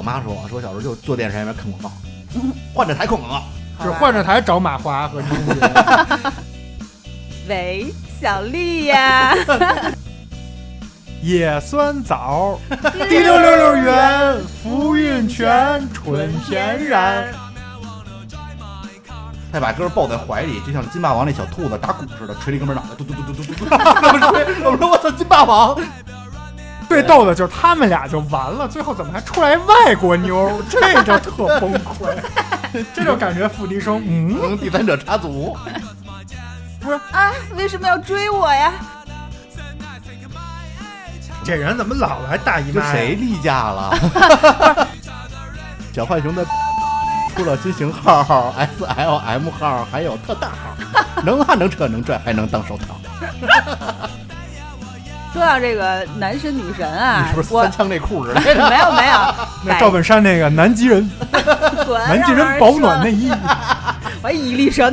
[0.00, 1.92] 我妈说，说我小时候就坐电视前面看广告，
[2.72, 3.42] 换着台看广告。
[3.78, 6.32] 就是换着台找马华和 张杰。
[7.46, 9.34] 喂，小丽呀，
[11.22, 12.58] 野酸枣，
[13.10, 17.28] 滴溜溜溜圆，福运全，纯天然。
[19.52, 23.68] 他把歌抱在怀里，就像金霸王那小兔子打鼓似的，捶了一哥们脑袋，嘟嘟嘟嘟嘟嘟嘟。
[23.68, 24.64] 怎么吹？
[24.64, 25.76] 我说我操，金霸王！
[26.90, 30.60] 最逗的就是他们俩就完了，最后怎么还出来外国妞？
[30.68, 35.56] 这就特崩溃，这就感觉付笛声，嗯，第三者插足。
[36.80, 38.72] 不是啊，为什么要追我呀？
[41.44, 42.90] 这人怎么老来大姨妈？
[42.90, 44.88] 谁例假了？
[45.94, 46.44] 小浣熊的
[47.36, 50.74] 出了新型号 S L M 号，还有特大号，
[51.22, 53.00] 能拉能扯能拽，还能当手套。
[55.32, 58.40] 说到这个男神女神啊，你是不是三枪内裤似的？
[58.40, 61.08] 没有没有， 那赵本山那个南极人，
[62.08, 63.30] 南极人保暖内衣，
[64.22, 64.92] 我还蚁力神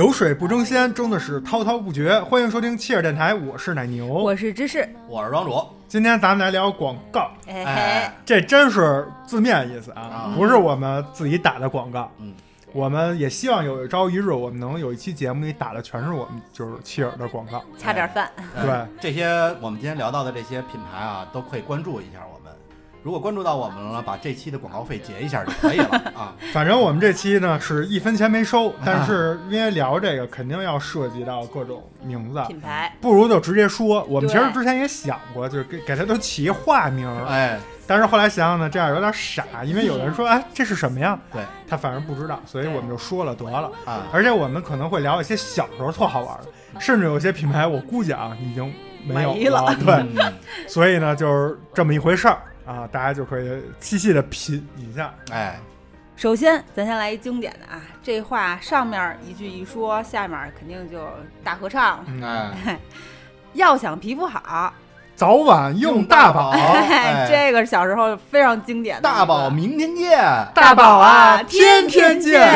[0.00, 2.18] 流水不争先，争的是滔滔不绝。
[2.20, 5.62] 欢迎收听切尔电台，我是奶牛，我是芝士，我是庄主。
[5.86, 12.10] 今天咱们来聊广告，哎，这真是字面意思啊，不是我们自己打的广告。
[12.18, 12.32] 嗯，
[12.72, 18.30] 我们也希望有一朝一日，我们能有一期节目里打的全是我们就是切尔的广告，恰点饭。
[18.62, 19.28] 对，这些
[19.60, 22.39] 我们今天聊到的这些品牌啊，都可以关注一下我。
[23.02, 26.34] 如果关注到我们了，把这期的广告费结一下就可以了啊。
[26.52, 34.04] 反正我们这期呢是一分钱没收，但是 因为聊这个肯定要涉及到各种名字品牌，不如就直接说。
[34.04, 41.18] 我们其实之前也想过，就是给给他都起一化名，哎，但是后来想想呢，这样有点傻， 因为有人说，哎，这是什么呀？
[41.32, 44.06] 对他反正不知道，所以我们就说了得了啊。
[44.12, 46.36] 而且我们可能会聊一些小时候特好玩
[46.74, 48.70] 的，甚至有些品牌我估计啊已经
[49.06, 49.74] 没有了。
[49.76, 50.04] 对，
[50.68, 52.42] 所以呢就是这么一回事儿。
[52.70, 55.12] 啊，大家就可以细细的品一下。
[55.32, 55.58] 哎，
[56.14, 61.04] 首先咱先来一经典的啊，这话上面一句一说，下面肯定就
[61.42, 62.06] 大合唱。
[62.22, 62.78] 哎，
[63.54, 64.72] 要想皮肤好，
[65.16, 66.54] 早晚用大宝。
[67.28, 69.02] 这个小时候非常经典的。
[69.02, 70.16] 大宝，明天见。
[70.54, 72.40] 大宝啊，天天见。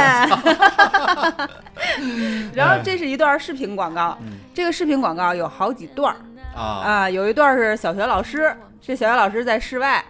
[2.55, 4.17] 然后这是一段视频广告，
[4.55, 6.15] 这个视频广告有好几段
[6.55, 8.55] 啊啊，有一段是小学老师。
[8.81, 10.05] 这小学老师在室外，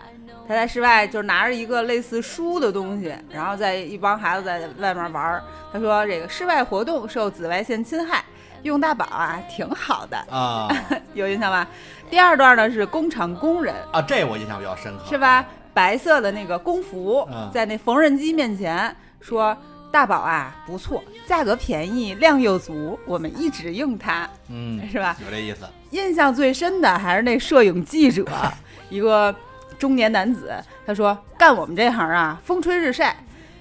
[0.49, 5.43] 他在室外就是拿着一个类似书的东西，然后在一帮孩子在外面玩。
[5.72, 8.25] 他说：“这个室外活动受紫外线侵害，
[8.62, 10.69] 用大宝啊挺好的啊，
[11.15, 11.66] 有印象吧？”
[12.10, 15.44] 第二段呢是工厂工人啊，这我印象比较深刻，是吧？
[15.72, 19.56] 白色的那个工服，在那缝纫机面前说
[19.94, 25.16] ：“大宝啊不错，价格便宜，量又足，我们一直用它。”嗯，是吧？
[25.25, 25.60] 有这意思。
[25.91, 28.27] 印象最深的还是那摄影记者。
[28.91, 29.32] 一个
[29.78, 30.53] 中年男子，
[30.84, 33.16] 他说：“干我们这行啊，风吹日晒，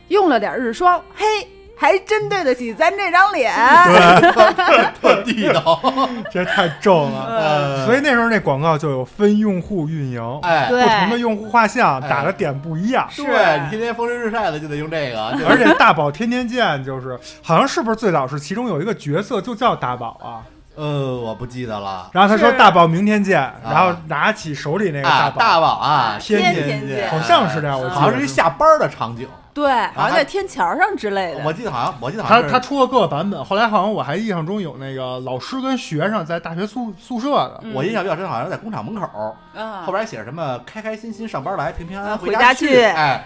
[0.07, 1.23] 用了点日霜，嘿，
[1.83, 3.53] 还真对得起咱这张脸。
[5.01, 5.77] ”特地道，
[6.31, 7.85] 这太重了。
[7.85, 13.05] 所以那时候那广告就有分用户运营，哎，不同的用户画像打的点不一样。
[13.17, 15.25] 对你天天风吹日晒的就得用这个。
[15.45, 20.39] 而且大宝天天见，就是好像是不是最早是其中有一个角色就叫大宝啊？
[20.75, 22.09] 呃，我不记得了。
[22.13, 27.79] 然后他说：“大宝，明天见。”然后拿起手里那个大宝，大宝啊，天天见，好像是这样。
[27.79, 31.43] 我好像是一下班的场景，对，好像在天桥上之类的。
[31.45, 33.45] 我记得好像，我记得好像他他出了各个版本。
[33.45, 37.63] 后来好像我还印象中有那个老师跟学生在大学宿宿舍的。
[37.73, 39.35] 我印象比较深，好像在工厂门口，
[39.85, 42.81] 后边写着什么“开开心心上班来，平平安安回家去”。
[42.83, 43.23] 哎，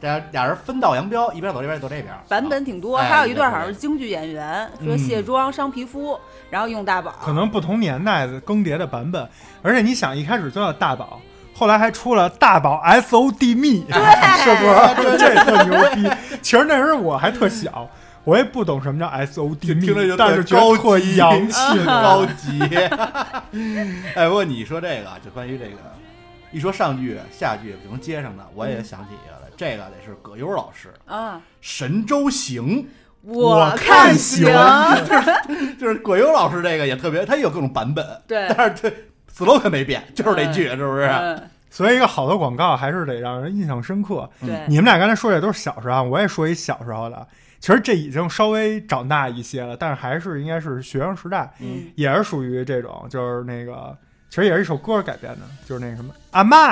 [0.00, 2.08] 俩俩人分道扬镳，一边走一边走这边。
[2.28, 6.18] 版本挺多，哎还有一段好像是京剧演员说嗯卸妆伤皮肤，
[6.50, 9.28] 然后用大宝，可能不同年代的更迭的版本，
[9.62, 11.20] 而且你想，一开始就叫大宝，
[11.60, 13.84] 后来还出了大宝 S O D 蜜，
[14.38, 14.64] 是不
[15.12, 15.18] 是？
[15.18, 16.10] 这特牛逼。
[16.40, 17.86] 其实那时候我还特小，
[18.24, 21.84] 我也不懂什么叫 S O D 蜜听着就，但是觉得特高级洋气。
[21.84, 22.58] 高级。
[24.14, 25.76] 哎，不过你说这个，就关于这个，
[26.50, 32.88] 一说上句下句就能接上的，我也想起一个来，这个得是葛优老师啊，《神州行
[33.20, 38.90] 我看看行行， 就是葛优老师这个也特别，他也有各种版本，对，但是这
[39.36, 41.40] slogan 没变，就是这句，是不是？
[41.72, 44.28] 所以一个好的广告还是得让人印象深刻。
[44.40, 47.24] 对，你们俩刚才说的都是小时候，我也说一小时候的。
[47.60, 51.48] 其实这已经稍微长大一些了，但是还是应该是学生时代，
[51.94, 53.96] 也是属于这种，就是那个，
[54.30, 56.70] 其实也是一首歌改编的，就是那什么阿妈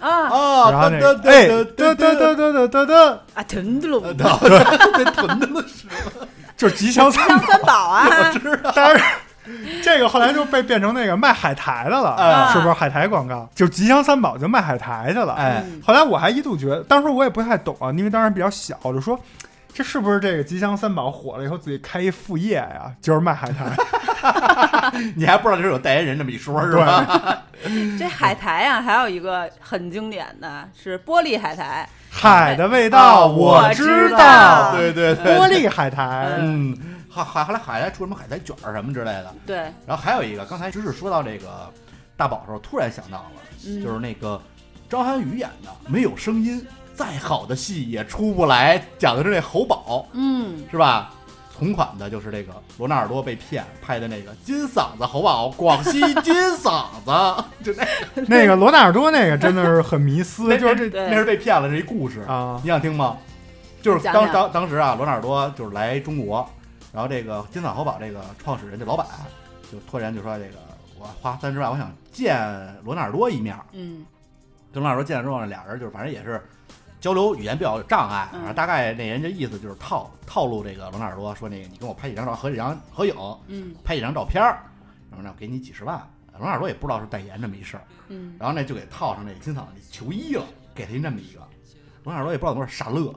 [0.00, 5.86] 啊，哦，然后那个哎，嘚嘚嘚嘚嘚嘚嘚，啊，屯子龙， 对，屯子龙是，
[6.56, 7.28] 就是吉祥三
[7.60, 7.90] 宝。
[7.90, 9.04] 啊， 我知道，但是。
[9.82, 13.48] 这个后来就被变成那个卖海苔的了，哎是不是海苔广告？
[13.54, 15.34] 就吉祥三宝就卖海苔去了。
[15.34, 19.18] 哎，嗯后来我还一度觉得，当时我也不太懂啊，因为当时比较小，就说
[19.74, 22.92] 这是不是这个吉祥三宝火了以后自己开一副业呀？
[23.00, 23.64] 就是卖海苔。
[25.16, 27.42] 你还不知道这是有代言人这么一说，是吧？
[27.98, 36.28] 这海苔啊，还有一个很经典的是玻璃海苔，海的味道我知道对对对，玻璃海苔。
[36.38, 36.76] 嗯，
[37.12, 39.56] 还还后来海苔出什么海苔卷儿什么之类的，对，
[39.86, 41.70] 然后还有一个，刚才芝士说到这个
[42.16, 43.82] 大宝的时候，突然想到了，嗯。
[43.82, 44.40] 就是那个
[44.88, 51.12] 张涵予演的，没有声音，再好的戏也出不来，讲的是那侯宝，嗯，是吧？
[51.54, 57.86] 同款的就是这个罗纳尔多被骗拍的那个金嗓子侯宝，广西金嗓子，就那
[58.26, 63.16] 那个罗纳尔多那个真的是很迷思，那 就是这对那是被骗了，这一故事，啊，你想听吗？
[63.80, 66.48] 就是当讲讲当当时啊，罗纳尔多就是来中国，
[66.92, 69.06] 然后这个金嗓侯宝这个创始人这老板
[69.70, 70.58] 就突然就说这个
[70.98, 72.38] 我花三十万，我想见
[72.84, 73.56] 罗纳尔多一面。
[73.72, 74.04] 嗯，
[74.72, 76.40] 跟罗纳尔多见了之后呢，俩人就是反正也是
[77.00, 83.14] 交流语言比较有障碍，嗯反正大概那人家意思就是套套路这个罗纳尔多说那个你跟我拍几张照，合几张合影，
[83.48, 84.62] 嗯拍几张照片儿，
[85.10, 86.00] 然后呢我给你几十万。
[86.38, 90.44] 罗纳尔多也不知道是代言这么一事儿，嗯，然后呢就给套上那个金嗓子球衣了，
[90.74, 91.40] 给他一这么一个。
[92.04, 93.14] 罗纳尔多也不知道怎么事傻乐，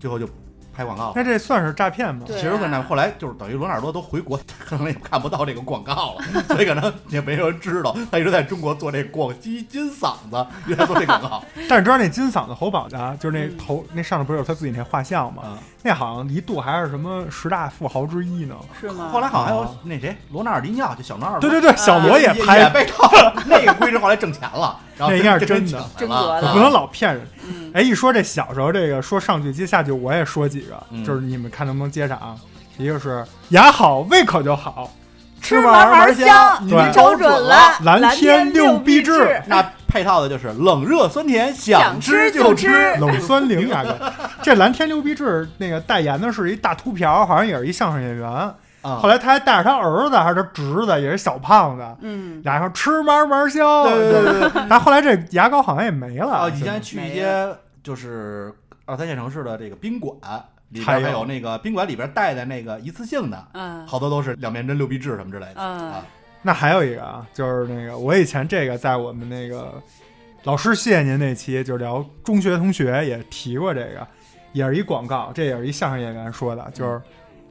[0.00, 0.26] 最后就
[0.74, 1.12] 拍广告。
[1.14, 2.24] 那这算是诈骗吗？
[2.26, 11.42] 其实可能后来就是等于罗纳尔多都回国， 可能也看不到这个广告了， 所以可能也没人知道他一直在中国做这广西金嗓子，一直在做这广告。
[11.68, 15.42] 但是你知道那金嗓子侯宝的，就是那嗯头那上面不是有他自己那画像吗？
[15.44, 18.54] 啊，那好像一度还是什么十大富豪之一呢。
[18.80, 19.08] 是吗？
[19.12, 27.26] 后来好像还有那谁罗纳尔迪尼奥，就小罗纳尔，对对对，小罗也拍也，被套了，那个估计是后来挣钱了，然后那应该是真真的真格的可不能老骗人。
[27.46, 32.36] 嗯哎，一说这小时候这个说上句接下句，我也说几个，嗯就是你们看能不能接上啊？
[32.76, 34.90] 一个是牙好胃口就好，
[35.40, 42.94] 吃完玩玩香，你们瞅准了，蓝天六必必治那配套的就是冷热酸甜，想吃就吃。
[42.96, 43.94] 冷酸灵牙膏。
[44.42, 48.54] 这蓝天六必治那个代言的是一大秃瓢，好像也是一相声演员。
[48.84, 53.84] 啊后来他还带着他儿子还是他侄子，也是小胖子，嗯，俩人说吃嘛嘛香。
[53.84, 54.62] 对对对对。
[54.68, 56.32] 但后来这牙膏好像也没了。
[56.32, 57.48] 啊，以前去一些
[57.82, 58.52] 就是
[58.84, 60.14] 二三线城市的这个宾馆
[60.68, 66.04] 里边还有还有那个宾馆里边带的那个一次性的，嗯好多都是两面针、六必治什么之类的嗯啊。
[66.42, 69.72] 那还有一个啊，就是那个我以前这个在我们那个
[70.42, 74.06] 老师谢谢您那期就聊中学同学也提过这个，
[74.52, 77.00] 也是一广告，这也是一相声演员说的，就是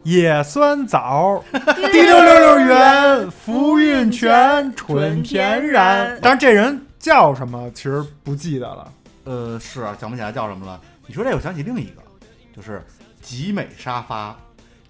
[0.04, 1.44] 野酸枣
[1.92, 6.18] 滴溜溜溜圆，福运泉，纯天然。
[6.22, 8.92] 但是这人叫什么其实不记得了。
[9.24, 10.80] 呃，是啊，想不起来叫什么了。
[11.08, 12.02] 你说这，我想起另一个，
[12.56, 12.84] 就是
[13.22, 14.36] 集美沙发，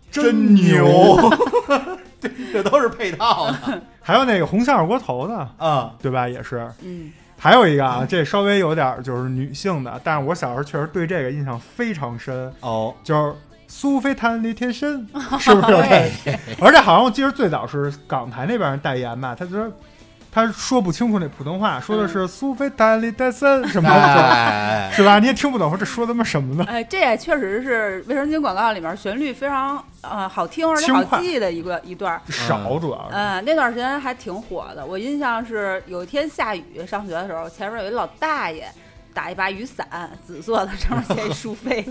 [0.09, 1.29] 真牛牛，
[2.19, 5.93] 这这都是配套的 还有那个红馅儿锅头的，啊。
[6.01, 6.27] 对吧？
[6.27, 6.67] 也是。
[6.81, 13.35] 嗯还有一个啊，这稍微有点儿就是女性的，但是我小时候确实对这个印象非常深，哦，就是
[13.75, 15.05] 苏菲弹力贴身，
[15.39, 16.37] 是不是？
[16.61, 19.67] 而且好像我记得最早是港台那边人代言吧，他说
[20.31, 23.95] 他说不清楚那普通话，说的是苏菲弹力戴森什么的，
[24.29, 25.17] 哎，是吧？
[25.17, 26.63] 你也听不懂，说这说他妈什么呢？
[26.69, 32.21] 哎，这也确实是卫生巾广告里面旋律非常呃好听而且好记的一个一段儿。
[32.29, 33.15] 少主要是。
[33.15, 34.85] 嗯，那段时间还挺火的。
[34.85, 38.67] 我印象是有一天下雨，上学的时候，前面有一老大爷
[39.13, 39.87] 打一把雨伞，
[40.25, 41.85] 紫色的，上面写一苏菲。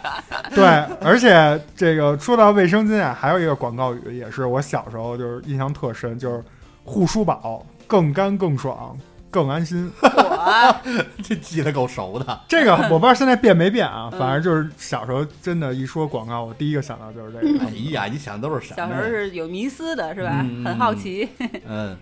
[0.54, 0.64] 对，
[1.00, 6.42] 而且这个说到卫生巾啊，还有一个广告语也是我小时候就是印象特深，就是
[6.84, 8.98] 护舒宝更干更爽
[9.30, 9.90] 更安心。
[10.00, 10.82] 我啊，
[11.22, 12.40] 这记得够熟的。
[12.48, 17.64] 这个我不知道现在变没变啊，嗯反正就是小时候真的，一说广告，我第一个想到就是这个。
[17.64, 18.76] 哎呀，你想的都是什么？
[18.76, 20.40] 小时候是有迷思的，是吧？
[20.42, 21.28] 嗯很好奇。
[21.66, 21.96] 嗯，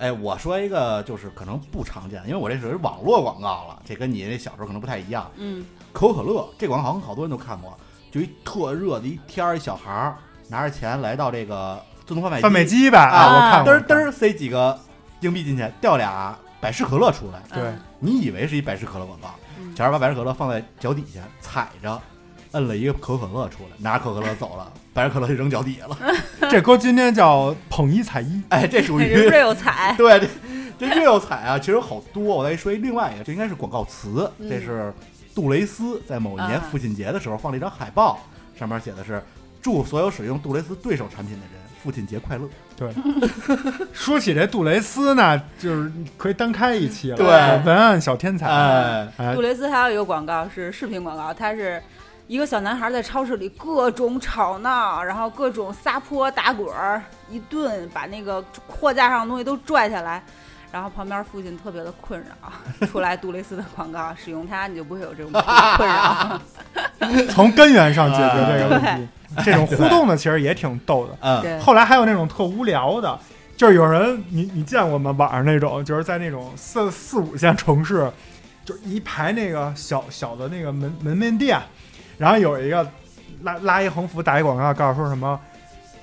[0.00, 5.30] 哎，我说一个就是可能不常见，因为我这属于网络广告了，这跟你那小时候可能不太一样。
[5.36, 7.78] 嗯，可口可乐这广告好像好多人都看过，
[8.10, 10.16] 就一特热的一天儿，一小孩儿
[10.48, 13.72] 拿着钱来到这个自动贩卖贩卖机吧，啊我看过。
[13.72, 14.78] 嘚儿嘚儿塞几个
[15.20, 19.28] 硬币进去，掉俩百事可乐出来，对嗯你以为是一百事可乐广告，
[19.58, 22.00] 嗯小孩把百事可乐放在脚底下踩着。
[22.52, 25.96] 摁了一个可口可乐出来，拿着可口可乐走了，百事可乐就扔脚底下了。
[26.50, 29.94] 这歌今天叫捧一踩一，哎，这属于 人不是有彩？
[29.98, 30.28] 对，这
[30.78, 32.22] 这越有彩啊，其实有好多。
[32.22, 34.92] 我再说一另外一个，这应该是广告词，嗯这是
[35.34, 38.18] 杜蕾斯在某一年啊父亲节的时候放了一张海报，
[38.58, 39.22] 上面写的是
[39.62, 42.92] “祝所有使用杜蕾斯对手产品的人父亲节快乐对
[43.92, 47.16] 说起这杜蕾斯呢，就是可以单开一期了。
[47.16, 47.26] 对
[47.64, 48.36] 文案小天”。
[48.38, 48.46] 才。
[48.46, 51.80] 哎，哎杜，蕾斯还有一个广告是视频广告，它是
[52.30, 60.22] 一个小男孩在超市里各种吵闹，然后各种撒泼打滚儿，一顿把那个货架上的东西都拽下来。
[60.70, 65.32] 然后旁边父亲特别的困扰，出来杜蕾斯的广告，使用它你就不会有这种
[65.76, 66.40] 困扰。
[67.30, 69.08] 从根源上解决这个问题。
[69.44, 71.18] 这种互动的其实也挺逗的。
[71.22, 73.18] 嗯，后来还有那种特无聊的，
[73.56, 75.10] 就是有人你你见过吗？
[75.18, 78.08] 网上那种就是在那种四四五线城市，
[78.64, 81.60] 就一排那个小小的那个门门面店，
[82.20, 82.86] 然后有一个
[83.42, 85.40] 拉拉一横幅打一广告，告诉说什么。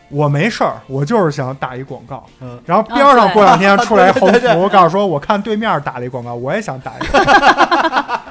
[0.10, 2.26] 我没事儿，我就是想打一广告。
[2.40, 8.22] 嗯然后边上过两天出来横幅，告诉说我看对面打了一广告，我也想打一个。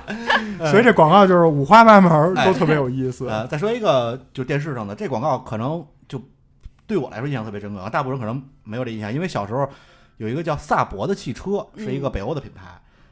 [0.71, 3.29] 所以这广告就是五花八门，都特别有意思。
[3.29, 6.19] 呃，再说一个，就电视上的这广告，可能就
[6.87, 9.69] 对我来说印象特别深刻，大部分人可能没有这印象，因为小时候
[10.17, 12.63] 有一个叫萨博的汽车，是一个嗯北欧的品牌，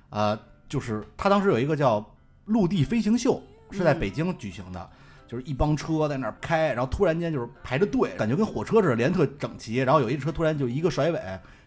[0.08, 0.38] 呃，
[0.70, 2.02] 就是它当时有一个叫
[2.46, 4.88] 陆地飞行秀，是在嗯北京举行的。
[5.26, 9.76] 就是一帮车在那儿开，然后突然间就是排着队，感觉跟火车似的，连特整齐。
[9.76, 11.18] 然后有一车突然就一个甩尾，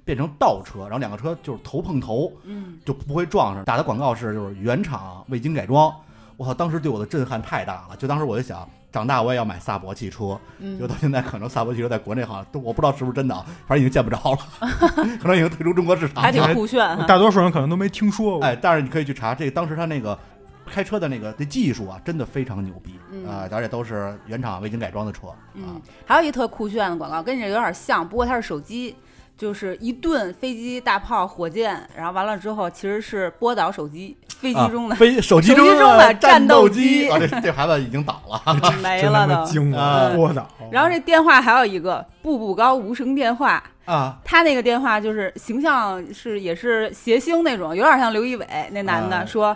[0.06, 3.66] 变成倒车，然后两个车就是头碰头，嗯，就不会撞上。
[3.66, 5.94] 打的广告是就是原厂未经改装，
[6.38, 7.96] 我操，当时对我的震撼太大了。
[7.98, 10.39] 就当时我就想，长大我也要买萨博汽车。
[10.60, 14.38] 嗯就到现在，可能萨博汽车在国内好像都我不知道是不是真的啊，反正已经见不着了，
[15.20, 16.42] 可能已经退出中国市场还挺。
[16.54, 17.04] 酷炫哈。
[17.06, 18.48] 大多数人可能都没听说过。
[18.48, 20.18] 哎，但是你可以去查这个当时他那个
[20.67, 28.95] 开车的那个那技术啊，真的非常牛逼啊、嗯而且都是原厂未经改装的车啊嗯。，还有一特酷炫的广告，跟你这有点像，不过它是手机，
[29.38, 38.41] 就是一顿飞机、大炮、火箭，然后完了之后其实是波导手机，飞机中的、啊、飞手机中的的战斗机机啊，这这孩子已经倒了。
[38.81, 39.33] 没了都。
[39.33, 40.47] 妈精啊了，波导。
[40.71, 49.55] 然后这电话还有一个步步高无声电话，啊，他那个电话就是形象是也是谐星那种，有点像刘仪伟那男的、啊说，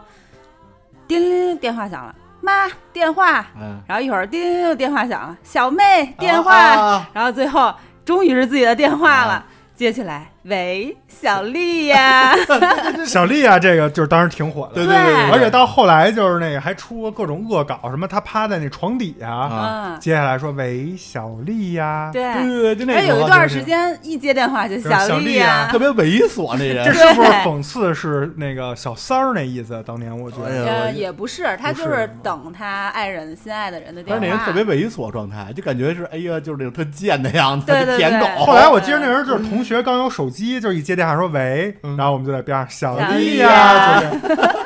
[1.12, 7.10] 叮铃电话响了，妈电话，嗯，然后一会儿叮铃铃电话响了，小妹电话，啊。
[7.12, 7.74] 然后最后
[8.06, 9.46] 终于是自己的电话了，啊。
[9.76, 12.34] 接起来，喂，小丽呀，
[13.06, 22.24] 小丽啊，这个就是当时挺火的，对对对，而且到后来就是那个还出过各种恶搞，什么他趴在那床底下，啊，嗯，接下来说喂小丽呀，对。
[22.34, 27.14] 对对对，就那而且有一段时间一接电话就就是小丽丽呀啊，特别猥琐，那人这人。
[27.14, 29.84] 是不是讽刺是那个小三儿那意思？
[29.86, 34.20] 当年我觉哎得，也不是，他就是是等他爱人、心爱的人的电话。
[34.20, 38.26] 但是那人特别猥琐状态，就感觉是哎呀，就是那种特贱的样子，对对对舔狗。
[38.44, 41.96] 后来我记得那人就是同学刚有手机，就是一接电话说喂，嗯。
[41.98, 44.66] 然后我们就在边上小小丽丽呀，呀就这样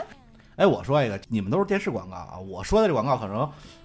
[0.56, 3.40] 哎，我说一个，你们都是电视广告啊，我说的这广告可能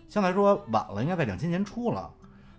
[0.09, 2.09] 相对来说晚了，应该在两千年初了，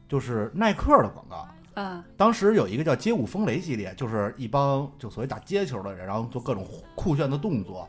[0.10, 1.48] 就是耐克的广告。
[1.74, 7.88] 啊，当时有一个叫街舞风雷系列，就是一帮就所谓打街球的人，然后做各种酷炫的动作。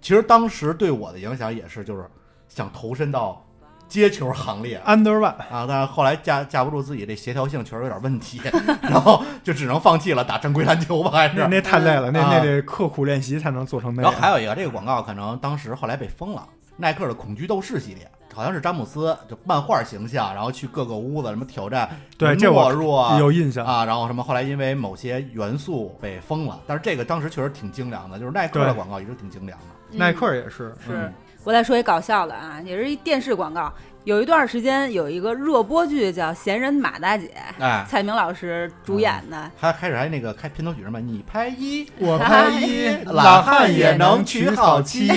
[0.00, 2.08] 其实当时对我的影响也是，就是
[2.48, 3.44] 想投身到
[3.88, 4.80] 街球行列。
[4.86, 8.40] Under one，啊，但是后来架架不住自己这协调性确实有点问题，
[8.82, 11.34] 然后就只能放弃了打正规篮球吧，还是。
[11.36, 11.46] 那。
[11.46, 12.34] 那太累了，那啊。
[12.34, 14.12] 那得刻苦练习才能做成那样。
[14.12, 29.64] 然后还有一个这个广告，可能当时后来被封了，耐克的恐惧斗士系列，好像是詹姆斯就漫画形象，然后去各个屋子什么挑战对这我懦弱有印象，啊，然后什么后来因为某些元素被封了，但是这个当时确实挺精良的，就是耐克的广告一直挺精良的。
[29.90, 30.90] 耐嗯克也是，是。
[30.90, 31.12] 嗯
[31.48, 33.72] 我再说一搞笑的啊，也是一电视广告。
[34.04, 37.30] 有一段时间有一个热播剧叫《闲人马大姐》，
[37.62, 39.50] 哎，蔡明老师主演的。
[39.58, 45.08] 还开始还那个开片头曲什么，你拍一，我拍一，老汉也能娶好妻。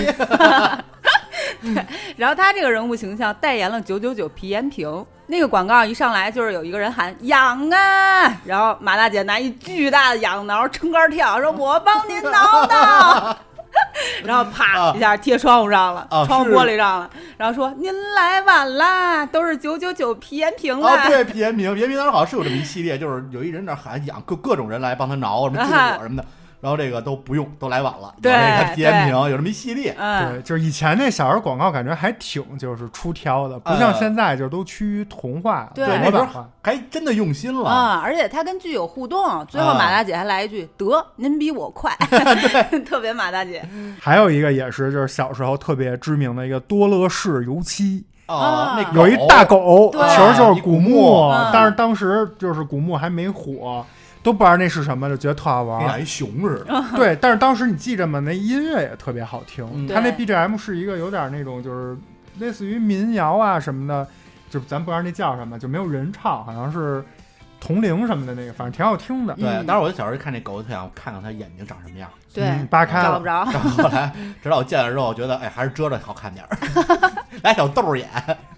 [2.16, 5.06] 然后他这个人物形象代言了九九九皮炎平。
[5.28, 13.38] 那个广告一上来就是有一个人喊痒啊，然后马大姐拿一巨大的痒挠撑杆跳，说我帮您挠挠。
[14.24, 21.08] 然后啪啊一下贴窗户上了，啊窗户玻璃上了，然后说您来晚啦，都是九九九皮炎平啊，啦。
[21.08, 26.26] 对，皮炎平，皮炎平当时好像是有这么一系列，就是有一人那儿喊养各各种人来帮他挠什么救火什么的，
[26.62, 28.14] 然后这个都不用，都来晚了。
[28.18, 35.88] 有对这个皮炎平有这么一系列，嗯，对，就是以前那小时广告感觉还挺就是出挑的，不像现在就是都趋于童话、对。
[35.88, 36.50] 模那时候板化。
[36.64, 37.68] 还真的用心了。
[37.68, 41.92] 啊，而且他跟剧有互动，最后啊马大姐还来一句：“得，您比我快。”
[42.86, 43.68] 特别马大姐。
[44.00, 51.50] 还有一个也是就是小时候特别知名的一个多乐士油漆，啊啊，那有一大狗，其实就是古墓，嗯。
[51.52, 53.84] 但是当时就是古墓还没火，
[54.24, 55.80] 都不知道那是什么，就觉得特好玩。
[55.80, 56.84] 跟养一熊似的。
[56.96, 58.20] 对，但是当时你记着吗？
[58.20, 61.98] 那音乐也特别好听，嗯它那 BGM 是一个有点那种就是
[62.40, 64.08] 类似于民谣啊什么的，
[64.50, 67.04] 就咱不知道那叫什么，就没有人唱，好像是
[67.62, 69.34] 铜铃什么的那个，反正挺好听的。
[69.36, 72.10] 对，嗯当时我就小时候看那狗，就想看看它眼睛长什么样。
[72.34, 73.26] 对嗯，扒开了找不。
[73.26, 73.32] 着。
[73.32, 76.58] 然后后来直到我见了之后，我觉得哎，还是遮着好看点儿，
[77.44, 78.08] 来小豆眼。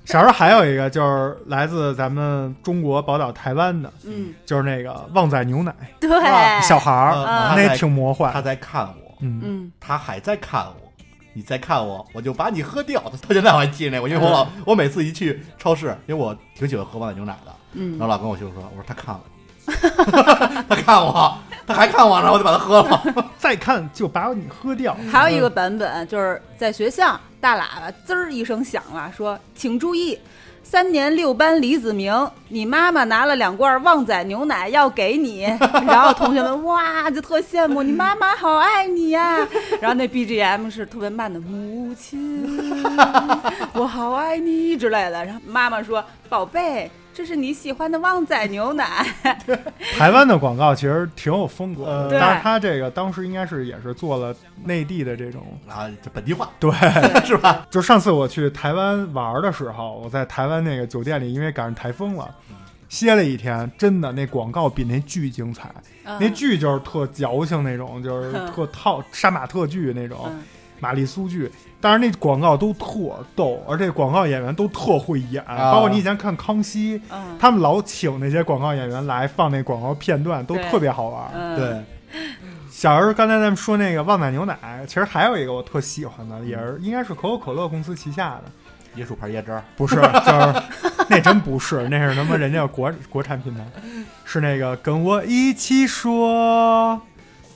[0.05, 6.09] 小时候还有一个就是来自咱们中国宝岛台湾的，嗯，就是那个旺仔牛奶，对，
[6.61, 8.41] 小孩儿，那挺魔幻他。
[8.41, 10.82] 在看我，嗯，嗯，他还在看我，
[11.33, 13.01] 你再看我，我就把你喝掉。
[13.01, 19.21] 到现在我还记着那个，因为我老我每次一去超市，因为我挺喜欢喝旺仔牛奶的，嗯然后老跟我媳妇说，我说他看我，
[20.69, 23.03] 他看我，他还看我，然后我就把它喝了。
[23.37, 24.95] 再看就把你喝掉。
[25.11, 30.17] 还有一个版本就是在学校，大喇叭滋儿一声响了，说：“请注意，
[30.63, 32.11] 三年六班李子明，
[32.47, 35.41] 你妈妈拿了两罐旺仔牛奶要给你。
[35.85, 39.47] ”然后同学们哇就特羡慕，你妈妈好爱你呀、
[39.79, 42.83] 然后那 BGM 是特别慢的，母亲，
[43.75, 45.23] 我好爱你之类的。
[45.25, 49.05] 然后妈妈说：“宝贝。”这是你喜欢的旺仔牛奶，
[49.97, 55.43] 台湾的广告其实挺有风格的，但是他这个当时应该是也是做了内地的这种。
[55.69, 56.71] 啊，这本地化对，
[57.23, 57.65] 是吧？
[57.69, 62.33] 就上次我去台湾玩的时候，我在台湾那个酒店里，因为赶上台风了，
[62.89, 65.71] 歇了一天，真的那广告比那剧精彩。
[66.03, 70.43] 那嗯剧就是特矫情那种，就是 特套杀马特剧那种嗯
[70.83, 75.71] 玛丽苏剧，但是那广告都特逗，而且广告演员都特会演，啊。
[75.71, 77.37] 包括你以前看康熙，嗯。
[77.39, 81.31] 他们老请那些广告演员来放那广告片段，都特别好玩。
[81.33, 82.19] 嗯，对，
[82.69, 89.95] 小时候刚才咱们说那个旺仔牛奶，其实还有一个我特喜欢的，也是应该是可口可乐公司旗下的，椰树牌椰汁儿，不是，
[90.27, 90.61] 就是
[91.07, 93.63] 那真不是，那是他妈人家国国产品牌，
[94.25, 97.01] 是那个跟我一起说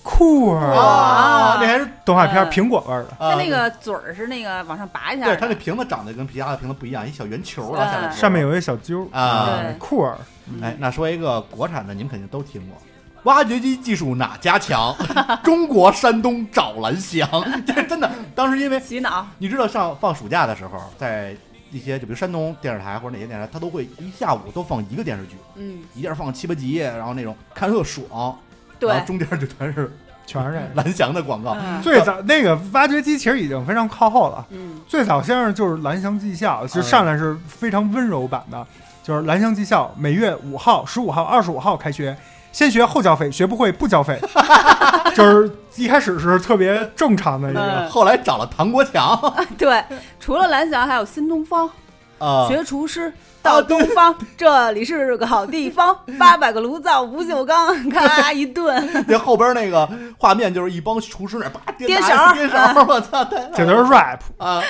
[0.08, 0.74] 酷儿。
[0.74, 2.50] 啊那还是动画片嗯。
[2.50, 9.20] 苹果味儿的，啊它那个嘴儿是那个往上拔一下的，对它那瓶子长得跟其他的瓶子不一样，一小圆球儿啊，嗯下面上面有一小揪儿。
[9.20, 9.60] 啊。
[9.78, 10.18] 酷儿，
[10.62, 12.78] 哎，那说一个国产的，你们肯定都听过。
[13.24, 14.96] 挖掘机技术哪家强？
[15.44, 17.28] 中国山东找蓝翔，
[17.66, 18.10] 这 真的。
[18.34, 21.36] 当时因为洗脑，你知道上放暑假的时候，在
[21.70, 28.38] 一些就比如山东电视台或者哪些电视台，它都会一下午都放一个电视剧，嗯，一下放七八集，然后那种看特爽，
[28.80, 28.90] 对。
[28.90, 29.92] 然后，中间就全是
[30.26, 30.66] 全是这个。
[30.76, 31.56] 蓝翔的广告。
[31.60, 31.82] 嗯。
[31.82, 34.80] 最早那个挖掘机其实已经非常靠后了，嗯。
[34.88, 38.66] 最早先是就是蓝翔技校，其实上来是非常温柔版的，
[39.04, 42.16] 就是蓝翔技校每月五号、十五号、二十五号开学，
[42.52, 44.20] 先学后交费，学不会不交费，
[45.16, 47.62] 就是一开始是特别正常的一个。
[47.62, 47.90] 嗯。
[47.90, 49.20] 后来找了唐国强，
[49.58, 49.84] 对，
[50.20, 51.70] 除了蓝翔，还有新东方，
[52.20, 64.62] 啊，学厨师到东方，这里是个好地方， 八百个炉灶，不锈钢，咔一顿， 那后边那个画面就是一帮厨师那叭颠颠勺颠勺，我操，太这都是 rap，啊，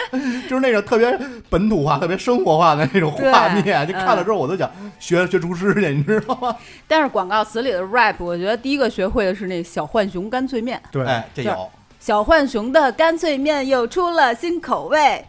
[0.49, 1.17] 就是那种特别
[1.49, 6.55] 本土化、特别生活化的那种画面，就看了之后我都想学学厨师去，你知道吗？
[6.87, 10.81] 但是广告词里的 rap，我觉得第一个学会的是那小浣熊干脆面。
[10.91, 11.69] 对，哎，这有。
[11.99, 15.25] 小浣熊的干脆面又出了新口味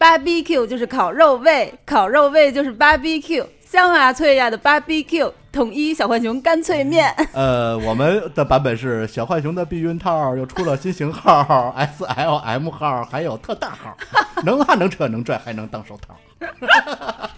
[0.00, 7.14] ，BBQ 就是烤肉味，烤肉味就是 BBQ，香啊脆呀的 BBQ，统一小浣熊干脆面。
[7.34, 13.94] 呃，我们的版本是小浣熊的避孕套又出了新型号 S L M 号，还有特大号，
[14.42, 16.16] 能拉能扯能拽，还能当手套。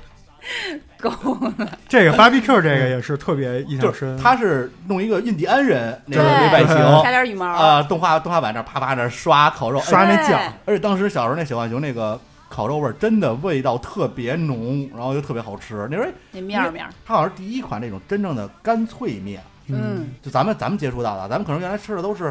[1.01, 1.11] 够
[1.59, 4.17] 了，这个 barbecue 这个也是特别印象深。
[4.19, 7.47] 他是弄一个印第安人那个外形对加点羽毛。
[7.47, 12.21] 啊，动画动画版那啪啪那刷烤肉，刷那酱，而且当时小时候那小浣熊那个
[12.53, 15.89] 烤肉味儿真的味道特别浓，然后又特别好吃。
[15.91, 22.31] 那时候那面儿面儿，它好像是第一款那种真正的干脆面，嗯，就咱们咱们接触到的，咱们可能原来吃的都是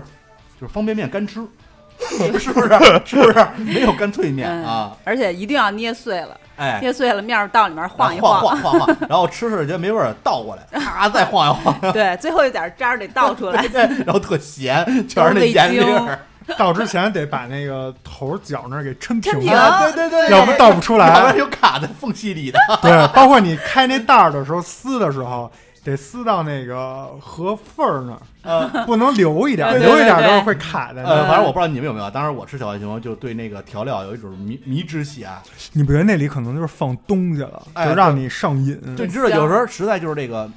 [0.60, 1.42] 就是方便面干吃，
[2.38, 2.70] 是不是？
[3.04, 3.48] 是不是？
[3.58, 6.78] 没有干脆面嗯啊，而且一定要捏碎了，哎。
[6.80, 13.66] 捏碎了面儿到里面晃一晃晃晃晃，然后吃着觉得没味儿，倒过来，啊再晃一晃，对，最后一点渣儿得倒出来。
[13.70, 16.20] 对，然后特咸，全是那盐粒儿。
[16.60, 21.38] 倒之前得把那个头脚那儿给抻平了，啊对对对，要不倒不出要不然来。
[21.38, 22.60] 就卡在缝隙里的。
[22.82, 25.52] 对，包括你开那袋儿的时候撕的时候，
[25.84, 31.28] 得撕到那个合缝儿那儿，呃不能留一点儿，对对留一点儿都是会卡在那呃，儿。
[31.28, 35.42] 反正我不知道你们有没有，当时我吃小浣熊就对那个调料有一种迷迷之喜爱。
[35.74, 38.80] 你不觉得那里可能就是放东西了，哎就让你上瘾？
[38.96, 40.50] 就你知道，有时候实在就是这个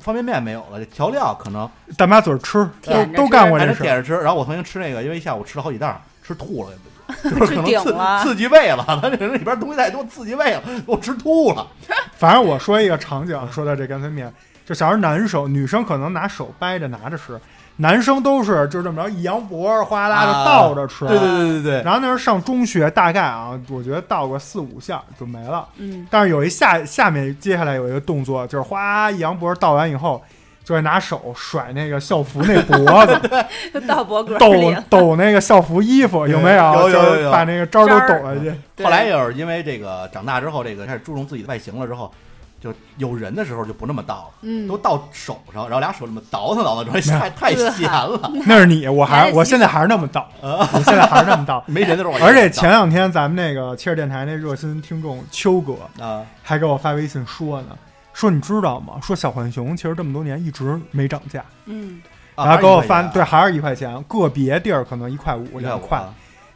[0.00, 3.82] 方便面没有了，这调料可能大妈嘴儿吃，都都干过还这事儿。
[3.82, 4.14] 点着吃。
[4.22, 6.70] 然后我曾经吃那个，因为一下午吃了好几袋儿，吃吐了，
[7.24, 8.84] 就是可能刺刺激胃了。
[9.02, 11.66] 它这里边东西太多，刺激胃了，给我吃吐了。
[12.16, 14.32] 反正我说一个场景，说到这干脆面，
[14.64, 17.38] 就小时候男生女生可能拿手掰着拿着吃，
[17.76, 21.06] 男生都是就这么着一扬脖，哗啦就啊倒着吃。
[21.06, 25.66] 对对对对对，然后那时候上中学，大概啊，我觉得倒个四五下就没了。
[25.78, 30.22] 嗯，但是有一下下面接下来有一个动作，就是哗一扬脖倒完以后，
[30.62, 33.20] 就会拿手甩那个校服那脖子，
[33.88, 36.72] 到脖梗抖，抖那个校服衣服，有没有？
[36.72, 38.84] 有有有就是把那个招儿都抖下去。
[38.84, 42.12] 后来也是因为这个长大之后，这个开始注重自己的外形了之后，
[42.62, 48.30] 就有人的时候就不那么倒了，嗯都倒手上，然后俩手这么倒腾倒腾， 太 太闲了。
[48.46, 51.62] 那是你，我还我现在还是那么倒，我现在还是那么倒。
[51.66, 57.76] 没人的时候而且前两天咱们那个切尔电台那热心听众秋哥啊，还给我发微信说呢，
[58.12, 58.94] 说你知道吗？
[59.02, 62.00] 说小浣熊其实这么多年一直没涨价，嗯，
[62.36, 66.00] 啊然后给我发对还是一块钱，个别地儿可能一块五一两块，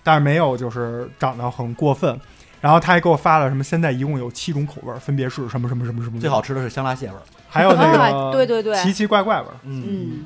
[0.05, 2.19] 但是没有就是涨得很过分。
[2.61, 3.62] 然后他还给我发了什么？
[3.62, 6.19] 现在一共有七种口味儿，分别是什么什么什么什么。
[6.21, 9.55] 最好吃的是香辣蟹味儿，还有那啊个 对对对奇奇怪怪味儿。
[9.62, 10.25] 嗯，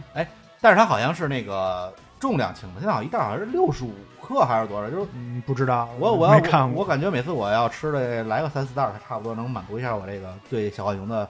[0.61, 6.83] 但是它好像是那个重量轻的，现在好像一袋好像是六十五克还是多少，就是嗯，不知道，我我要没看过。
[6.83, 11.29] 我感觉每次我要吃的来个三四袋儿，它差不多能满足一下我这个对小浣熊的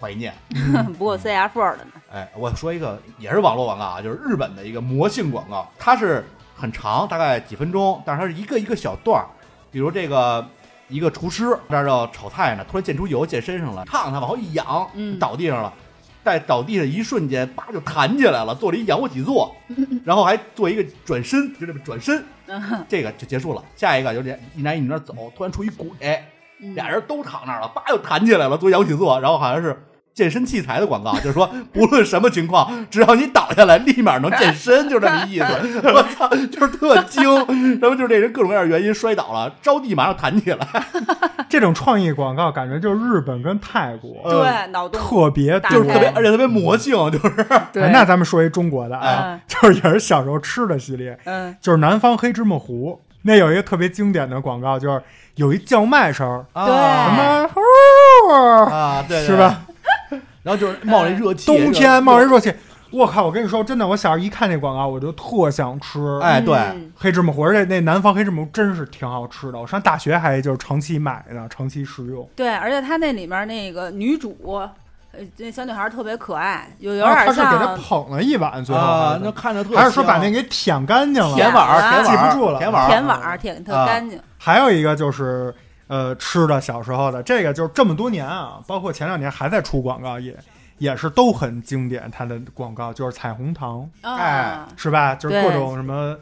[0.00, 0.34] 怀念。
[0.98, 9.26] 不过 CF 的呢，哎，我说一个也是网络广告啊，就是日本的一个魔性广告，它是很长，大概几分钟，但是它是一个一个小段儿，
[9.76, 10.42] 比如这个
[10.88, 15.70] 一个厨师这儿要炒菜呢，突然溅出油溅身上了，烫他往后一仰，嗯倒地上了。
[16.24, 19.54] 在倒地上一瞬间，叭就弹起来了，做了一仰卧起坐，
[20.02, 22.24] 然后还做一个转身，就这么转身，
[22.88, 23.62] 这个就结束了。
[23.76, 25.90] 下一个就这一男一女那儿走，突然出一鬼，
[26.60, 29.78] 嗯俩人都躺那儿了，叭又弹起来了，做仰卧起坐，然后好像是
[30.16, 35.44] 健身器材的广告，就是说不论什么情况， 只要你倒下来，立马能健身，就这么意思。
[35.92, 37.22] 我操，就是特精，
[37.82, 40.66] 然后就是这人各种各样的原因摔倒了，着地马上弹起来，
[41.50, 52.98] 这种创意广告感觉就是日本跟泰国呃对，脑洞特别大，就是特别，而且特别魔性，就是对哎，那咱们说一中国的啊，嗯就是也是小时候吃的系列，嗯就是南方黑芝麻糊。
[53.22, 55.02] 那有一个特别经典的广告，就是
[55.34, 59.65] 有一叫卖声儿，对什么啊，对，对是吧？？
[60.46, 62.54] 然后就是冒着热气，冬天冒着热气，
[62.92, 63.26] 我靠！
[63.26, 65.98] 我跟你说，真的，我小时候一看那广告，我就特想吃。
[66.22, 69.58] 哎，对，嗯黑芝麻糊，而且那南方黑芝麻糊真是挺好吃的。
[69.58, 72.24] 我上大学还就是长期买的，长期食用。
[72.36, 74.38] 对，而且他那里面那个女主，
[75.10, 81.34] 呃，那小女孩特别可爱，有有点他是给他像捧了一碗，最后啊还，是那看着特还是说把那给舔干净了？
[81.34, 84.20] 舔碗儿，舔碗儿，记不住了舔碗儿，舔碗，舔特啊干净。
[84.38, 85.52] 还有一个就是
[85.88, 90.36] 呃吃的小时候的，这个就是这么多年啊，包括前两年还在出广告，也
[90.78, 92.10] 也是都很经典。
[92.10, 95.14] 它的广告就是彩虹糖，啊哎，是吧？
[95.14, 96.16] 就是各种什么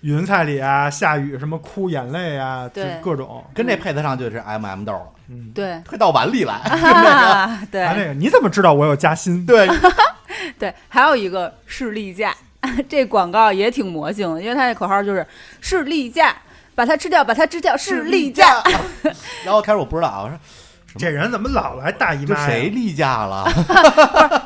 [0.00, 3.44] 云彩里啊，下雨什么哭眼泪啊，就对各种。
[3.54, 6.58] 跟这配得上就是 M M 豆了，嗯，对，推到碗里来，
[7.70, 9.44] 对还那个你怎么知道我有加薪？
[9.44, 9.68] 对，
[10.58, 12.34] 对，还有一个士力架，
[12.88, 15.26] 这广告也挺魔性的，因为它那口号就是
[15.60, 16.34] 士力架，
[16.80, 18.62] 把它吃掉，把它吃掉，士力架。
[19.44, 20.38] 然后开始我不知道啊，我说
[20.96, 23.44] 这人怎么老来大姨妈谁例假了？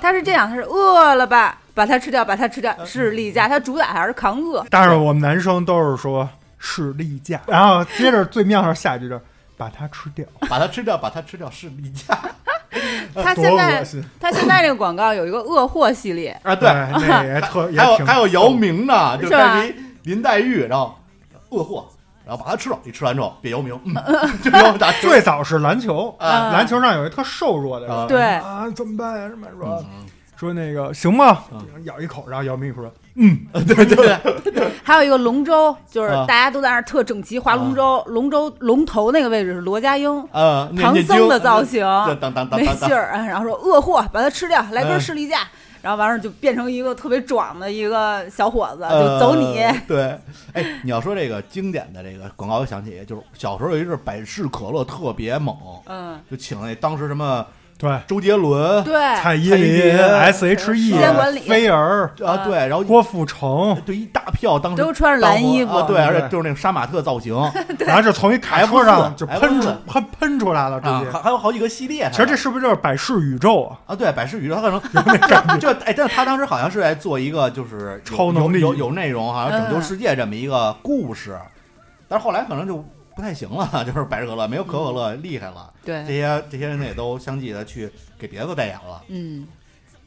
[0.02, 3.46] 他是这样，他是饿了吧，把它吃掉，把它吃掉，是例假。
[3.46, 4.66] 他主打还是扛饿。
[4.68, 9.20] 但是我们男生都是说是例假，然后接着最妙的下一句就是
[9.56, 12.18] 把它吃掉，把它吃掉，把它吃掉是例假
[13.14, 14.04] 他现在恶心！
[14.18, 16.56] 它现在这个广告有一个饿货系列， 啊！
[16.56, 16.68] 对，
[16.98, 20.98] 对，那也特也还有挺还有姚明呢，就是吧开始一林黛玉，然后
[21.50, 21.86] 饿货，
[22.26, 23.94] 然后把它吃了，你吃完之后别姚明，嗯，
[24.42, 25.08] 就姚明打球。
[25.08, 26.50] 最早是篮球，啊。
[26.52, 29.28] 篮球上有一特瘦弱的对啊，怎么办呀？
[29.28, 30.06] 什么说嗯。
[30.36, 31.60] 说那个行吗嗯？
[31.84, 33.94] 咬一口，然后姚明说，嗯，对 对
[34.52, 36.24] 对， 还有一个龙舟，就是啊。
[36.26, 40.28] 大家都在那儿特整齐划龙舟，龙舟龙头那个位置是罗家英。
[40.32, 41.86] 唐僧的造型，
[42.50, 45.00] 没劲儿，然后说饿货，把它吃掉，来根嗯。
[45.00, 45.38] 士力架，
[45.84, 49.62] 然后完事儿就变成一个特别壮的一个小伙子，呃就走你。
[49.86, 50.18] 对，
[50.54, 71.10] 哎，你要说这个经典的这个广告，我想起就是小时候有一阵百事可乐特别猛，嗯，就请那当时什么对，周杰伦对，蔡依林林、S.H.E、时间管理菲儿、啊，对，然后郭富城，对一大票当时都穿着蓝衣服啊，对，而且就是那种杀马特造型 啊，然后就从一卡车上就喷出 F4 喷喷出来了，直接。
[71.10, 72.08] 还还有好几个系列。
[72.10, 73.76] 其实这是不是就是百世宇宙啊？
[73.86, 74.80] 啊，对，百事宇宙，他可能。
[75.58, 81.36] 就哎，但他当时好像是在做一个就是超能力有有有内容，好像拯救嗯世界这么一个故事，
[82.08, 82.84] 但是后来可能就
[83.16, 86.02] 不太行了， 就是百事可乐没有可口可乐厉害了，对。
[86.04, 89.02] 这，些这些人也都相继的去给别的代言了。
[89.08, 89.46] 嗯，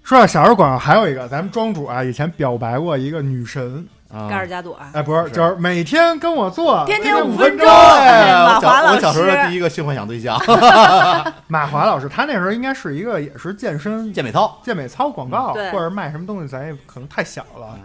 [0.04, 4.28] 说到小时候广告，还有一个，咱们庄主啊，以前表白过一个女神，啊。
[4.30, 7.68] 盖尔加朵啊，哎，不是，就是每天跟我做，天天天五分钟。
[7.68, 10.38] 哎，马华我小老我小时候的第一个性幻想对象，
[11.48, 14.60] 马华老师，他那时候应该是一个也是健身健美操。
[14.64, 17.78] 健美操广告，或者卖什么东西，咱也可能太小了。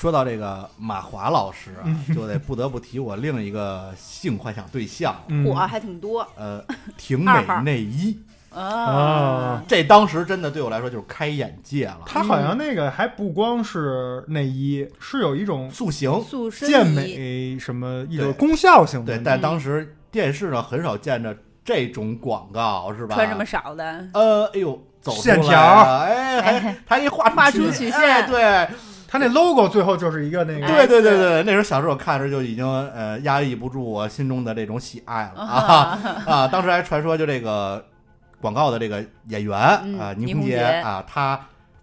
[0.00, 6.64] 说到这个马华老师啊，嗯就得不得不提我另一个性幻想对象，嗯，火还挺多呃，
[6.96, 8.18] 婷美内衣。
[8.48, 12.00] 啊，这当时真的对我来说就是开眼界了。
[12.06, 19.18] 他好像那个还不光是内衣，是有一种塑形，塑身健美什么一种功效性的。
[19.18, 23.14] 对，但当时电视上很少见着这种广告，是吧？
[23.14, 28.68] 穿这么少的，呃，哎呦，走出线来条啊哎，还哎还给画画出出曲线哎对
[29.12, 36.46] 他那 logo 最后就是一个那个，对对对对，那时候小时候看着就已经呃压抑不住我心中的这种喜爱了啊啊！
[36.46, 37.84] 当时还传说就这个
[38.40, 41.40] 广告的这个演员嗯啊，倪虹洁啊，他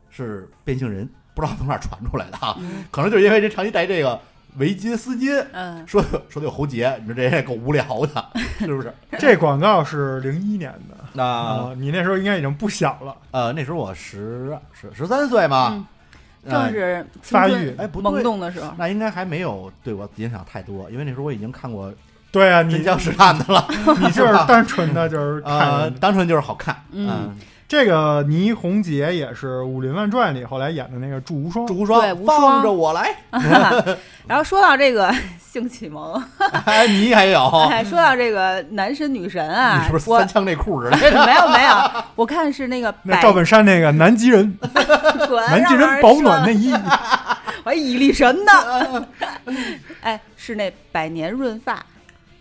[0.09, 4.17] 是变性人，不知道从哪传出来的啊，嗯可能就是因为这长期戴这个
[4.55, 8.25] 围巾丝巾，嗯，说说的有喉结，你说这也够无聊的，
[8.59, 8.93] 是不是？
[9.19, 13.13] 这广告是零一年的那啊，你那时候应该已经不小了。
[13.31, 15.85] 呃那时候我十十十三岁嘛
[16.49, 21.91] 正是发育哎不对萌动的时候，那应该还没有对我影响太多，因为那时候我已经看过
[22.31, 23.67] 《对啊，你真枪实弹》的了，
[23.99, 27.35] 你就是单纯的就是看呃，单纯就是好看，嗯
[27.67, 31.67] 这个倪虹洁也是《武林外传》里后来演的那个祝无双。
[31.67, 32.41] 祝，无双对无双。
[32.41, 33.13] 放着我来，
[34.25, 36.23] 然后说到这个性启蒙，
[36.63, 40.97] 哎，你还有， 哎，说到这个男神女神啊你是不，是三枪内裤似的？
[41.25, 44.57] 没有没有，我看是那个那赵本山那个南极人，
[45.27, 46.71] 滚南极人保暖内衣，
[47.65, 49.05] 我还蚁力神呢。
[49.99, 51.85] 哎，是那百年润发，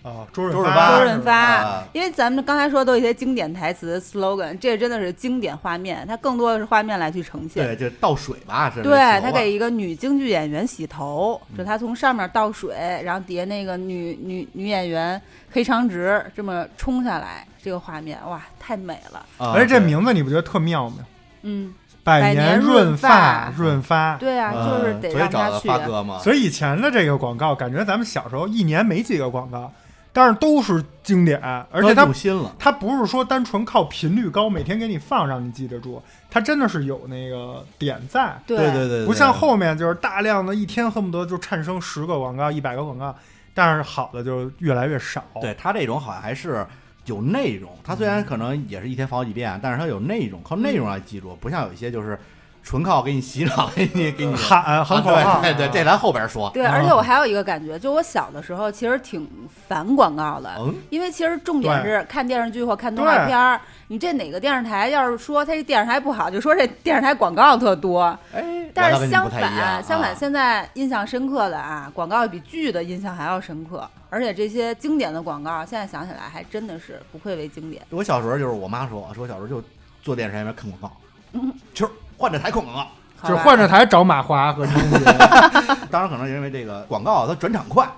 [0.06, 1.84] 啊，周润周润发，周润发啊。
[1.92, 7.66] 因为咱们刚才说都有一些经典台词 slogan，这真的是经典画面，它更多的是画面来去呈现。
[7.66, 19.18] 对，就倒水吧，是对他给一个女京剧演员洗头，嗯就他从上面倒水，然后底下那个女女女演员黑长直这么冲下来，这个画面哇，太美了。
[19.38, 20.98] 啊而且这名字你不觉得特妙吗？
[21.42, 24.16] 嗯，百年润润发润发。
[24.18, 25.66] 对啊，就是呃所以得让他去。
[25.66, 29.72] 发哥嘛，所以以前的这个广告，感觉咱们小时候一年没几个广告，
[30.16, 31.38] 但是都是经典，
[31.70, 38.56] 而且它用心了，它不是说单纯靠频率高，每天给你放让你记得住，它真的是有那个点在，对。
[38.56, 43.14] 对对对，不像后面就是大量的一天恨不得就产生十个广告、一百个广告，
[43.52, 45.22] 但是好的就越来越少。
[45.38, 46.66] 对它这种好像还是
[47.04, 52.18] 有内容，它虽然可能也是一天放好几遍，但是它有内容，靠内容来记住，不像有一些就是
[52.66, 59.24] 纯靠给你洗脑，给你给你 喊喊口号，啊对对对，这咱后边说，对，啊而且我还有一个感觉，就我小的时候其实挺
[59.68, 63.60] 烦广告的，嗯，因为其实重点是看电视剧或看动画片儿。
[63.86, 68.02] 你这哪个电视台要是说它这电视台不好，就说这电视台广告特多。
[68.34, 73.88] 哎， 但是相反，相反，啊现在印象深刻的啊，广告比剧的印象还要深刻。
[74.10, 77.80] 而且这些经典的广告，现在想起来还真的是不愧为经典。
[77.90, 79.62] 我小时候就是我妈说，说我小时候就
[80.02, 80.96] 坐电视台那边看广告，
[81.34, 82.86] 嗯，就是换着台看广告。
[83.22, 85.04] 就是换着台找马华和倪虹洁。
[85.90, 87.88] 当然可能因为这个广告它转场快，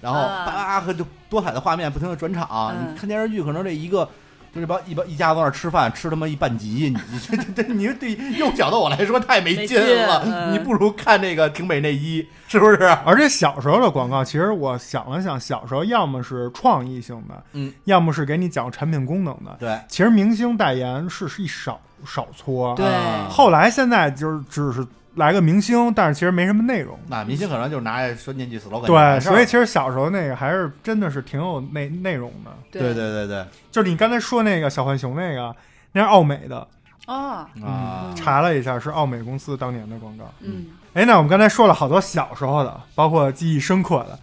[0.00, 2.46] 然后啊叭叭和就多彩的画面不停的转场。
[2.70, 4.08] 嗯你看电视剧可能这一个。
[4.52, 10.50] 就这帮一帮一家子在那吃饭，吃他妈一半集，你 这这这，你对幼小的我来说太没劲了。
[10.52, 12.76] 你不如看这个挺美内衣，是不是？
[13.06, 19.56] 而且小时候的广告，其实我想了想，小时候要么是创意性的，嗯，要么是给你讲产品功能的。
[19.60, 24.84] 对，其实明星代言是是一少少撮，对啊后来现在就是只是
[25.20, 26.98] 来个明星，但是其实没什么内容。
[27.06, 32.50] 那明星可能就是拿着说念句 slogan 对，所以其实小时候那个还是真的是挺有内内容的。
[32.72, 35.54] 对对对对就是你刚才说那个小浣熊那个，
[35.92, 36.66] 那是奥美的，
[37.06, 40.24] 哦，啊，查了一下是奥美公司当年的广告。
[40.40, 44.18] 嗯，哎，那我们刚才说了好多小时候的，包括记忆深刻的。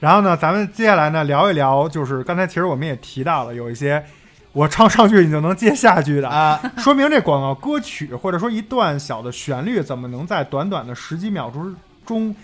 [0.00, 4.02] 然后呢，咱们接下来呢聊一聊，就是刚才其实我们也提到了，有一些
[4.52, 12.34] 我唱上句你就能接下句的，啊，说明这广告歌曲或者说一段小的旋律，怎么能在短短的十几秒钟中，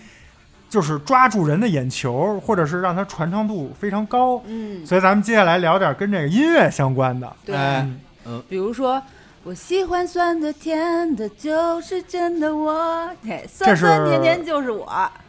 [0.69, 4.41] 就是抓住人的眼球，或者是让它传唱度非常高。
[4.45, 7.31] 嗯，所以咱们接下来聊点跟这个音乐相关的。
[7.45, 7.55] 对。
[7.55, 7.87] 哎
[8.29, 9.01] 嗯比如说，
[9.43, 13.09] 我喜欢酸的甜的，就是真的我。
[13.23, 14.85] 嘿这是酸酸甜甜就是我。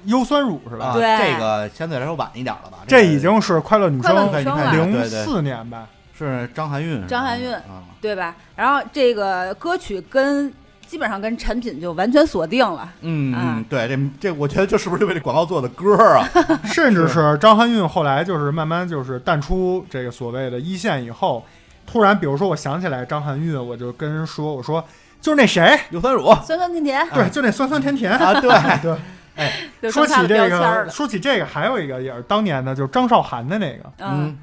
[0.07, 0.87] 优酸乳是吧？
[0.87, 2.79] 啊，对这个相对来说晚一点了吧？
[2.89, 4.33] 这已经是快乐女生
[4.73, 5.87] 零四年吧？
[6.19, 8.35] 是张含韵，张含韵啊，对吧？
[8.57, 10.53] 然后这个歌曲跟
[10.87, 12.91] 基本上跟产品就完全锁定了。
[13.03, 16.29] 嗯对，这这我觉得这是不是为这广告做的歌儿啊？
[16.65, 21.45] 甚至是张含韵后来就是慢慢就是淡出这个所谓的一线以后，
[21.87, 24.83] 突然比如说我想起来张含韵，我就跟人说，我说
[25.21, 28.11] 就是那谁，硫酸乳酸酸甜甜，对，就那酸酸甜甜。
[28.13, 28.51] 啊，对，
[28.81, 28.97] 对，
[29.37, 29.53] 哎
[29.91, 34.37] 说起这个，说起这个，还有一个也是当年的，就是张韶涵的那个《嗯，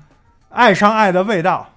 [0.55, 1.67] 爱上爱的味道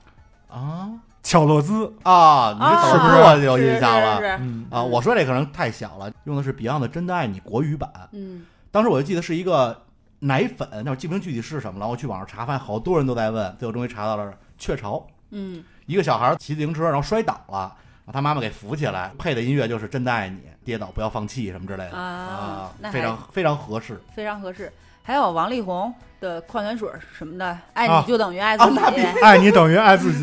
[0.49, 0.89] 啊》，
[1.21, 1.93] 巧乐兹。
[2.05, 4.81] 啊，你这啊首歌我就有印象了啊。
[4.81, 7.91] 我说这可能太小了，用的是 Beyond 的《真的爱你》国语版。
[8.13, 9.83] 嗯当时我就记得是一个
[10.21, 11.89] 奶粉，但我记不清具体是什么了。
[11.89, 15.05] 我去网上查，发现好多人都在问，最后终于查到了雀巢。
[15.31, 17.59] 嗯一个小孩骑自行车，然后摔倒了，
[18.05, 24.01] 然后他妈妈给扶起来，配的音乐就是《真的爱你》，跌倒不要放弃什么之类的啊非常非常合适。
[24.15, 24.73] 非常合适。
[25.09, 25.91] 还有王力宏
[26.21, 28.79] 的矿泉水什么的，爱啊你就等于爱自己。
[29.25, 30.23] 爱你等于爱自己。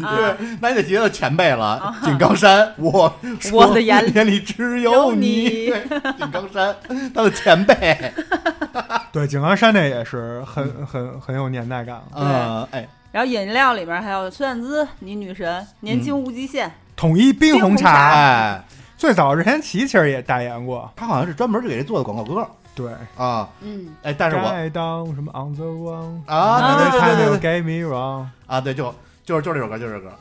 [0.61, 1.91] 那你得结到前辈了。
[2.03, 3.11] 井冈山，我
[3.51, 5.71] 我的眼里眼里只有有你。
[5.71, 5.87] 对，
[6.19, 6.75] 井冈山，
[7.15, 8.13] 他的前辈。
[9.11, 12.03] 对，井冈山那也是很很很有年代感了。
[12.13, 16.71] 嗯，哎，然后饮料里面还有孙燕姿，你女神，年轻无极限。
[16.95, 18.63] 统一冰红冰红茶茶，哎，
[18.95, 20.93] 最早任贤齐其实也代言过。
[20.95, 23.49] 他好像是专门就给这做的广告歌对，啊。
[23.61, 28.27] 嗯，哎，但是我该当什么 on the one 啊，对对对对对对，，Get me wrong。
[28.45, 28.93] 啊，对，就
[29.25, 30.13] 就是就是这首歌，就是这首歌。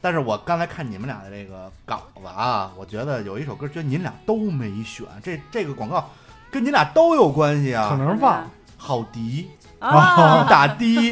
[0.00, 6.08] 但是我刚才看你们俩的这个稿子啊，我觉得有一首歌，觉得您俩都没选，这这个广告
[6.50, 7.96] 跟您俩都有关系啊可啊。
[7.98, 8.50] 能是忘了。
[8.80, 11.10] 郝迪，啊， 打的，你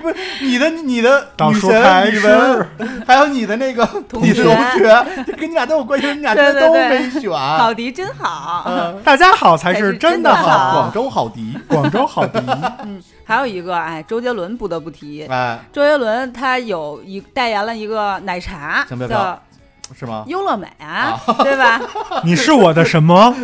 [0.00, 1.70] 不是你的你的倒女神
[2.12, 2.66] 李玟，
[3.06, 7.30] 还有你的那个 同你的同学跟你俩都有关系，你俩这都没选。
[7.32, 8.64] 好迪真好。
[8.68, 10.72] 嗯， 大家好才是真的好好。
[10.80, 12.38] 广州好迪，广州好迪，
[12.84, 15.26] 嗯，还有一个，哎，周杰伦不得不提。
[15.26, 19.40] 哎，周杰伦他有一代言了一个奶茶，叫
[19.98, 20.24] 是吗？
[20.26, 21.80] 优乐美啊，对吧？
[22.24, 23.34] 你是我的什么？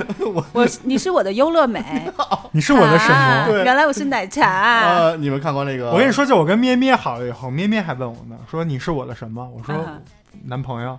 [0.53, 1.83] 我你是我的优乐美，
[2.53, 3.53] 你是我的什啊么？
[3.53, 4.81] 对原来我是奶茶。
[4.81, 5.91] 呃，你们看过那个？
[5.93, 9.47] 我跟你说，就我跟咩咩好了以后，咩咩还问我呢，说你是我的什么？
[9.57, 9.99] 我说啊
[10.45, 10.97] 男朋友。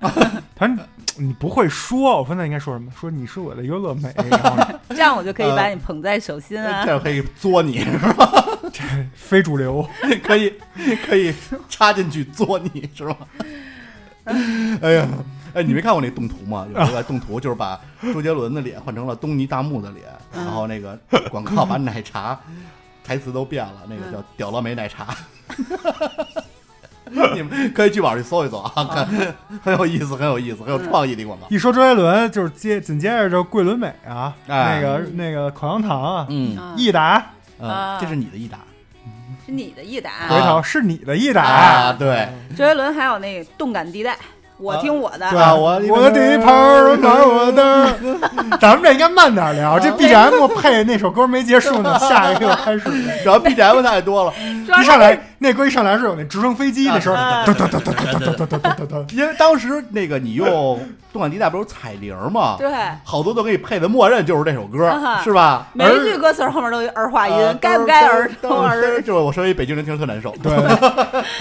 [0.55, 0.75] 他说
[1.17, 2.91] 你不会说，我说那应该说什么？
[2.99, 4.13] 说你是我的优乐美。
[4.29, 4.57] 然后
[4.89, 6.91] 这样我就可以把你捧在手心啊这。
[6.91, 8.29] 样可以作你是吧？
[8.73, 8.81] 这，
[9.15, 9.87] 非主流，
[10.23, 10.53] 可以
[11.07, 11.33] 可以
[11.69, 13.15] 插进去作你是吧？
[14.81, 15.07] 哎呀，
[15.53, 16.67] 哎，你没看过那动图吗？
[16.73, 17.79] 有一个动图就是把
[18.13, 20.97] 周杰伦的脸换成了东尼大木的脸，嗯然后那个
[21.29, 22.39] 广告把奶茶
[23.03, 25.07] 台词都变了，那个叫“屌了没奶茶
[27.33, 29.03] ”。你们可以去网上去搜一搜啊，看
[29.63, 31.47] 很有意思，很有意思，很有创意的广告。
[31.49, 38.59] 一说周杰伦，就是接紧接着就桂纶镁啊，哎那个那个口香糖啊，嗯啊益达，嗯，啊这是你的益达
[39.43, 40.27] 是你的益达。
[40.29, 41.41] 回头是你的益达。
[41.41, 44.15] 啊，对，周杰伦还有那个动感地带，
[44.59, 45.29] 我听我的。
[45.31, 47.95] 对啊我我的第一盘儿玩我的，
[48.59, 52.79] 咱们这应该慢点聊，这 BGM 配那首歌没结束呢，下一个开始。
[53.23, 54.33] 主要 BGM 太多了，
[54.79, 59.15] 一上来那歌一上来是有那直升飞机那时候，啊噔噔噔噔噔噔噔噔噔噔噔。
[59.15, 60.79] 因为当时那个你用
[61.11, 62.57] 动感地带不是有彩铃吗？
[62.59, 62.69] 对，
[63.03, 65.67] 好多都给你配的默认就是这首歌，啊是吧？
[65.73, 69.01] 每一句歌词后面都有儿化音呃，该不该儿都童儿？
[69.01, 70.35] 就是我身为北京人听着特难受。
[70.43, 70.53] 对，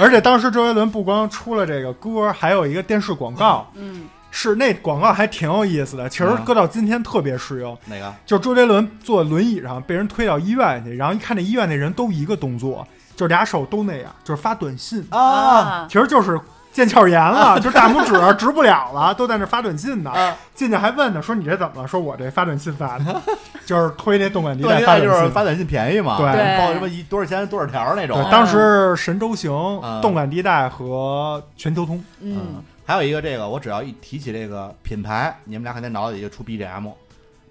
[0.00, 7.76] 而且当时周杰伦不光出了这个歌，还有一个电视广告，嗯，是那广告还挺有意思的，其实嗯搁到今天特别适用。
[7.86, 8.14] 哪个？
[8.24, 12.86] 就是周杰伦坐轮椅上被人推到医院去，然后一看那医院那人都一个动作，
[13.18, 16.40] 就是俩手都那样，就是发短信，啊其实就是
[16.72, 20.12] 腱鞘炎了，就是大拇指直不了了，都在那发短信呢。
[20.12, 20.36] 啊！
[20.54, 21.88] 进去还问呢，说你这怎么了？
[21.88, 23.20] 说我这发短信发的，
[23.66, 25.32] 就是推那动感地对，带现在就是发短信。
[25.32, 28.30] 发短信便宜嘛，对对报什么一多少钱多少条那种对，。
[28.30, 29.50] 当时神州行、
[29.82, 36.92] 嗯动感地带和全球通，嗯，还有一个这个，我只要一提起这个品牌，你们俩肯定脑子里就出 BGM，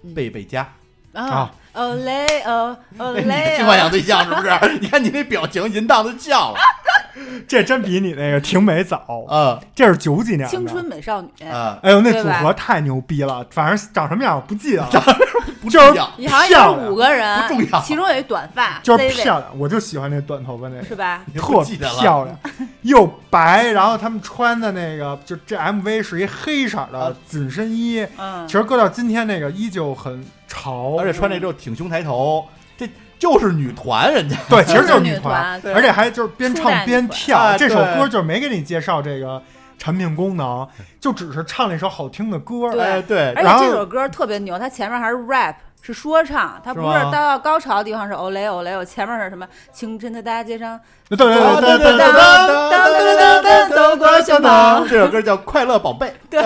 [0.04, 0.66] 嗯贝贝佳。
[1.12, 4.48] 啊啊，哦嘞哦哦哎你嘞，新幻想对象是不是？
[4.80, 6.58] 你看你那表情，淫荡的笑了。
[7.48, 10.84] 这真比你那个婷美早，嗯这是九几年的青春。
[10.84, 14.88] 美少女，嗯，哎呦，那组合太牛逼了，反正长什么样我不记得了，
[15.60, 16.08] 不就是重要。
[16.16, 20.84] 你好像有五个人，不重要其中有一短发，就是漂亮，我就喜欢那短头发那个。
[20.84, 21.22] 是吧？
[21.34, 21.64] 特
[22.00, 22.38] 漂亮，
[22.82, 32.44] 又白，然后他们穿的那个，就这 MV 是一黑色的啊紧身衣，嗯其，实搁到今天那个依旧很潮，而且穿这之后挺胸抬头，
[32.76, 32.88] 这
[33.18, 34.36] 就是女团人家。
[34.48, 37.56] 对， 其实就是女团，而且还就是边唱边跳。
[37.56, 39.40] 这首歌就没给你介绍这个
[39.78, 40.66] 产品功能，
[40.98, 42.72] 就只是唱了一首好听的歌。
[42.72, 56.06] 对哎对，而然后且这首歌特别牛，它前面还是 rap，是说唱，它不是到高潮的地方是 ole ole，我前面是什么清晨的大街上，对对对对对对对当当当当当走过身旁，这首歌叫《快乐宝贝》。
[56.28, 56.42] 对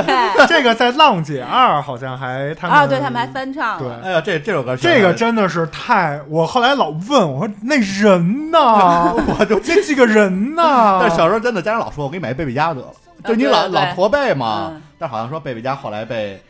[0.47, 6.21] 这个在《浪姐二》好像还他们啊，对他们还翻唱对了，哎呀，这这首歌这个真的是太……
[6.29, 8.59] 我后来老问我说那人呢？
[8.61, 10.99] 我就这几个人呢？
[11.01, 12.93] 但是小时候真的家长老说，我给你买贝贝佳得了，
[13.25, 14.83] 就你老老驼背嘛嗯。
[14.99, 16.41] 但好像说贝贝佳后来被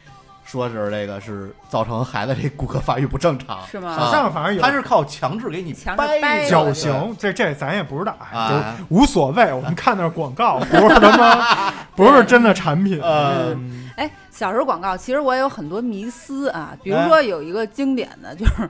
[0.52, 3.94] 说是这个是造成孩子这骨骼发育不正常，是吗？
[3.94, 9.50] 好像反正有他是靠强制给你强制掰绞对刑，这这咱也不知道，啊就无所谓。
[9.50, 13.00] 我们看的是广告，不是他妈，不是真的产品。
[13.00, 18.68] 呃嗯哎，小时候广告其实我也有很多迷思啊，比如说有一个经典的就是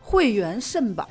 [0.00, 1.06] 会员肾宝，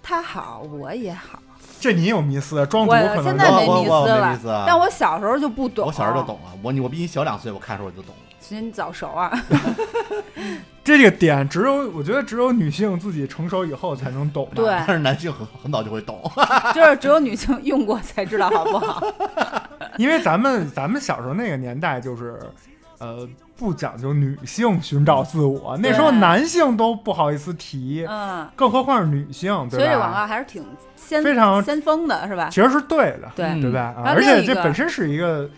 [0.00, 1.40] 他好我也好，
[1.80, 8.22] 这你有迷思，庄主我可能现在没迷思了但我小时候就不懂，我小时候就懂了，我你我比你小两岁，我看的时候我就懂了。
[8.48, 9.32] 所以你早熟啊，
[10.84, 14.48] 这个点只有我觉得只有女性自己成熟以后才能懂。
[14.54, 16.22] 对但是男性很很早就会懂，
[16.72, 19.02] 就是只有女性用过才知道好不好。
[19.98, 22.38] 因为咱们咱们小时候那个年代就是，
[22.98, 29.70] 呃，不讲究女性寻找自我，那时候男性都不好意思提，嗯，更何况是女性，对吧？
[29.70, 32.48] 所以这广告还是挺先非常先锋的，是吧？
[32.52, 33.92] 其实是对的，对嗯对吧？
[34.04, 35.50] 而且这本身是一个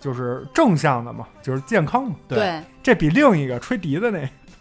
[0.00, 2.16] 就是正向的嘛，就是健康嘛。
[2.26, 4.20] 对，这比另一个吹笛子那，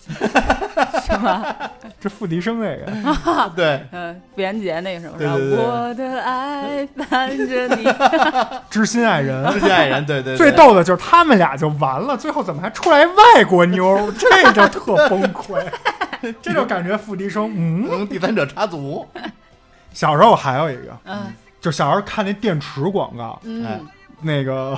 [1.01, 1.71] 是吧？
[1.99, 7.87] 这付笛声那个， 对，嗯，傅园洁那个什么，对对对我的爱伴着你，
[8.69, 9.51] 知心爱人。
[9.51, 14.11] 知心爱人，对对，对最逗的就是他们俩就完了，最后怎么还出来外国妞儿？
[14.17, 15.63] 这就特崩溃，
[16.41, 17.87] 这就感觉付笛声，嗯。
[17.91, 19.05] 嗯，第三者插足，
[19.93, 23.87] 小时候我还有一个，嗯就小时候看那电池广告，哎嗯，
[24.21, 24.77] 那个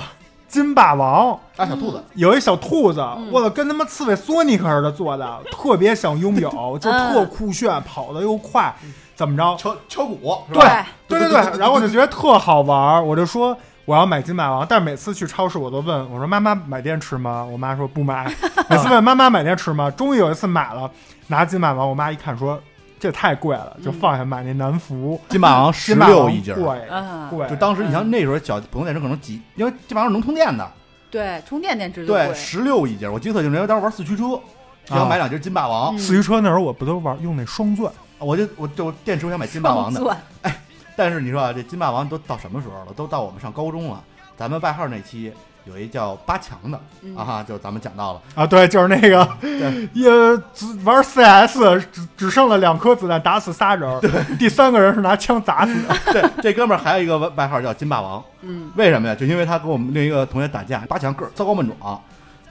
[0.52, 8.74] 金霸王啊，小兔子，有一小兔子，嗯我操，跟他妈刺猬索尼克似的做的，特别想拥有， 就嗯特酷炫，跑得又快，
[9.16, 9.56] 怎么着？
[9.56, 10.62] 敲敲鼓对？
[11.08, 17.42] 对对对，然后我就觉得特好玩儿，我就说我要买金霸王，但是每次去超市我都问我说妈妈买电池吗？
[17.42, 18.30] 我妈说不买，
[18.68, 19.90] 每次问妈妈买电池吗？
[19.90, 20.90] 终于有一次买了，
[21.28, 22.60] 拿金霸王，我妈一看说
[23.02, 30.70] 这太贵了，就放下买那南孚，金霸王十六一斤儿，贵嗯，贵，就当时你像那时候小普通电池可能几，因为金霸王是能充电的，
[31.10, 33.12] 对，充电电池对，十六一斤儿。
[33.12, 34.40] 我记得就是当时玩四驱车，
[34.84, 35.98] 就想买两节金霸王，嗯。
[35.98, 40.56] 四驱车那时候我不都玩用那双钻，我就我就电池我想买金霸王的，哎
[40.94, 42.92] 但是你说啊，这金霸王都到什么时候了？
[42.94, 44.00] 都到我们上高中了。
[44.36, 45.32] 咱们外号那期
[45.64, 50.10] 有一叫八强的、嗯啊哈，就咱们讲到了，啊，对，就是那个对 也
[50.52, 51.58] 只玩 CS
[51.92, 55.96] 只只剩了两颗子弹打死仨人对， 第三个人是拿枪砸死的。
[56.12, 59.14] 对，这哥们儿还有一个外外号叫金霸王，嗯为什么呀？
[59.14, 62.02] 就因为他跟我们另一个同学打架，八强个儿糟糕闷壮，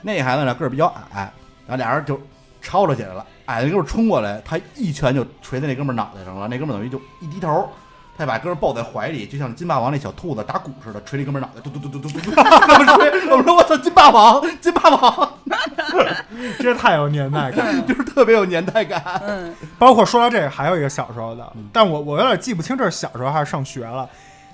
[0.02, 1.32] 那孩子呢个儿比较矮，
[1.68, 2.20] 然后俩人就
[2.62, 3.26] 吵吵起来了。
[3.48, 7.70] 矮的那哥们儿冲过来，他一拳就捶在那哥们儿脑袋上了，那哥们儿等于就一低头。
[8.22, 12.32] 他把哥们儿抱在怀里，就像金霸王那小兔子打鼓似的，捶那哥们儿脑袋，嘟嘟嘟嘟嘟嘟嘟。
[12.38, 15.34] 我们说，我们说，我操，金霸王，金霸王，
[16.62, 17.76] 这太有年代感。
[17.88, 19.02] 就是特别有年代感。
[19.28, 24.08] 嗯包括说到这个，还有一个小时候的嗯，但我我有点记不清这是小时候还是上学了，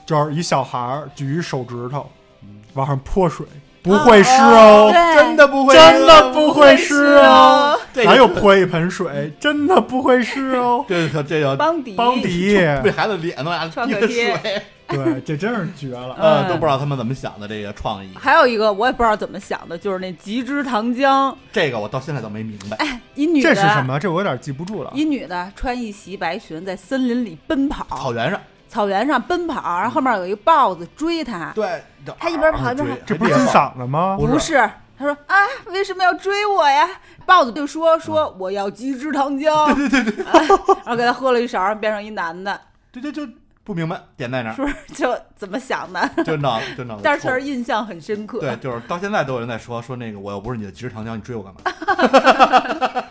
[0.06, 2.10] 就是一小孩儿举一手指头
[2.44, 3.46] 嗯往上泼水，
[3.84, 10.86] 不会湿哦，真的不会，真的不会湿哦，这还有泼一盆水，真的不会是哦。
[10.88, 16.16] 这这这叫邦迪邦迪，被孩子脸都拿滴的水，对，这真是绝了。
[16.20, 18.10] 呃，嗯都不知道他们怎么想的这个创意。
[18.16, 22.78] 还有一个我也不知道怎么想的，就是那极之糖浆，这个我到现在都没明白。
[23.16, 23.82] 一女的这是什？
[23.82, 23.98] 么？
[24.00, 24.92] 这我有点记不住了。
[24.94, 28.40] 一女的穿一袭白裙，在森林里奔跑，草原上，
[28.70, 31.82] 草原上奔跑，然后后面有一个豹子追她，对，
[32.20, 34.16] 她一边跑一边追这不是金嗓子吗？
[34.20, 35.36] 不是不是，他说啊，
[35.68, 36.88] 为什么要追我呀？
[37.26, 40.48] 豹子就说说我要极之糖浆， 对对对对，然
[40.86, 42.60] 后给他喝了一勺，变成一男的，
[42.92, 43.28] 对对，就
[43.64, 46.10] 不明白点在哪儿，是不是 就怎么想的？
[46.24, 48.40] 就脑就脑子 但是确实印象很深刻。
[48.40, 53.04] 对，就是到现在都有人在说说那个我又不是你的极致糖浆，你追我干嘛？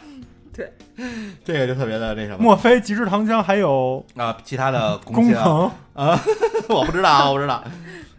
[0.55, 0.73] 对，
[1.45, 5.39] 这个就特别的那什么莫非极致糖浆还有啊，其他的贡工献
[5.93, 6.19] 啊，
[6.71, 7.63] 我不知道啊，我不知道。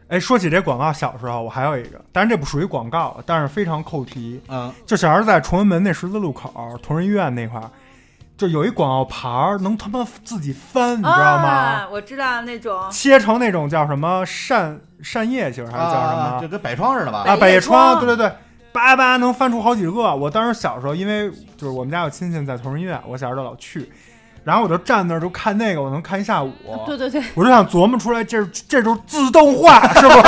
[0.09, 4.41] 哎，说起这广告，小时候我还有一个，但是这不属于广告，但是非常扣题。
[4.47, 6.51] 嗯，就小时候在崇文门那十字路口
[6.81, 7.69] 同仁医院那块儿，
[8.37, 11.47] 就有一广告牌儿，能他妈自己翻，你知道吗？
[11.49, 16.21] 啊，我知道那种切成那种叫什么扇扇叶形还是叫什么？
[16.21, 17.23] 啊就跟百窗似的吧？
[17.27, 18.35] 啊，百叶窗，窗对对对，
[18.71, 20.15] 叭叭能翻出好几个。
[20.15, 23.91] 我当时小时候，因为就是我们家有亲戚在同仁医院，我小时候老去，
[24.47, 26.53] 然后我就站那儿就看那个，我能看一下午。
[26.85, 30.23] 对对对，我就想琢磨出来，这这就是自动化，是不是？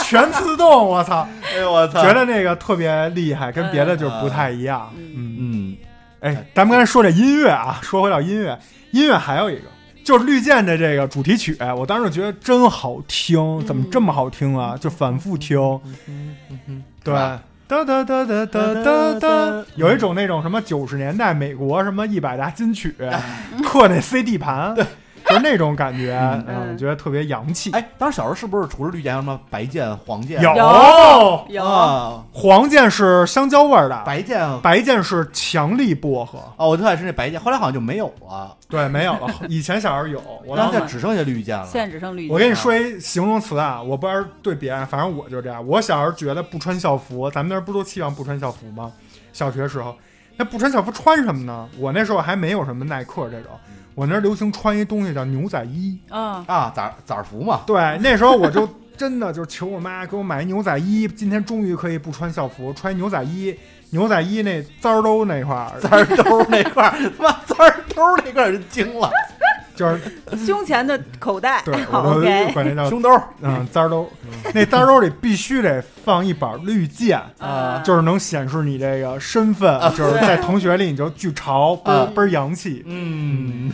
[0.02, 1.28] 全自动，我操！
[1.54, 4.90] 哎呦我操觉得那个特别厉害，跟别的就是不太一样。
[4.96, 5.76] 嗯嗯，嗯，
[6.20, 8.58] 哎，咱们刚才说这音乐啊，说回到音乐，
[8.92, 9.64] 音乐还有一个
[10.02, 14.78] 就是绿箭的这个主题曲，我当时觉得真好听，怎么这么好听啊？
[14.80, 15.78] 就反复听，
[17.04, 17.14] 对。
[17.72, 22.94] 哒哒哒哒哒哒哒，有一种那种什么九十年代美国什么一百大金曲，
[23.64, 24.84] 刻那 CD 盘，对，
[25.32, 27.70] 就是那种感觉，嗯嗯，觉得特别洋气。
[27.72, 30.40] 哎，当时小时候是不是除了绿箭，什么白箭、黄箭？
[30.40, 36.38] 有有黄箭是香蕉味儿的，白箭白箭是强力薄荷。
[36.56, 39.28] 哦，我特爱吃那白箭，后来好像就没有了，对，没有了。
[39.48, 41.66] 以前小时候有， 我然当时后现在只剩下绿箭了。
[41.66, 42.32] 现在只剩绿箭。
[42.32, 45.66] 我跟你说一形容词啊，我不知道对别人，反正我就这样。
[45.66, 48.92] 我小时候觉得不穿校服，咱们那儿不都期望不穿校服吗？
[49.32, 49.96] 小学时候，
[50.36, 51.68] 那不穿校服穿什么呢？
[51.78, 53.50] 我那时候还没有什么耐克这种，
[53.94, 55.98] 我那儿流行穿一东西叫牛仔衣。
[56.10, 63.56] 嗯，啊，崽崽服嘛，对，那时候我就真的就求我妈给我买一牛仔衣，今天终于可以不穿校服，穿牛仔衣。
[63.90, 69.10] 牛仔衣那簪儿兜那块儿，簪儿兜那块儿，他妈簪儿兜那块儿就惊了，
[69.74, 70.00] 就是
[70.46, 71.62] 胸前的口袋。
[71.64, 73.10] 对， 我都管那叫胸兜
[73.42, 73.88] 嗯簪儿。
[73.88, 74.10] 兜。
[74.54, 77.80] 那簪儿兜里必须得放一把绿箭， 啊。
[77.84, 82.82] 就是能显示你这个身份，就是在同学里你就巨潮，倍儿啊倍儿洋气。
[82.86, 83.70] 嗯，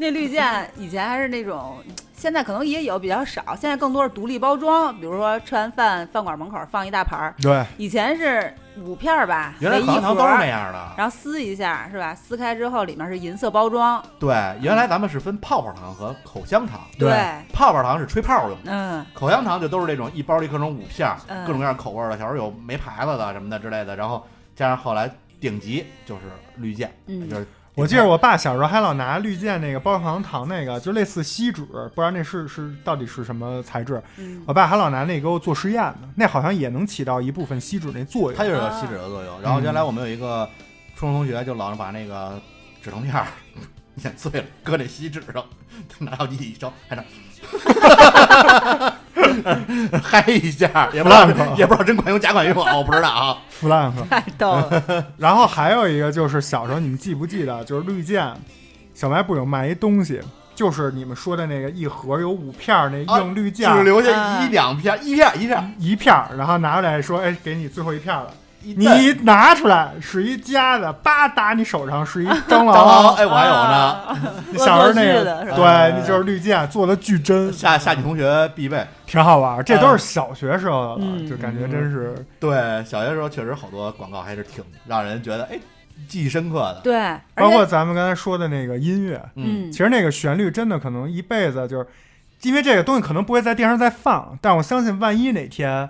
[0.00, 1.76] 那绿箭以前还是那种，
[2.14, 10.92] 现在可能也有比较少，现在更多是独立包装，比如说吃完饭饭馆门口放一大盘儿，对，以前是五片儿吧，原来口香糖都是那，样的。
[10.96, 12.14] 然后撕一下是吧？
[12.14, 17.10] 撕开之后里面是银色包装，对，原来咱们是分泡泡糖和口香糖，对
[17.52, 24.26] 泡泡糖是吹泡用的，嗯口香糖就都是这种一包里各种五片儿，嗯各种各样口味儿的，小时候有没牌子的什么的之类的，然后
[24.56, 26.22] 加上后来顶级就是
[26.56, 34.02] 绿箭，嗯就是我记得我爸小时候还老拿绿箭那个包糖糖那个，就类似锡纸，不知道那是是到底是什么材质。
[34.18, 38.34] 嗯我爸还老拿那给我做实验呢，那好像也能起到一部分锡纸那作用。
[38.36, 39.40] 它就是有锡纸的作用。
[39.40, 40.48] 然后原来我们有一个
[40.94, 42.38] 初中同学，就老是把那个
[42.82, 43.26] 纸成片儿
[44.02, 45.44] 碾碎了，搁那锡纸上，
[45.98, 47.04] 拿药剂一烧，还能
[50.02, 51.26] 嗨一下，也不知道
[51.56, 53.38] 也不知道真管用假管用啊，我不知道啊。
[53.48, 54.02] 弗兰克。
[54.10, 58.34] 太逗了，然后还有一个就是小时候你们记不记得，就是绿箭
[58.94, 60.20] 小卖部有卖一东西，
[60.54, 68.30] 就是你们说的那个一盒有五片儿那硬绿箭，只留下啊一两片，一片一片，一片，然后拿出来说，哎，给你最后一片了。
[68.62, 73.14] 你一拿出来是一夹子，叭打你手上是一蟑蟑螂， 螂。
[73.16, 74.30] 哎，我还有呢。
[74.58, 78.86] 小时候那对，哎那就是绿箭做的巨真，夏夏季同学必备。
[79.06, 79.62] 挺好玩儿。
[79.62, 85.58] 这都是小学时候的了，嗯就感觉真是对，小学时候确实好多广告还是挺让人觉得哎
[86.06, 86.80] 记忆深刻的。
[86.84, 91.86] 对，包括咱们刚才说的那个音乐，嗯其实那个旋律真的可能一辈子就是，
[92.42, 95.88] 因为这个东西可能不会在电视上再放，但我相信万一哪天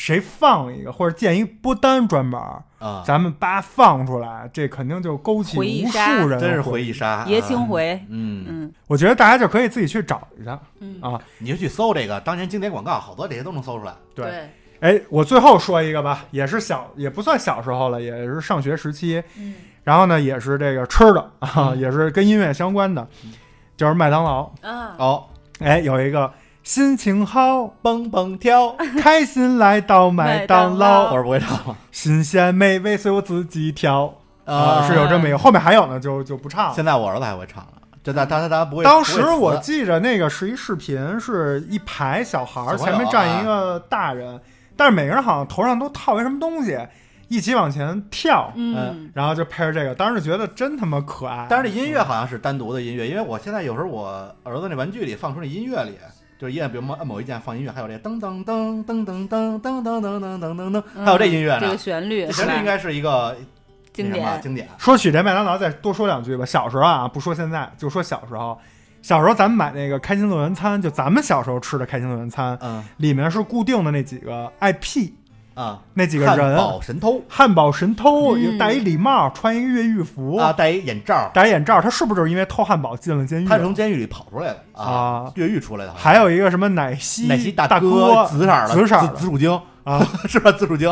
[0.00, 6.90] 谁放一个或者建一波单专门儿，啊，咱们叭放出来，这肯定就勾起无数人的真是回回忆。
[6.90, 7.66] 杀，爷青啊。
[7.66, 8.72] 回，嗯，嗯。
[8.86, 11.20] 我觉得大家就可以自己去找一下嗯，啊。
[11.36, 13.92] 你就去搜这个当年经典广告，好多这些都能搜出来。
[14.14, 14.48] 对，
[14.80, 19.22] 哎，我最后说一个吧，也是小，也不算小时候了，也是上学时期。
[19.36, 19.54] 嗯。
[19.84, 23.06] 然后呢，也是这个吃的啊，也是跟音乐相关的，
[23.76, 24.44] 就是麦当劳。
[24.62, 25.26] 啊，哦，
[25.58, 26.32] 哎，有一个
[26.62, 31.04] 心情好，蹦蹦跳， 开心来到麦当劳。
[31.04, 34.14] 劳，我是不会唱了新鲜美味随我自己挑。
[34.44, 36.74] 啊，啊是有这么一个，后面还有呢，就就不唱了。
[36.74, 38.84] 现在我儿子还会唱了，这他他他他不会。
[38.84, 44.40] 当时我记着那个是一视频，是一排小孩儿，前面站一个大人，
[44.76, 46.78] 但是每个人好像头上都套一什么东西，
[47.28, 49.10] 一起往前跳，嗯。
[49.14, 51.46] 然后就配着这个，当时觉得真他妈可爱。
[51.48, 55.92] 但是这音乐好像是单独的音乐，因为我现在有时候我儿子那玩具里放出那音乐里，
[56.40, 61.76] 就是一按，比如按某一键放音乐，还有这噔噔噔噔噔噔噔噔噔噔噔噔噔，还有这音乐呢这个。
[61.76, 62.32] 旋律这？
[62.32, 63.36] 旋律应该是一个
[63.92, 64.66] 经典，经典。
[64.78, 66.46] 说起这麦当劳，再多说两句吧。
[66.46, 68.58] 小时候啊，不说现在，就说小时候。
[69.02, 75.10] 小时候咱们买那个开心乐园餐，就咱们小时候吃的开心乐园餐，嗯里面是固定的那几个 IP，
[75.54, 76.36] 啊，那几个人？
[76.36, 77.22] 汉人，堡神偷。
[77.28, 83.46] 汉堡神偷，戴一礼帽，穿一个越狱服，啊，戴一眼罩，戴一眼罩，他是不是就是因为偷汉堡进了监狱？
[83.46, 85.92] 他是从监狱里跑出来的啊，啊，越狱出来的。
[85.94, 89.08] 还有一个什么奶昔奶昔大哥，紫色的，紫色的。
[89.08, 90.52] 紫紫薯精啊， 是吧？
[90.52, 90.88] 紫薯精？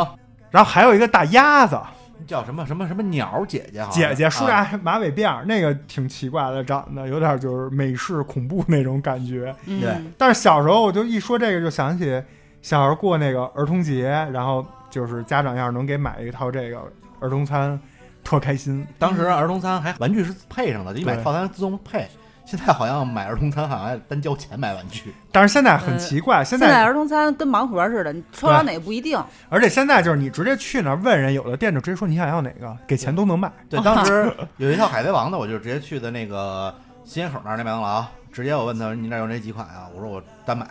[0.50, 1.78] 然后还有一个大鸭子。
[2.26, 9.54] 叫什么什么什么鸟姐姐，姐姐，梳啊俩马尾辫儿，那个挺奇怪的，长得有点就是美式恐怖那种感觉。
[9.66, 9.80] 嗯。
[9.80, 12.22] 对但是小时候我就一说这个，就想起
[12.62, 16.78] 小时候过那个儿童节，然后就是家长要是能给买一套这个
[17.20, 17.78] 儿童餐，
[18.24, 18.86] 特开心。
[18.98, 22.08] 当时儿童餐还玩具是配上的，就你买套餐自动配。
[22.44, 25.12] 现在好像买儿童餐好像还单交钱买玩具。
[25.30, 29.22] 但是现在很奇怪，现在现在儿童餐跟盲盒似的，你抽着哪个不一定。
[29.50, 33.52] 而且现在就是你直接去那儿问人，有的店就直接说你想要哪个，给钱都能卖。
[33.68, 38.02] 对，当时 有一套海贼王的，我就直接去的那个新街口那儿那麦当劳，
[38.32, 39.86] 直接我问他你那有哪几款啊？
[39.94, 40.66] 我说我单买，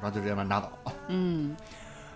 [0.00, 0.70] 然后就直接把它拿走。
[1.08, 1.56] 嗯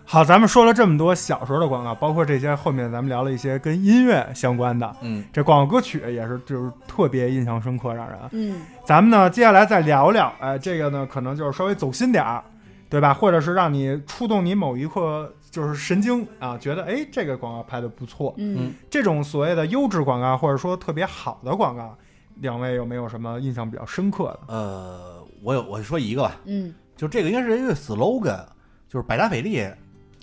[0.05, 8.19] 好，咱们说了这么多小时候的广告，包括这些后面咱们聊了一些跟音乐相关的，嗯，这广告歌曲也是就是特别印象深刻，让人。
[8.33, 12.43] 嗯咱们呢，接下来再聊聊，哎，这个呢，可能就是稍微走心点儿，
[12.91, 13.15] 对吧？
[13.15, 18.35] 或者是让你触动你某一刻就是神经啊，觉得哎，这个广告拍的不错。
[18.39, 21.97] 嗯这种所谓的优质广告，或者说特别好的广告，
[22.41, 24.53] 两位有没有什么印象比较深刻的？
[24.53, 28.45] 呃，我有我说一个吧，嗯就这个应该是一个 slogan，
[28.89, 29.57] 就是百达翡丽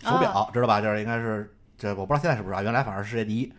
[0.01, 0.79] 手表，啊知道吧？
[0.79, 3.51] 就是应该是这我不知道现在是不是啊，原来反正是世界第一。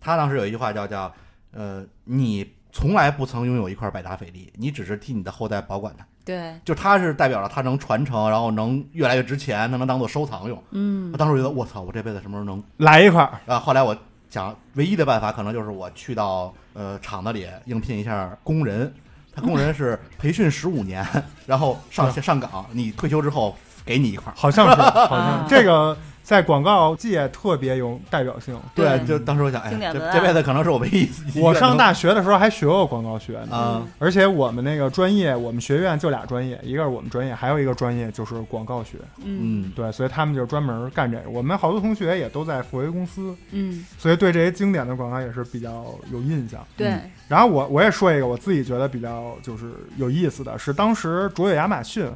[0.00, 1.12] 他当时有一句话叫叫
[1.50, 6.06] 呃，你从来不曾拥有一块百达翡丽，你只是替你的后代保管它。
[6.24, 10.64] 对，就它是代表了它能传承，然后能越来越值钱，它能当做收藏用。
[10.70, 12.64] 嗯我当时觉得我操，我这辈子什么时候能？
[12.78, 13.94] 来一块儿，啊，后来我
[14.30, 18.90] 想，唯一的办法可能就是我去到呃厂子里应聘一下工人，
[19.34, 21.06] 他工人是培训十五年，
[21.46, 24.34] 然后上上岗，你退休之后给你一块儿。
[24.36, 28.58] 好像是，好像啊 这个在广告界特别有代表性。
[28.74, 31.08] 对就当时我想，哎，这这辈子可能是我唯一
[31.40, 38.98] 我上大学的时候还学过广告学呢，啊，而且我们那个专业，我们学院就俩专业，一个是我们专业，还有一个专业就是广告学。
[39.24, 39.42] 嗯。
[39.42, 41.28] 嗯，对，所以他们就专门干这个。
[41.28, 46.64] 我们好多同学也都在富维公司，嗯，所以对这些经典的广告也是比较有印象。
[46.76, 47.10] 对，嗯。
[47.28, 52.08] 然后我我也说一个我自己觉得比较就是有意思的是，当时卓越亚马逊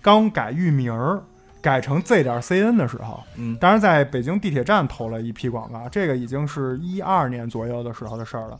[0.00, 1.20] 刚改域名儿，
[1.60, 8.58] 改成 Z 点 CN 的时候，嗯当然在北京地铁站投了一批广告，这个已经是一二年左右的时候的事儿了。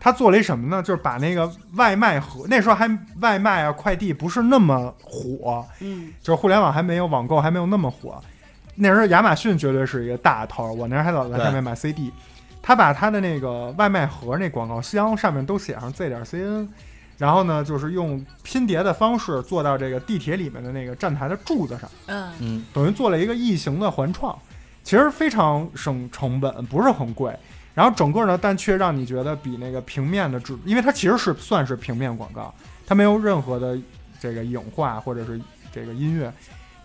[0.00, 0.80] 他做了一什么呢？
[0.80, 2.88] 就是把那个外卖盒，那时候还
[3.20, 8.22] 外卖啊快递不是那么火，嗯就是互联网还没有网购还没有那么火。
[8.76, 12.12] 那时候亚马逊绝对是一个大头，我那时候还老在上面买 CD。
[12.62, 16.68] 他把他的那个外卖盒那广告箱上面都写上 Z 点 CN，
[17.18, 22.32] 然后呢，就是用拼叠的方式做到这个地铁里面的那个站台的柱子上，嗯。
[22.40, 24.38] 嗯等于做了一个异形的环创，
[24.84, 27.36] 其实非常省成本，不是很贵。
[27.74, 32.54] 然后整个呢，但却让你觉得比那个平面的质，因为它其实是算是平面广告，
[32.86, 33.76] 它没有任何的
[34.20, 35.40] 这个影画或者是
[35.72, 36.32] 这个音乐，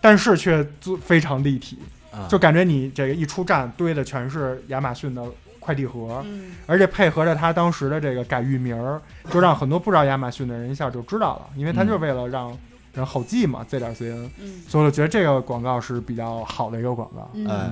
[0.00, 1.78] 但是却做非常立体，
[2.12, 2.26] 啊。
[2.28, 5.24] 就感觉你这个一出站堆的全是亚马逊的
[5.64, 6.52] 快递盒，嗯。
[6.66, 9.00] 而且配合着他当时的这个改域名儿，
[9.30, 12.56] 就让很多不知道亚马逊的人一下就知道了，因为他就是为了让
[12.92, 14.62] 人好记嘛，Z 点 CN，嗯。
[14.68, 17.30] 所以我觉得这个广告是比较好的一个广告。
[17.32, 17.46] 嗯。
[17.48, 17.70] 哎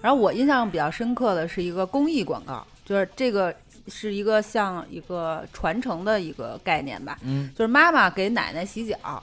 [0.00, 3.54] 然后我印象比较深刻的是一个公益广告，就是这个
[3.88, 7.50] 是一个像一个传承的一个概念吧，嗯。
[7.56, 9.22] 就是妈妈给奶奶洗脚，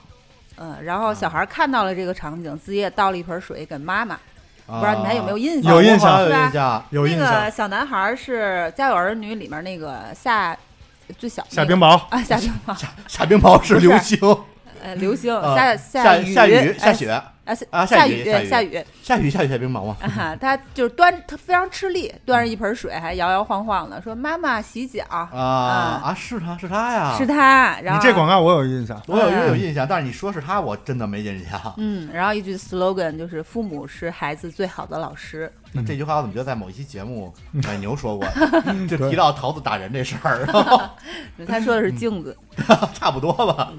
[0.57, 4.19] 嗯，然后小孩看到了这个场景，自己也倒了一盆水给妈妈，
[4.67, 5.73] 不知道你们还有没有印象？
[5.73, 10.55] 有印象有是吧印象，那有印象个，小男孩是《家有儿女》里面那个夏
[11.17, 12.75] 最小那个夏冰雹，啊，夏冰雹，
[13.07, 14.19] 夏冰雹是流星，
[14.81, 19.97] 呃，流星啊下下雨下雨下哎雪啊下啊下下雨下雨下雨下雨下雨下冰雹嘛。
[20.01, 29.01] 啊，他就是端他非常吃力，端着一盆水还摇摇晃晃的说妈妈洗脚，啊啊，是他是他呀，是他，然后你这广告我有印象。
[29.07, 31.59] 我有嗯有印象，但是你说是他，我真的没印象。
[31.77, 38.27] 嗯，然后一句 slogan 就是父母是孩子最好的老师，那这句话我怎么觉得在某一期节目奶牛说过，
[38.87, 40.45] 就提到桃子打人这事儿，
[41.47, 42.37] 他说的嗯是镜子，
[42.93, 43.73] 差不多吧。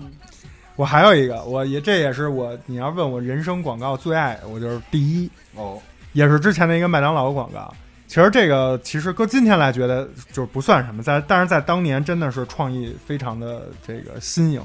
[0.74, 5.78] 我还有一个，我也这也是我你要问我人生广告最爱，我就是第一，哦，
[6.12, 7.72] 也是之前的一个麦当劳广告。
[8.08, 14.62] 其实这个其实搁今天来觉得就是不算什么，在但是在当年真的是创意非常的这个新颖。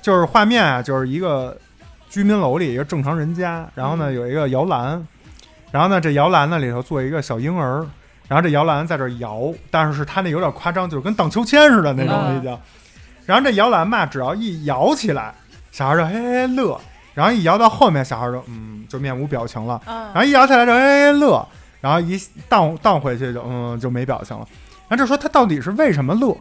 [0.00, 1.56] 就是画面啊，就是一个
[2.08, 5.04] 居民楼里一个正常人家，然后呢嗯有一个摇篮，
[5.70, 7.86] 然后呢这摇篮呢里头坐一个小婴儿，
[8.28, 12.58] 然后这摇篮在这儿摇，但是它那有点夸张，就是跟荡秋千似的那种嗯已经。
[13.28, 15.34] 然后这摇篮嘛，只要一摇起来，
[15.70, 16.80] 小孩就嘿嘿乐，
[17.12, 19.78] 然后一摇到后面，小孩就嗯就面无表情了。
[19.84, 21.46] 嗯然后一摇起来就哎乐，
[21.82, 22.18] 然后一
[22.48, 24.48] 荡荡回去就嗯就没表情了。
[24.88, 26.34] 然后就说他到底是为什么乐？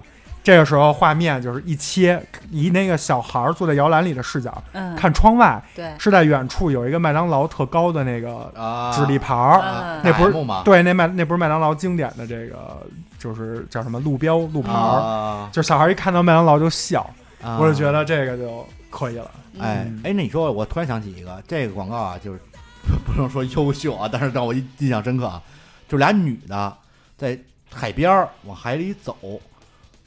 [0.44, 2.18] 这个时候画面就是一切，
[2.52, 9.60] 以那个小孩坐在摇篮里的视角嗯，看窗外，对，是在远处有一个麦当劳特高的那个啊，纸立牌儿。
[9.62, 10.34] 嗯那不是？
[10.64, 12.82] 对，那麦那不是麦当劳经典的这个，
[13.28, 17.02] 就是叫什么路标路牌儿，啊，就小孩一看到麦当劳就笑，
[17.42, 17.58] 啊。
[17.60, 19.30] 我就觉得这个就可以了。
[19.60, 20.00] 哎嗯。
[20.06, 22.40] 哎，那你说，我突然想起一个，这个广告啊，就是
[23.06, 25.44] 不能说优秀啊，但是让我印印象深刻啊，
[25.90, 26.78] 就俩女的
[27.18, 27.38] 在
[27.70, 29.18] 海边儿往海里走，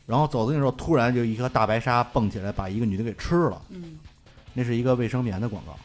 [0.07, 3.99] 然后走的那时候突然就一颗大白鲨蹦起来把一个女的给吃了，嗯，
[4.55, 5.77] 那是一个卫生棉的广告。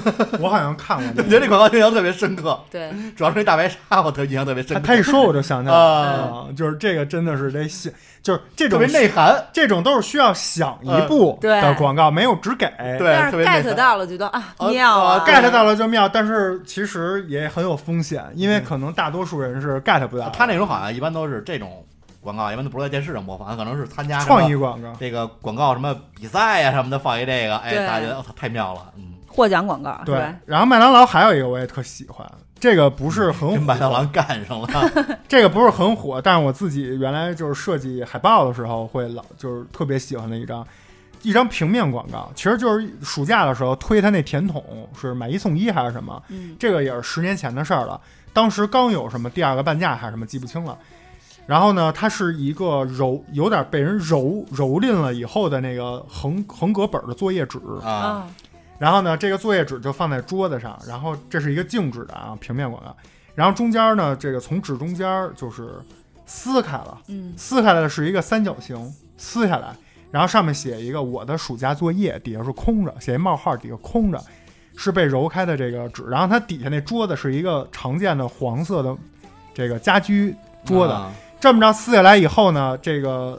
[0.40, 1.28] 我好像看过我这个。
[1.28, 5.74] 觉得这广告印象特别深刻，对，主要是那大白鲨我特印象特别深刻，他他一说我就想起来。
[5.74, 11.60] 了，啊，啊就是这个真的是得想，就是这种特别内涵，这种都是需要想一步对。
[11.60, 12.66] 的广告，没有只给。
[12.98, 13.14] 对，
[13.44, 13.74] 但是 get。
[13.74, 15.18] 到了，觉得啊啊妙啊。
[15.18, 20.30] 啊 get 到了就妙，但是其实也很有风险，因为可能大多数人是 get 不到。
[20.30, 21.84] 他那种好像一般都是这种
[22.20, 30.34] 广告，一般都不是在电视上播放，可能是参加创意广告，这个广告什么比赛呀、什么的，放一这个，哎，大家觉得我操太妙了，嗯，获奖广告对？。
[30.46, 32.26] 然后麦当劳还有一个我也特喜欢，
[32.58, 34.68] 这个不是很跟麦当劳火，干上了，
[35.28, 40.66] 这个不是很火，但是我自己原来就是设计海报的时候会老就是特别喜欢的一张。
[41.22, 44.62] 一张平面广告，其实就是暑假的时候推他那甜筒，
[45.00, 46.22] 是买一送一还是什么？
[46.28, 48.00] 嗯，这个也是十年前的事儿了，
[48.32, 50.78] 当时刚有什么第二个半价还是什么，记不清了。
[51.44, 58.28] 然后呢，它是一个揉有点被人揉蹂躏了以后的那个横横格本的作业纸，啊，啊，
[58.78, 62.94] 然后呢，这个作业纸就放在桌子上，然后这是一个静止的啊平面广告，
[63.34, 65.68] 然后中间呢，这个从纸中间就是
[66.26, 67.32] 撕开了，嗯。
[67.36, 69.74] 撕开来的是一个三角形，撕下来，
[70.10, 74.22] 然后上面写一个我的暑假作业，底下是空着，写一冒号，底下空着，
[74.76, 78.94] 是被揉开的这个纸，然后它底下那桌子是一个常见的黄色的
[79.54, 81.10] 这个家居桌子，啊。
[81.38, 83.38] 这么着撕下来以后呢，这个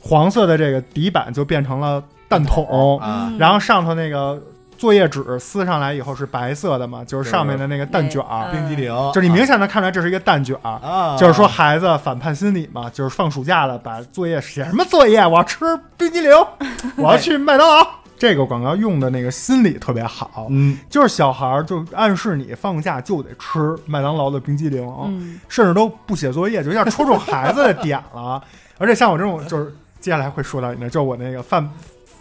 [0.00, 3.00] 黄色的这个底板就变成了弹筒，
[3.38, 4.40] 然后上头那个
[4.82, 10.70] 作业纸撕上来以后是白色的嘛，就是上面的那个蛋卷儿，嗯冰激凌，就是你明显能看出来这是一个蛋卷儿。
[10.82, 15.24] 啊，就是说孩子反叛心理嘛，就是放暑假了，把作业写什么作业？
[15.24, 15.64] 我要吃
[15.96, 16.32] 冰激凌，
[16.98, 17.86] 我要去麦当劳。
[18.18, 28.42] 这个广告用的那个心理特别好，嗯，就是小孩儿就暗示你放假就得吃麦当劳的冰激凌，嗯甚至都不写作业，就有点戳中孩子的点了。
[28.78, 31.70] 而且像我这种，就是接下来会说到你的，就是我那个犯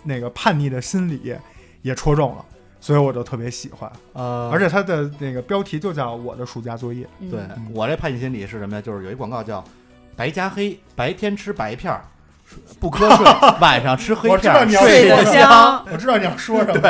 [0.03, 1.36] 那个叛逆的心理
[1.82, 2.46] 也戳中了，
[2.80, 3.92] 所以我就特别喜欢。
[4.14, 7.04] 呃，而且它的那个标题就叫《我的暑假作业》。
[7.20, 7.40] 嗯对
[7.74, 8.82] 我这叛逆心理是什么呀？
[8.82, 9.64] 就是有一广告叫
[10.16, 12.02] “白加黑”，白天吃白片儿，
[12.80, 15.86] 不瞌睡，晚上吃黑片儿，睡得香。
[15.92, 16.82] 我知道你要说什么，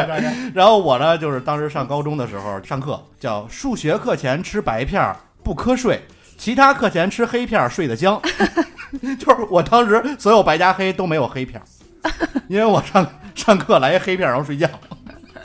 [0.54, 6.02] 然后我呢，就是当时上高中的时候上课，叫数学课前吃白片儿不瞌睡，
[6.38, 8.22] 其他课前吃黑片儿睡得香。
[9.18, 11.66] 就是我当时所有白加黑都没有黑片儿，
[12.50, 13.06] 因为我上
[13.36, 14.68] 上课来一黑片儿然后睡觉。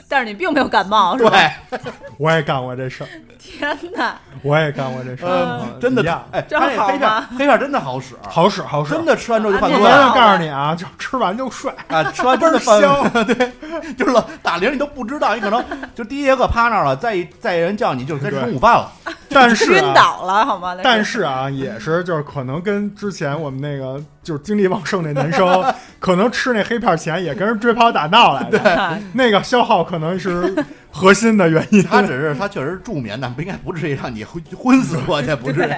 [0.09, 1.31] 但是你并没有感冒，是吧？
[1.31, 1.81] 对，
[2.17, 3.09] 我也干过这事儿，
[3.41, 9.05] 天哪，我也干过这事儿真的一样，哎，这黑片儿黑片儿真的好使，好使好使，真。
[9.05, 13.25] 的吃完之后就犯啊困我告诉你啊，就吃完就睡，啊，吃完真的犯香。
[13.25, 13.53] 对，
[13.99, 18.93] 就是了打铃你都不知道，你可能就第一节课趴那儿了，再一再人叫你就该吃中午饭了。
[19.31, 20.77] 但 是晕啊，倒了好吗？
[20.83, 25.65] 但是啊，也是就是可能跟之前我们那个就是精力旺盛那男生，
[25.99, 28.59] 可能吃那黑片前也跟人追跑打闹来的，
[28.97, 30.55] 是那个消耗可能是
[30.91, 31.83] 核心的原因。
[31.87, 35.73] 他只是他确实助眠，但不应该不至于让你昏昏死过去，不至于。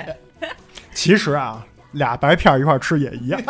[0.94, 3.40] 其实啊，俩白片一块吃也一样，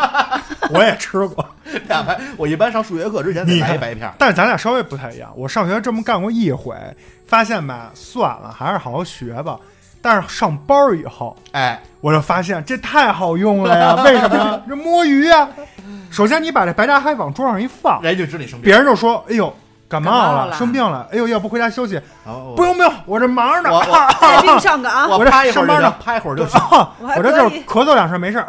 [0.71, 1.45] 我也吃过。
[1.87, 4.15] 俩白，我一般上数学课之前得你看来一白片儿。
[4.19, 5.31] 但是咱俩稍微不太一样。
[5.35, 6.75] 我上学这么干过一回，
[7.27, 9.59] 发现吧，算了，还是好好学吧。
[10.01, 13.95] 但是上班儿以后，哎，我就发现这太好用了呀！
[14.05, 14.61] 为什么呀？
[14.69, 15.49] 这摸鱼啊！
[16.11, 18.63] 首先，你把这白加黑往桌上一放，人就知道你生病。
[18.63, 19.55] 别人就说：“哎呦，
[19.89, 21.07] 感冒了，冒了生病了。
[21.13, 22.01] 哎呦，要不回家休息？
[22.57, 23.81] 不用不用，我这忙着呢。
[24.21, 26.61] 带病 上岗，我我这上班呢，拍一会儿就行。
[26.71, 28.47] 啊我这就是咳嗽两声没事儿，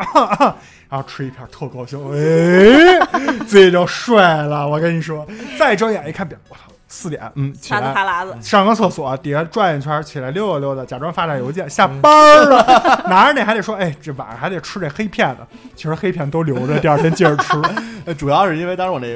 [0.90, 3.00] 然后吃一片特高兴，哎，
[3.48, 4.68] 自己就睡了。
[4.68, 5.26] 我跟你说，
[5.58, 6.62] 再睁眼一看表，我操，
[6.92, 15.48] 四点，嗯，起来哈喇子，上个厕所，底下转一圈，起来溜达溜达，假装发点邮件，下班儿了， 拿着那还得说，哎，这晚上还得吃这黑片呢。
[15.76, 17.62] 其实黑片都留着，第二天接着吃。
[18.06, 19.16] 呃主要是因为当时我那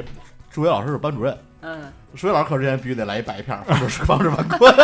[0.50, 4.74] 数学老师是班主任，嗯，数学老师课之前必须得来一白片儿，防止防止犯困。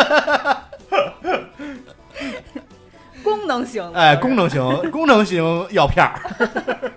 [3.22, 6.90] 功能性的，哎， 功能型功能型药片儿。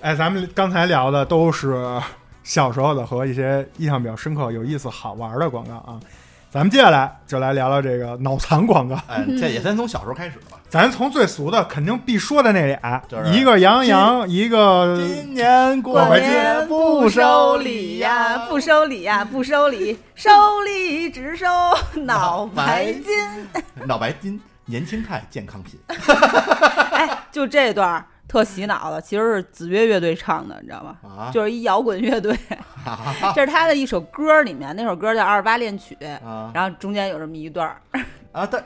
[0.00, 1.76] 哎，咱们刚才聊的都是
[2.44, 6.00] 小时候的和一些印象比较深刻、有意思、好玩的广告啊。
[6.50, 8.94] 咱们接下来就来聊聊这个脑残广告。
[9.06, 10.58] 哎，这也先从小时候开始吧。
[10.68, 20.30] 咱从最俗的，肯定必说的那俩，就是一个杨洋，一个今年过过节节不收礼呀，不收礼呀，不收礼，收
[20.60, 21.46] 礼只收
[22.02, 23.04] 脑白金。
[23.86, 25.80] 脑白金，年轻态，健康品。
[26.92, 30.96] 哎，就这段儿特洗脑的，其实是子越乐队唱的，你知道吗？
[31.02, 32.34] 啊，就是一摇滚乐队，
[33.34, 35.94] 这是他的一首歌里面，那首歌叫《二十八恋曲》，
[36.26, 37.76] 啊然后中间有这么一段儿，
[38.32, 38.64] 啊，但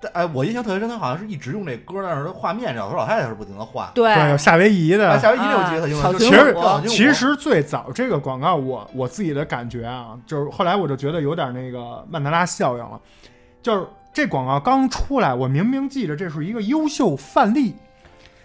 [0.00, 3.86] 但哎，我印象特别深，他好像是一直用这歌，但是他画面老头老太太是不停的换。
[3.94, 5.18] 对对，有夏威夷哎，的。
[5.18, 12.98] 夏威夷那我记得特清楚，啊就是其实其实最早这个广告我，我自己的感觉啊，就是后来我就觉得有点那个曼德拉效应了，
[13.60, 17.76] 就是这广告刚出来，我明明记着这是一个优秀范例，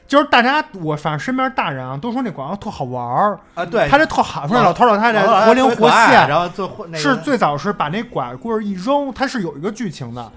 [0.07, 10.31] 就是大家我反正身边大人啊都说那广告特好玩儿，啊，对，他这特好，说老头老太太活灵活现，然后最后那个是最早是把那拐棍儿一扔，它是有一个剧情的，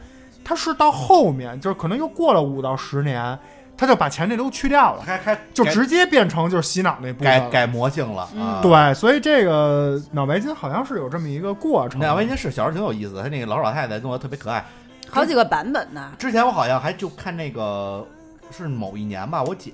[0.45, 3.39] 它是到后面就是可能又过了五到十年，
[3.77, 7.25] 他就把前那都去掉了，开开就直接变成就是洗脑那部分。
[7.25, 8.29] 改改魔性了。
[8.61, 12.01] 对，所以这个脑白金好像是有这么一个过程。
[12.01, 14.64] 脑白金是小时候挺有意思的，他那个老头老太太弄得特别可爱。
[15.09, 16.12] 好几个版本呢。
[16.18, 18.07] 之前我好像还就看那个
[18.51, 19.72] 是某一年吧，我姐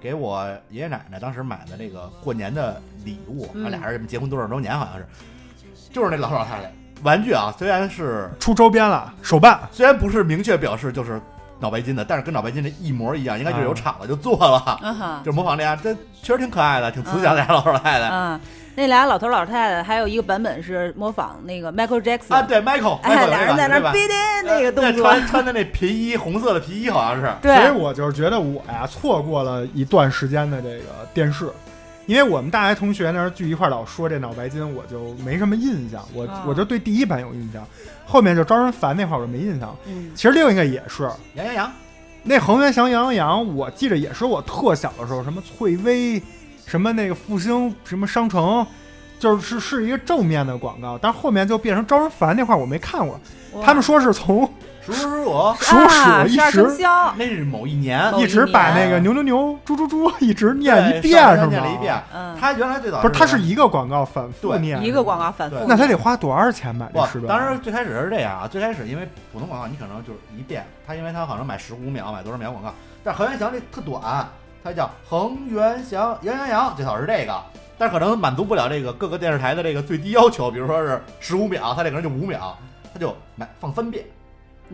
[0.00, 3.70] 给我爷爷奶奶当时买的那个过年的礼物，嗯。
[3.70, 5.06] 俩人结婚多少周年好像是，
[5.92, 9.60] 就是那老头老太太玩具啊，虽然是出周边了，手办。
[9.72, 11.20] 虽然不是明确表示就是
[11.58, 18.08] 脑白金的，但是跟脑白金的一模一样，应该就是有厂子就做了，嗯，就模仿那样，这确实挺可爱的，挺慈祥的俩老头老太太。
[18.08, 18.40] 嗯，
[18.74, 24.08] 那俩老头老太太还有一个版本是模仿那个 Michael Jackson 啊，对，Michael，哎，俩人在那对吧 b i
[24.44, 27.30] 那个动对作，穿穿的那皮衣，红色的皮衣好像是。
[27.42, 31.50] 对所以我就是觉得我呀错过了一段时间的这个电视，
[32.06, 37.62] 因为我们大学同学那时候聚一块儿老说这脑白金，我就没什么印象，我、啊我就对第一版有印象，
[38.06, 39.76] 后面就招人烦那块儿我就没印象。
[39.86, 41.72] 嗯其实另一个也是，杨洋洋，
[42.22, 46.22] 那恒源祥羊羊洋，我记着也是我特小的时候，什么翠微，
[46.72, 48.66] 什么那个复兴什么商城，
[49.18, 53.20] 就是是一个正面的广告，但是后面就变成招人烦那块儿我没看过。
[53.62, 54.50] 他们说是从
[54.80, 56.82] 数数我，属啊十二鼠一直，
[57.18, 61.46] 那是某一年，一直把那个牛牛牛猪猪猪 一直念一遍是吗？
[61.50, 61.94] 念了一遍。
[62.10, 67.38] 嗯，他原来最早不是，他是一个广告反复念，一个广告反复对，那他得花多少钱买这十，段？
[67.38, 72.72] 当时最开始是这样啊，最开始因为普通广告你可能就是一遍，他因为他好像买十五秒，买多少秒广告，
[73.04, 74.26] 但是恒源祥这特短，
[74.62, 77.42] 它叫恒源祥杨洋洋，最早是这个，
[77.76, 82.56] 但是可能满足不了这个各个电视台的这个最低要求，比如说是十五秒，他这个人就五秒，
[82.92, 84.04] 他就买放三遍，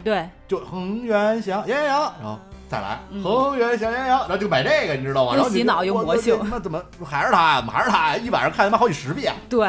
[0.04, 2.38] 对，就恒源祥杨洋洋，然后。
[2.70, 5.30] 再来，嗯恒源祥杨洋，然后就买这个，你知道吗？
[5.32, 7.56] 又然后你洗脑又我魔性我他妈怎么还是他呀？
[7.60, 8.16] 怎么还是他呀？
[8.18, 9.32] 一晚上看他妈好几十遍。
[9.48, 9.66] 对，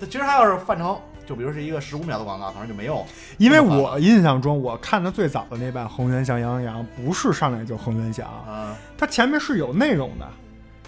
[0.00, 0.98] 这其实他要是换成，
[1.28, 3.04] 就比如是一个十五秒的广告，可能就没有。
[3.36, 10.26] 因为我印象中，我看的最早的那版恒源祥羊羊不是上来就恒源祥，啊，它前面是有内容的，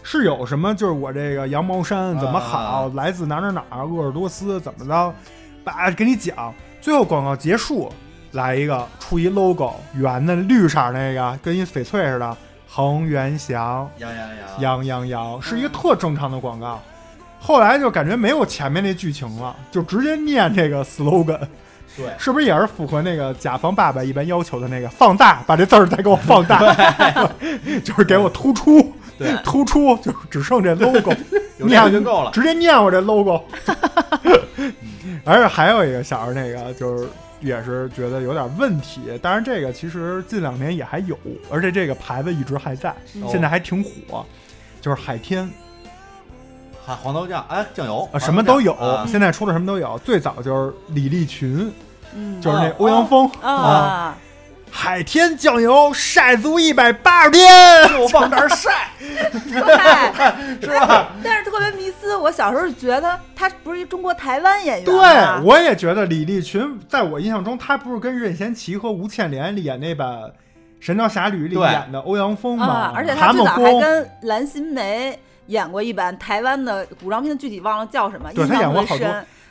[0.03, 5.15] 是有什么就是我这个羊毛衫怎么好，啊来自哪哪哪儿，鄂尔多斯怎么着，
[5.63, 7.93] 把给你讲，最后广告结束，
[8.33, 12.37] 来一个出一 logo 圆的绿色儿那个，跟一翡翠似的，
[12.67, 16.81] 恒源祥羊羊羊，羊羊羊，是一个特正常的广告。
[17.41, 21.41] 后来就感觉没有前面那剧情了，就直接念这个 slogan，
[21.97, 26.61] 对，是不是也是符合那个甲方爸爸一般要求的那个放大，把这字儿再给我放大，
[27.83, 29.35] 就是给我突出，对。
[29.43, 31.13] 突出，就只剩这 logo，
[31.59, 32.31] 有这个就够了。
[32.31, 33.43] 直接念我这 logo。
[35.25, 37.09] 而且还有一个小时候那个就是。
[37.43, 41.19] 也是觉得有点问题，当然这个其实近两年也还有，
[41.51, 44.23] 而且这个牌子一直还在，嗯现在还挺火，
[44.79, 45.51] 就是海天，
[46.91, 49.97] 还黄豆酱，哎，酱油啊，什么都有，啊现在出的什么都有。
[50.05, 51.73] 最早就是李立群，
[52.17, 54.17] 嗯，就是那哦欧阳锋啊，
[54.73, 61.11] 海天酱油晒足一百八十天， 就往那儿晒， 对，是吧？
[61.23, 65.45] 但是特别迷思，我小时候觉得他不是一中国台湾演员对？
[65.45, 70.09] 我也觉得李立群在我印象中，他不是跟任贤齐和吴倩莲演那版
[70.81, 72.67] 《神雕侠侣》里演的欧阳锋吗？
[72.67, 75.15] 啊，而且他最早还，跟蓝心湄
[75.51, 79.07] 演过一版台湾的古装片，具体忘了叫什么，对他印象演过好多。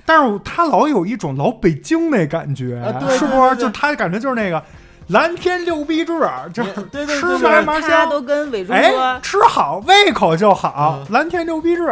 [0.05, 3.55] 但是他老有一种老北京那感觉，啊对是不是？
[3.57, 4.63] 就他感觉就是那个
[5.09, 6.13] 蓝天六必治，
[6.53, 8.09] 就是对对吃嘛嘛香。
[8.09, 11.87] 都跟伟忠哎哥，吃好胃口就好，嗯蓝天六必治。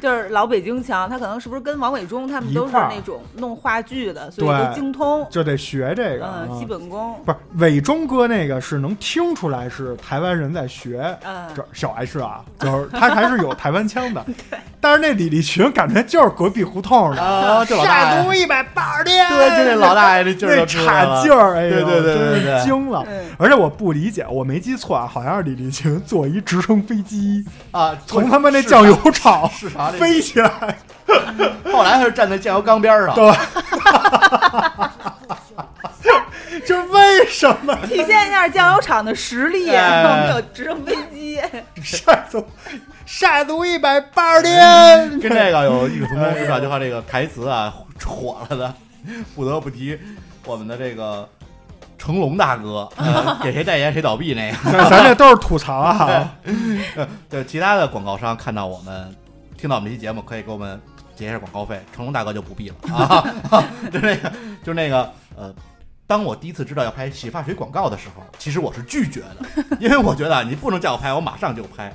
[0.00, 6.26] 就是老北京腔，他可能是不是跟王伟忠他们都是那种弄话剧的，所以对都精通，就得学这个。
[6.48, 14.24] 嗯，基本功，不是伟忠哥那个是能听出来是台湾人在学，嗯，这小 H 啊，就是他还是有台湾腔的。
[14.80, 23.04] 但是那李立群感觉就是隔壁胡同的，啊，这老大爷，一百八十天，对，就那老大爷 那劲儿那就出来了岔劲儿，哎呦，对对对对对惊了。
[23.08, 29.48] 嗯，而且我不理解，我没记错啊，好像是李立群坐一直升飞机，啊，从他们那酱油厂
[29.98, 30.78] 飞起来，
[31.72, 33.32] 后来他是站在酱油缸边上，对。
[36.66, 40.02] 就是为什么体现一下酱油厂的实力，哎。
[40.04, 41.40] 我们有直升飞机，
[41.82, 42.46] 晒足
[43.04, 45.18] 晒足一百八十天？
[45.18, 47.72] 跟这个有异曲同工之妙，就靠这个台词啊
[48.04, 48.74] 火了的，
[49.34, 49.98] 不得不提
[50.44, 51.28] 我们的这个
[52.02, 54.72] 成龙大哥，呃 给谁代言谁倒闭那个。
[54.72, 56.34] 咱咱这都是吐槽啊。
[57.30, 59.14] 对，其他的广告商看到我们
[59.56, 60.82] 听到我们这期节目，可以给我们
[61.14, 61.80] 结一下广告费。
[61.94, 63.22] 成龙大哥就不必了啊，
[63.92, 64.32] 就那个，
[64.64, 65.54] 就那个，呃，
[66.04, 71.92] 当我第一次知道要拍洗发水广告的时候，其实我是拒绝的，因为我觉得啊你不能叫我拍，我马上就拍。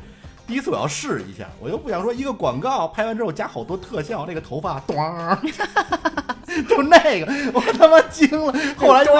[0.48, 4.96] 第一次我要试一下，我又不想说一个广告拍完之后加好多特效，那个头发咚，
[6.70, 8.54] 就那个我他妈惊了。
[8.78, 9.12] 后来就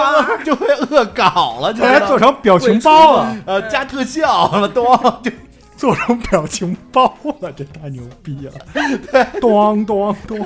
[0.44, 5.30] 就会恶搞了，就后来做成表情包了，呃加特效，什么咣就
[5.76, 9.26] 做成表情包了，这太牛逼了！
[9.40, 10.44] 咚咚咚，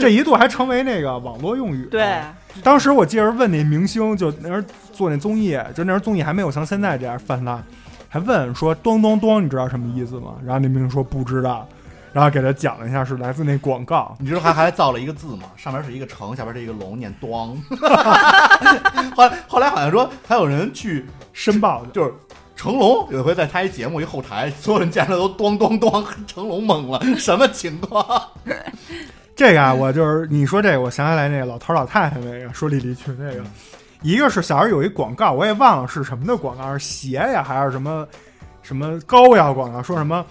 [0.00, 1.86] 这一度还成为那个网络用语。
[1.90, 2.20] 对，
[2.64, 4.62] 当时我记着问那明星，就那时候
[4.92, 7.62] 做那综艺，就那时候综艺还没有像现在这样泛滥，
[8.16, 10.36] 还问说“咚咚咚”，你知道什么意思吗？
[10.42, 11.68] 然后那明星说不知道，
[12.14, 14.16] 然后给他讲了一下是来自那广告。
[14.18, 15.42] 你知道还还造了一个字吗？
[15.54, 17.60] 上面是一个城，下边是一个龙，念“咚
[19.14, 21.04] ”。后来后来好像说还有人去
[21.34, 22.14] 申报，就是
[22.56, 28.02] 成龙有一回在他一节目一后台，所有人见着都咚咚咚，成龙懵了，什么情况？
[29.34, 33.44] 这个啊，我就是你说这个，我想起来那个老头老太太那个说李立群那个，
[34.02, 38.06] 一个是小时候有一广告，我也忘了是什么的广告，是鞋呀还是什么
[38.62, 40.24] 什么膏药广告，说什么。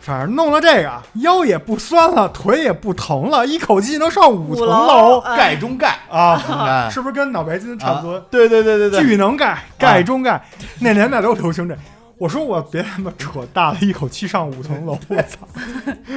[0.00, 6.38] 反正弄了这个，腰也不酸了，腿也不疼了，一口气能上五层楼，哎盖中盖啊！
[6.68, 8.20] 哎是不是跟脑白金差不多？
[8.30, 10.38] 对对对对对，巨能盖，盖中盖，
[10.78, 11.74] 那年代都流行这。
[12.18, 15.38] 我说我别他妈扯大了，一口气上五层楼，我操！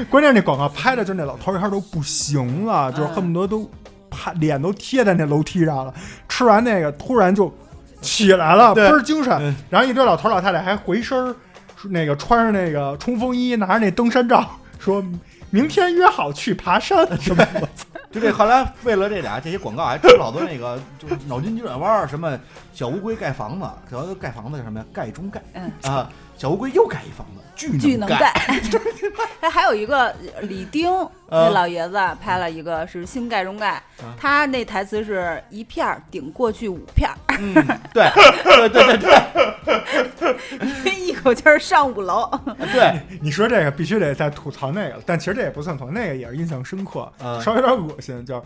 [0.10, 3.72] 关键那广告拍的就那老头儿一下都不行了，就是恨不得都
[4.10, 5.94] 趴脸都贴在那楼梯上了。
[6.28, 7.54] 吃完那个突然就
[8.02, 9.56] 起来了，倍儿精神嗯。
[9.70, 11.36] 然后一堆老头老太太还回身儿，
[11.90, 14.48] 那个穿着那个冲锋衣，拿着那登山杖，
[14.80, 15.04] 说
[15.50, 17.68] 明天约好去爬山 什么的。
[18.10, 22.40] 就这后来为了这俩这些广告，还出了好多那个就是脑筋急转弯儿，什么
[22.74, 24.86] 小乌龟盖房子，小乌龟盖房子是什么呀？
[24.94, 28.34] 盖中盖嗯啊，小乌龟又盖一房子，巨能巨能盖。
[29.42, 30.90] 他 还有一个李丁，
[31.30, 37.54] 那呃老爷子拍了一个是新盖中盖啊，他那台词是一片儿顶过去五片儿，嗯，
[37.94, 38.10] 对
[38.44, 40.34] 对对对
[40.84, 42.30] 对 一口气儿上五楼。
[42.72, 48.44] 对， 你说这个必须得再吐槽那个了，但其实这也不算吐槽，那个也是印象深刻，嗯稍微有点恶心，叫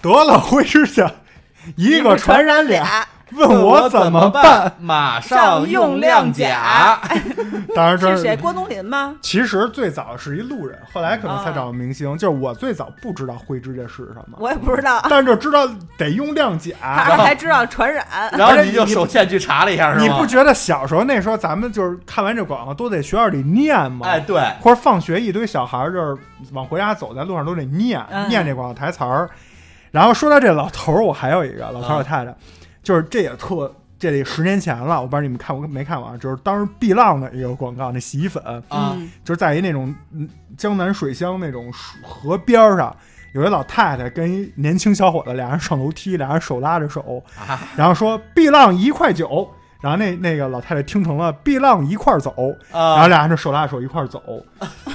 [0.00, 1.10] 得了灰指甲，
[1.76, 4.72] 一个传染俩，问我怎么办？？
[4.80, 7.00] 马上用亮甲。
[7.74, 8.36] 当然这是谁？
[8.36, 9.16] 郭冬临吗？
[9.20, 12.16] 其实最早是一路人，后来可能才找到明星。
[12.16, 16.72] 就是我最早不知道灰指甲是什么，我也不知道，但是就知道得用亮甲。
[16.80, 18.06] 还还知道传染。
[18.32, 20.02] 然后你就手欠去查了一下，是吗？
[20.02, 24.06] 你不觉得小时候那时候咱们就是看完这广告都得学校里念吗？
[24.06, 26.16] 哎，对，或者放学一堆小孩儿就是
[26.52, 29.28] 往回家走，在路上都得念、嗯念这广告台词儿。
[29.96, 32.34] 然后说到这老头儿，我还有一个老头儿啊老太太，
[32.82, 36.14] 就是这也特这得十年前了，我不知道你们看过没看过啊？
[36.20, 41.72] 就是当时碧浪的一个广告，那洗衣粉啊，嗯就是在一那种嗯江南水乡那种
[42.02, 42.94] 河边儿上。
[43.32, 49.46] 有一老太太跟一年轻小伙子，俩人上楼梯，俩人手拉着手，啊然后说“碧浪一块九”，
[49.82, 52.32] 然后那那个老太太听成了“碧浪一块儿走”，
[52.72, 54.22] 然后啊，俩人就手拉手一块儿走，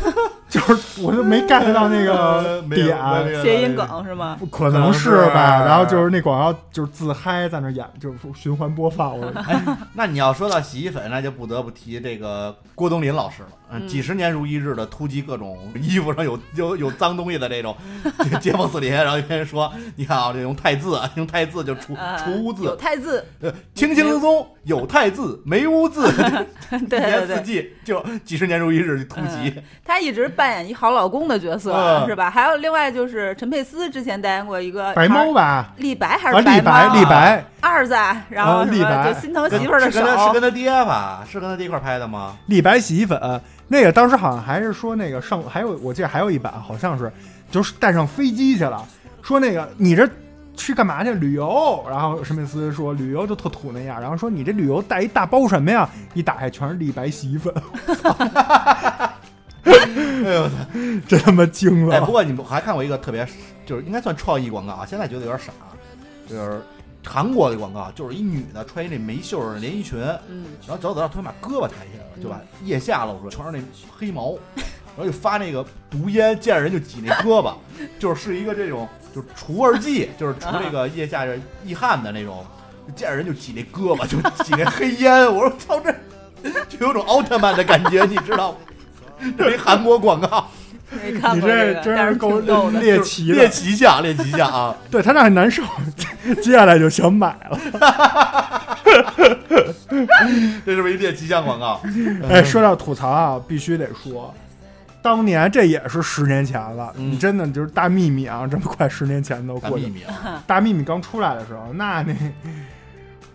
[0.51, 4.37] 就是我就没 get 到那个 点，谐音梗是吗？
[4.51, 5.59] 可能是吧。
[5.59, 9.17] 是然后就是那广告就是自嗨在那演，就是循环播放。
[9.17, 9.31] 我
[9.95, 13.49] 那你要说到洗衣粉，那就不得不提这个郭冬临老师了。
[13.87, 17.75] 几十年如一日的突击各种衣服上有 有有脏东西的这种
[18.19, 26.01] 这个 街坊四邻，然后有人说，你看啊，这用太字， 用太字就除呃除污有字，太字，呃，轻轻松松有太字没污渍，
[26.89, 29.53] 对一年四对对，季就几十年如一日突袭。
[29.85, 32.29] 他一直扮演一好老公的角色，嗯是吧？
[32.29, 37.93] 还有另外就是陈佩斯之前代言过一个白猫吧，李白还啊，是立白，猫立白，二子，
[38.29, 41.25] 然后什么啊立白就心疼媳妇儿的手是跟，他是跟他爹吧？
[41.29, 42.37] 是跟他爹一块儿拍的吗？
[42.47, 43.19] 李白洗衣粉。
[43.71, 47.09] 那个当时好像还是说那个上，还有我记得还有一版，好像是
[47.49, 48.85] 就是带上飞机去了，
[49.21, 50.07] 说那个你这。
[50.53, 51.13] 去干嘛去？
[51.13, 51.83] 旅游。
[51.89, 53.99] 然后史密斯说旅游就特土那样。
[54.01, 55.89] 然后说你这旅游带一大包什么呀？
[56.13, 57.51] 一打开全是立白洗衣粉，
[59.63, 60.55] 哎呦我操！
[61.07, 62.11] 真他妈惊哎，了不。
[62.11, 63.25] 过你们还看过一个特别，
[63.65, 65.53] 就是应该算创意广告啊，现在觉得有点傻，
[66.27, 66.61] 就是
[67.05, 73.63] 韩国的广告，就是一女的穿一那没袖儿的连衣裙，然嗯，后走走道突然把胳膊抬起来了，就把腋下露出来，全是那
[73.97, 77.53] 黑毛，然后就发那个毒烟，见着人就挤那胳膊，
[77.99, 82.45] 就是是一个这种就是除味剂，就是除这个腋下这易汗的那种，
[82.87, 85.93] 就见着人就挤那胳膊，就挤那黑烟，我说操这。
[86.67, 88.57] 就有种奥特曼的感觉，你知道吗？
[89.37, 90.47] 这韩国广告，
[90.91, 92.39] 没看你过这个，这真是是够。
[92.71, 94.75] 猎奇猎，奇项，猎奇项啊！
[94.91, 95.63] 对他那很难受，
[96.41, 97.59] 接下来就想买了。
[100.65, 101.81] 这是不是一列吉祥广告？
[102.29, 104.33] 哎，说到吐槽啊，必须得说，
[105.01, 109.89] 当年这也是十年前了，嗯你真的就是大秘密啊，这么快十年前都过去了。
[109.89, 110.43] 大秘密啊！
[110.47, 112.13] 大秘密刚出来的时候，那那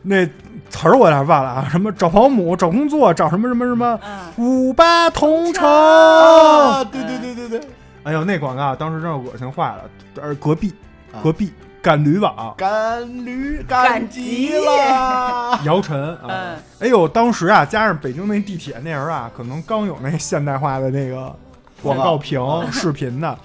[0.09, 0.25] 那
[0.71, 5.69] 词儿我有点忘了啊，什么找保姆、找工作、找什么什么什么嗯，五八同城。
[5.69, 7.69] 啊，对对对对对，
[8.05, 9.83] 哎呦，那广告当时真是恶心坏了。
[10.23, 10.73] 而，隔壁
[11.13, 11.53] 啊隔壁
[11.83, 15.61] 赶驴网，赶驴赶赶集集了。
[15.67, 21.35] 姚晨啊嗯，哎呦，当时啊，加上北京那地铁那人啊，可能刚有那现代化的那个
[21.83, 22.41] 广告屏
[22.73, 23.37] 视频呢，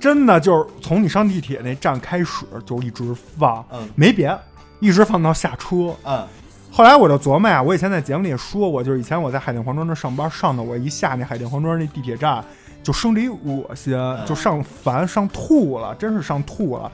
[0.00, 4.40] 真的就是从你上地铁那站开始就一直放，嗯没别的，
[4.82, 5.94] 一直放到下车。
[6.04, 6.26] 嗯
[6.74, 12.42] 后来我就琢磨呀，我以前在节目里也说过，就是以前我在海淀黄庄那上班，上的我一下那海淀黄庄那地铁站，
[12.82, 16.90] 就生理恶心，就上烦上吐了，真是上吐了。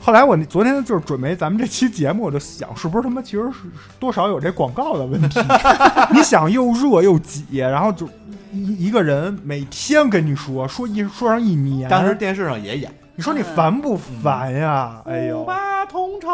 [0.00, 3.68] 后来我那昨天就是准备咱们这期节目，我就想是不是他妈其实是
[4.00, 5.38] 多少有这广告的问题？
[6.12, 8.08] 你想又热又挤，然后就
[8.52, 15.00] 一一个人每天跟你说说一说上一年，当时电视上也演你说你烦不烦呀？
[15.06, 16.28] 哎呦，八同城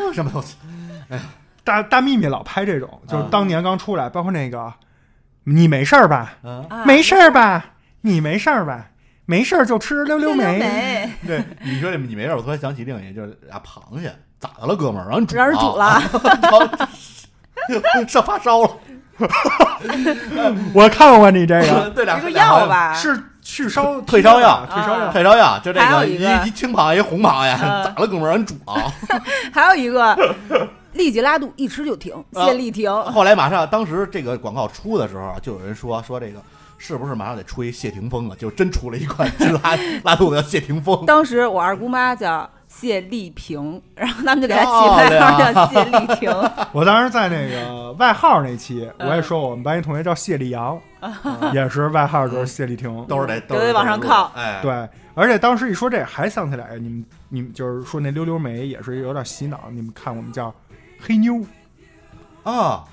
[0.12, 0.56] 什么东西？
[1.10, 1.18] 哎
[1.64, 4.72] 大大幂幂老拍这种，就是嗯当年刚出来，包括那个
[5.44, 6.34] 你没事儿吧？
[6.42, 7.64] 嗯，啊没事儿吧？
[8.00, 8.86] 你没事儿吧？
[9.26, 11.08] 没事儿就吃溜溜溜梅。
[11.24, 15.08] 对， 你说这你没事，我突然想起另一个，就是俩螃蟹咋的了，哥们儿？
[15.08, 16.88] 让人煮让人煮了，了，
[18.08, 18.70] 上发烧了。
[20.74, 25.12] 我看过你这个，对，俩这个药，吧，是去烧退烧药退烧药。
[25.12, 26.14] 退烧药，就这个一
[26.46, 28.28] 一青螃蟹，一红螃蟹，嗯咋了，哥们儿？
[28.28, 28.90] 让人煮啊。
[29.52, 30.16] 还有一个
[30.94, 32.90] 立即拉肚，一吃就停，啊泻立停。
[33.12, 36.40] 后来马上，当时这个广告出的时候啊，就有人说说这个
[36.78, 38.36] 是不是马上得出一谢霆锋了？
[38.36, 41.04] 就真出了一款治拉 拉肚子叫谢霆锋。
[41.04, 46.50] 当时我二姑妈叫谢丽萍，然后他们就给她起漂外号叫谢丽萍。
[46.72, 50.78] 我当时在那个外号那期，嗯我也说我们班一同学叫谢丽阳，
[51.52, 53.04] 也是外号就是谢丽婷。
[53.06, 54.70] 都是得都得往上靠哎，，对，
[55.14, 59.62] 而且当时一说这，还想起来，你们你们就是说那溜溜梅也是有点洗脑。
[59.70, 60.54] 你们看我们叫
[61.00, 61.44] 黑妞，
[62.44, 62.84] 啊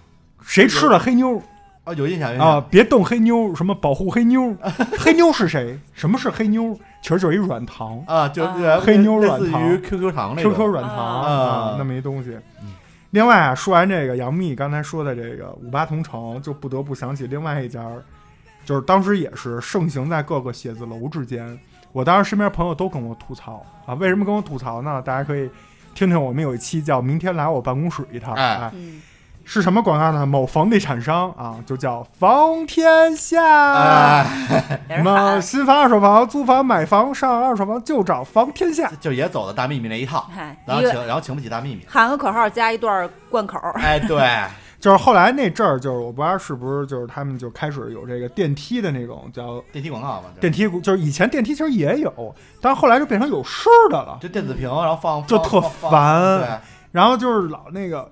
[0.42, 1.42] 谁吃了黑妞
[1.84, 2.66] 啊，有印象有印啊象？？
[2.70, 4.56] 别动黑妞，什么保护黑妞？
[5.00, 5.78] 黑妞是谁？
[5.94, 6.78] 什么是黑妞？
[7.02, 12.74] 其实就是一软糖啊，就啊是黑妞软糖 QQ 糖那种，QQ 软糖啊啊，那么一东西嗯。
[13.12, 18.04] 另外啊，说完这个杨幂刚才说的这个五八同城，就不得不想起另外一家儿，
[18.64, 21.60] 就是当时也是盛行在各个写字楼之间。
[21.92, 25.02] 我当时身边朋友都跟我吐槽啊，为什么跟我吐槽呢？
[25.02, 25.50] 大家可以
[25.96, 29.02] 听听我们有一期叫“明天来我办公室一趟”，哎哎，嗯，
[29.52, 30.28] 是什么广告呢？
[30.28, 33.44] 某房地产商啊，就叫房天下。
[33.74, 38.92] 哎，什么 新房、二手房、租房、买房、上二手房就找房天下。
[39.02, 40.30] 就也走的大秘密那一套，
[40.68, 41.84] 然后请然后请不起大秘密。
[41.88, 44.22] 喊个口号加一段贯口，哎，对，
[44.80, 54.20] 就是后来那阵儿，就是我不知道是不是就是他们就开始有这个电梯的那种叫电梯广告嘛，电梯，就是以前电梯其实也有，但是后来就变成有声儿的了。
[54.22, 56.48] 就电子屏，然后放就特烦对，
[56.92, 58.08] 然后就是老那个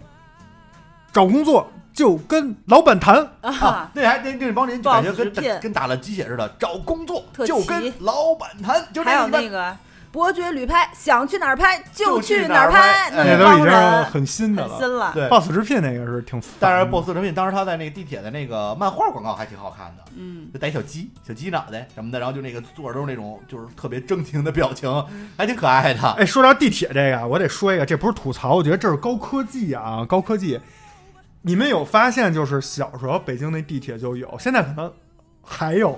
[1.18, 9.76] 找工作就跟老板谈，啊，那还那那帮人就感觉跟跟打了鸡血似的，找工作就跟老板谈，就这还有那个
[10.11, 14.78] 伯爵旅拍，想去哪儿拍就去去哪儿儿拍，那那都已经很新的了。
[14.78, 15.11] 新了。
[15.15, 15.28] 对。
[15.28, 26.11] boss 直聘那个是挺，但是 BOSS 直聘当时他在那个地铁的那个漫画广告还挺好看的，嗯，就带小鸡、小鸡脑袋什么的，然后就那个坐着都是那种就是特别狰狞的表情，嗯还挺可爱的。
[26.11, 30.59] 哎，说到地铁这个，我得说一个，这不是吐槽，我觉得这是高科技啊，高科技。
[31.48, 34.92] 你们有发现，就是小时候北京那地铁就有，现在可能
[35.42, 35.97] 还有，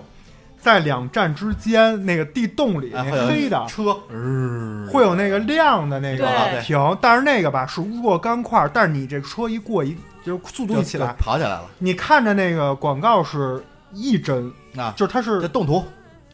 [0.62, 6.62] 在两站之间那个地洞里哎，那黑的，车，呃会有那个亮的那个对。
[6.62, 11.66] 停，但是那个吧是若干块，但是你这车一过一就是速度一起来，跑起来了。
[11.80, 14.94] 你看着那个广告是一帧，啊！
[14.96, 15.84] 就是它是动图。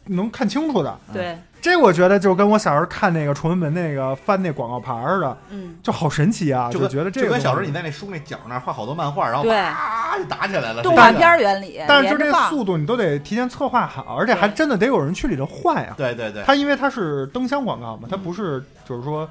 [0.08, 1.00] 能看清楚的。
[1.12, 1.36] 对，
[1.66, 6.70] 这我觉得就跟我小时候看那个崇文门那个翻那广告牌儿的，嗯，就好神奇啊！
[6.70, 10.80] 就觉得这个就跟小时候你在那书那角那儿画好多漫画，然后啪就打起来了。
[10.80, 15.92] 动画片儿原理，但是就这速度，你都得提前策划好，而且还真的得有人去里头换呀。
[15.96, 19.28] 对对对，它因为它是灯箱广告嘛，它不是就是说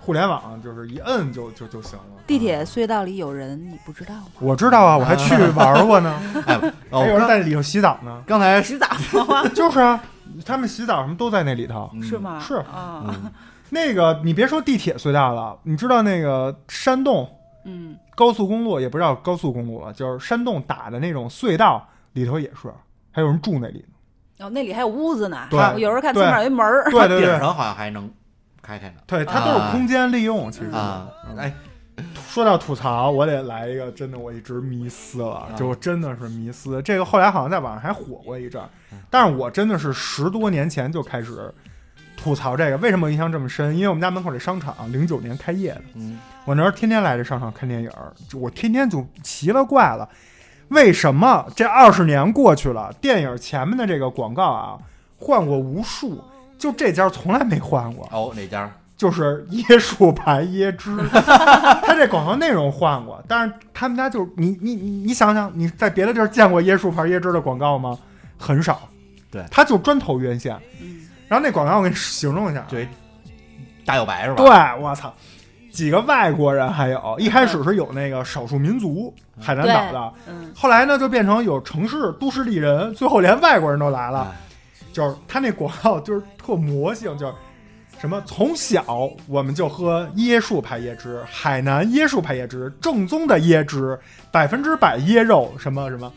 [0.00, 2.22] 互联网，就是一摁就就就行了。
[2.26, 4.22] 地铁隧道里有人，你不知道吗？
[4.40, 6.58] 我知道啊，我还去 玩过呢，哎，
[6.88, 8.22] 哦还有人在里头洗澡呢。
[8.26, 8.86] 刚才洗澡
[9.28, 9.46] 吗？
[9.54, 10.02] 就是啊，
[10.44, 11.90] 他们洗澡什么都在那里头。
[11.92, 12.18] 嗯是？
[12.18, 12.40] 吗？
[12.40, 13.32] 是啊，嗯
[13.70, 17.28] 那个你别说地铁隧道了，你知道那个山洞
[17.64, 22.72] 嗯，高速公路也不知道高速公路了，就是山洞打的那种隧道里头也是，
[23.10, 23.84] 还有人住那里。
[24.38, 28.08] 哦，那里还有屋子呢，对我有时候看前面有一门儿，对对对顶上好像还能
[28.60, 28.96] 开开呢。
[29.06, 30.70] 对，它都是空间利用，其实
[31.36, 31.52] 哎，
[32.28, 36.82] 说到吐槽，我得来一个真的我一直迷思了，就真的是迷思。
[36.82, 38.68] 这个后来好像在网上还火过一阵儿，
[39.08, 41.52] 但是我真的是十多年前就开始
[42.16, 42.76] 吐槽这个。
[42.78, 43.76] 为什么我印象这么深？
[43.76, 47.90] 因为我们家门口这商场零九年开业的，嗯，我那时候天天来这商场看电影
[48.32, 50.08] 我天天就奇了怪了，
[50.70, 54.76] 为什么这二十年过去了，电影前面的这个广告啊
[55.18, 56.20] 换过无数，
[56.58, 58.08] 就这家从来没换过。
[58.10, 58.68] 哦，哪家？
[58.96, 67.98] 就是椰树牌椰汁， 他这广告内容换过，但是他们家就是你你你你想想，你在别的地儿见过椰树牌椰汁的广告吗？
[68.38, 68.88] 很少。
[69.30, 70.56] 对他就专投院线。
[70.80, 72.86] 嗯然后那广告我给你形容一下，对，
[73.84, 74.36] 大有白是吧？
[74.36, 75.12] 对，我操，
[75.72, 84.28] 几个外国人还有，一开始是有那个少数民族海南岛的，嗯后来呢就变成有城市都市丽人，最后连外国人都来了。
[84.30, 84.40] 哎
[84.92, 87.32] 就是他那广告就是特魔性，就是
[88.04, 93.98] 什么从小我们就喝椰树牌椰汁，海南椰树牌椰汁，正宗的椰汁，
[94.30, 96.12] 百分之百椰肉，什么什么，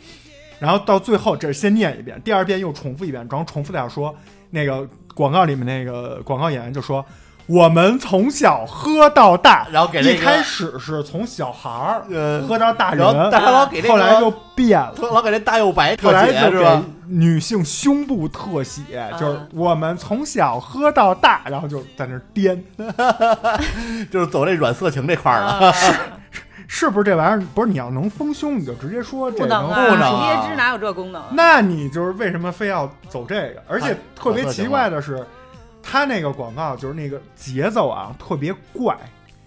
[0.60, 4.14] 然后到最后这先念一遍，第二遍又重复一遍，然后重复的说
[4.50, 4.86] 那个
[5.16, 7.06] 广告里面那个广告演员就说。
[7.48, 16.84] 我们从小喝到大，然后给那个一开始是从小孩儿呃，喝到大人，然后但他老给那个后来就变了，老给那大又白特后来就是吧？
[17.08, 22.62] 女性胸部特写，就是我们从小喝到大，然后就在那儿颠，
[24.12, 25.48] 就是走这软色情这块儿了。
[25.48, 25.74] 啊
[26.70, 27.48] 是不是这玩意儿？
[27.56, 31.30] 不是你要能丰胸，你就直接说这不能能不能啊，啊椰汁哪有这功能啊？
[31.32, 33.64] 那你就是为什么非要走这个？
[33.70, 35.26] 而且哎特别奇怪的是，
[35.90, 38.98] 他那个广告就是那个节奏啊特别怪，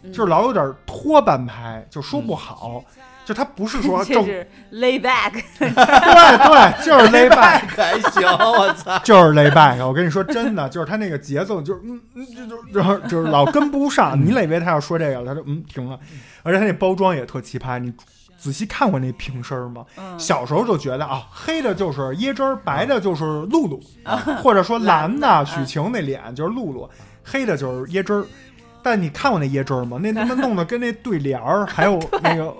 [0.03, 2.83] 嗯就是老有点拖半拍，就说不好。
[3.23, 8.99] 就他不是说 正这是 lay back，对对，就是 lay back，还行，我操！
[9.05, 9.87] 就是 lay back。
[9.87, 14.19] 我跟你说真的，就是他那个节奏，就是嗯嗯，就就就就是老跟不上。
[14.21, 15.97] 你以为他要说这个了，他就嗯停了。
[16.43, 17.93] 而且他那包装也特奇葩，你
[18.41, 19.85] 仔细看过那瓶身儿吗？
[19.99, 26.89] 嗯，小时候就觉得啊，黑的就是椰汁儿，白的就是露露，啊或者说蓝的许晴那脸就是露露，
[27.23, 28.25] 黑的就是椰汁儿。
[28.83, 29.99] 但你看过那椰汁儿吗？
[30.01, 32.55] 那他妈弄得跟那对联儿， 还有那个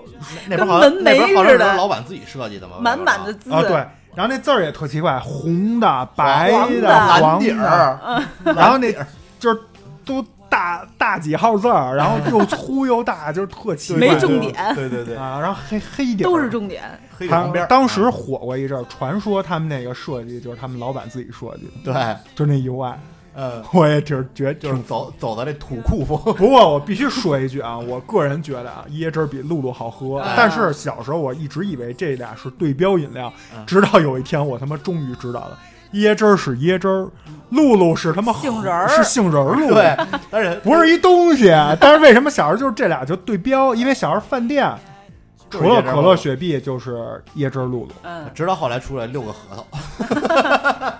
[0.47, 3.51] 那边好像那边好像是老板自己设计的吗，满满的字。
[3.51, 3.71] 啊，对，
[4.13, 7.97] 然后那字儿也特奇怪，红的、白的、黄底，儿，
[8.43, 8.93] 然后那
[9.39, 9.59] 就是
[10.05, 16.83] 都大大几号字儿，然后又粗又大， 就是特奇怪，没重点对对对，啊，然后黑黑底儿都是重点。
[17.17, 22.93] 黑旁边，当时火过一阵儿，传说他们那个设计就是他们老板自己设计的，对，就那 UI，
[23.33, 30.19] 呃， 我也只觉得就是走走的这土库风， 不过我必须说一句啊，我个人觉得啊，椰汁儿比露露好喝。
[30.19, 35.57] 哎但是小时候我一直以为这俩是对标饮料嗯，直到有一天我他妈终于知道了，
[35.93, 37.09] 椰汁儿是椰汁儿，
[37.49, 38.87] 露露是他妈杏仁儿。
[38.87, 39.95] 是杏仁儿露，对，
[40.31, 41.53] 而且 不是一东西。
[41.79, 43.75] 但是为什么小时候就是这俩就对标？
[43.75, 44.71] 因为小时候饭店
[45.49, 47.91] 除了可乐、雪碧就是椰汁儿露露。
[48.03, 49.65] 嗯，直到后来出来六个核桃，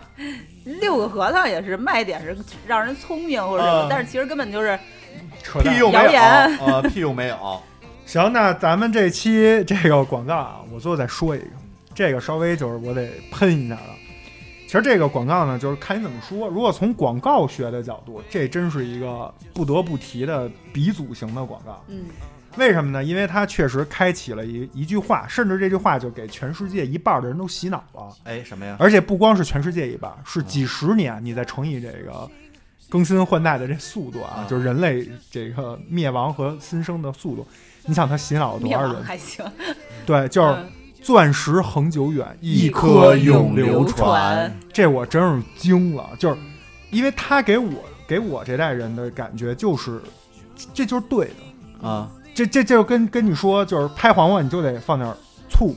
[0.66, 2.38] 六个核桃也是卖点是
[2.68, 4.78] 让人聪明或者什么嗯，但是其实根本就是
[5.42, 6.22] 扯用没有，谣言。
[6.60, 7.62] 呃，屁用没有，
[8.06, 11.46] 行，那咱们这期这个广告啊，我最后再说一个，
[11.96, 13.82] 这个稍微就是我得喷一下了。
[14.72, 16.48] 其实这个广告呢，就是看你怎么说。
[16.48, 21.84] 如果从广告学的角度，这真是一个不得不提的鼻祖型的广告。
[21.90, 22.06] 嗯
[22.56, 23.04] 为什么呢？
[23.04, 28.16] 因为它确实开启了一一句话，甚至这句话就给全世界一半的人都洗脑了。
[28.24, 28.78] 哎，什么呀？
[28.80, 32.30] 而且不光是全世界一半，是几十年你再乘以这个
[32.90, 37.46] 更新换代的这速度啊，啊就是人类这个灭亡和新生的速度。
[37.86, 39.04] 你想它洗脑了多少人？
[39.04, 39.46] 还行，
[40.06, 40.72] 对，就是嗯
[41.02, 44.56] 钻石恒久远，一颗颗永流流传。
[44.72, 46.38] 这我真是惊了，就是
[46.92, 47.72] 因为他给我
[48.08, 50.02] 给我这代人的感觉就是，
[50.74, 51.88] 这就是对的。
[51.88, 55.12] 啊，这这这就跟跟你说，就是拍黄瓜你就得放点
[55.50, 55.76] 醋，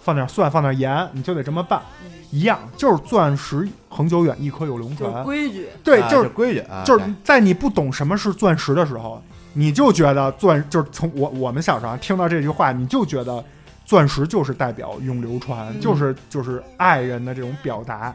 [0.00, 5.24] 放点蒜，放点盐，你就得这么办，嗯一样，就是钻石恒久远，一颗永流就是传。
[5.24, 9.22] 规矩，对，啊就是规矩啊，就是在你不懂什么是钻石的时候，
[9.52, 13.44] 你就觉得钻就是从我我们小时候听到这句话，你就觉得
[13.84, 18.14] 钻石就是代表永流传，嗯就是就是爱人的这种表达。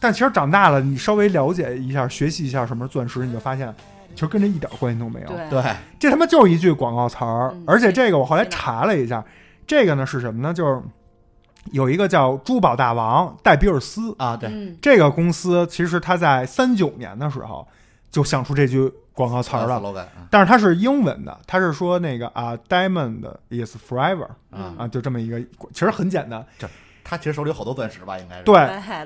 [0.00, 3.74] 但其实长大了，你稍微了解一下、学习一下什么是钻石，你就发现
[4.14, 5.26] 其实跟这一点关系都没有。
[5.26, 9.24] 对对，这他妈就是一句广告词儿，嗯而且这个我后来查了一下，
[9.66, 10.54] 这个呢是什么呢？
[10.54, 10.80] 就是
[11.72, 17.66] 有一个叫珠宝大王戴比尔斯，啊，对，嗯这个公司其实他在三九年的时候
[18.10, 25.40] 就想出这句广告词儿了但是它是英文的，它是说那个啊，diamond is forever 啊，啊，就这么一个，
[25.72, 26.46] 其实很简单。
[27.02, 28.54] 他其实手里有好多钻石吧，应该是，对，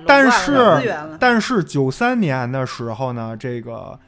[0.07, 3.99] 但是但是九三年的时候呢，这个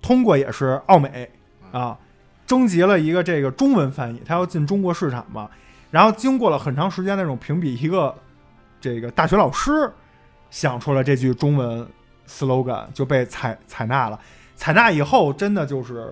[0.00, 1.28] 通过也是奥美
[1.70, 1.98] 啊，
[2.46, 5.50] 征集了一个这个中文翻译，他要进中国市场嘛。
[5.90, 8.14] 然后经过了很长时间那种评比，一个
[8.80, 9.92] 这个大学老师
[10.48, 11.86] 想出了这句中文
[12.26, 14.18] slogan，就被采采纳了。
[14.62, 16.08] 采纳以后，真的就是，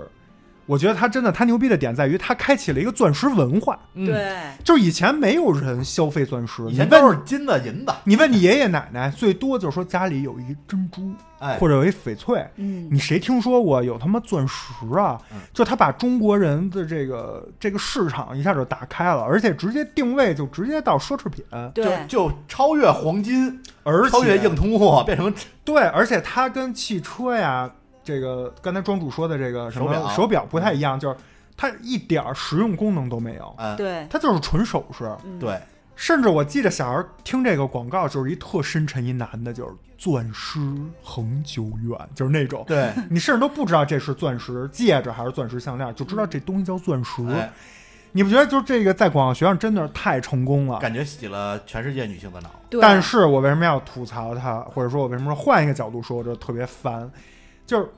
[0.66, 14.64] 我觉得他真的他牛逼的点在于他开启了一个钻石文化，嗯，对，就是以前没有人消费钻石，以前都是金子银子，你问你爷爷奶奶，最多就是说家里有一珍珠哎，或者有一翡翠，嗯，你谁听说过有他妈钻石
[14.98, 15.16] 啊？
[15.32, 15.38] 嗯？
[15.54, 25.32] 就他把中国人的这个这个市场一下就打开了，而且直接定位就直接到奢侈品，对，就就超越黄金，而且超越硬通货，变成
[25.64, 27.70] 对，而且它跟汽车呀，
[28.02, 30.08] 这个刚才庄主说的这个什么手表。
[30.10, 31.16] 手表不太一样，就是
[31.56, 35.04] 它一点儿实用功能都没有，嗯，对，它就是纯首饰。
[35.24, 35.60] 嗯，对，
[35.94, 40.58] 甚至我记得小时候听这个广告，就是一特深沉一男的，就是钻石
[41.02, 42.64] 恒久远，就是那种。
[42.66, 47.22] 对，你甚至都不知道这是钻石戒指还是钻石项链，就知道这东西叫钻石。
[47.28, 47.52] 哎，
[48.12, 50.78] 你不觉得就是这个在广告学上真的是太成功了？
[50.78, 52.48] 感觉洗了全世界女性的脑。
[52.70, 57.10] 对，但是我为什么要吐槽它，或者说我为什么换一个角度说，我就特别烦，
[57.70, 57.88] 就是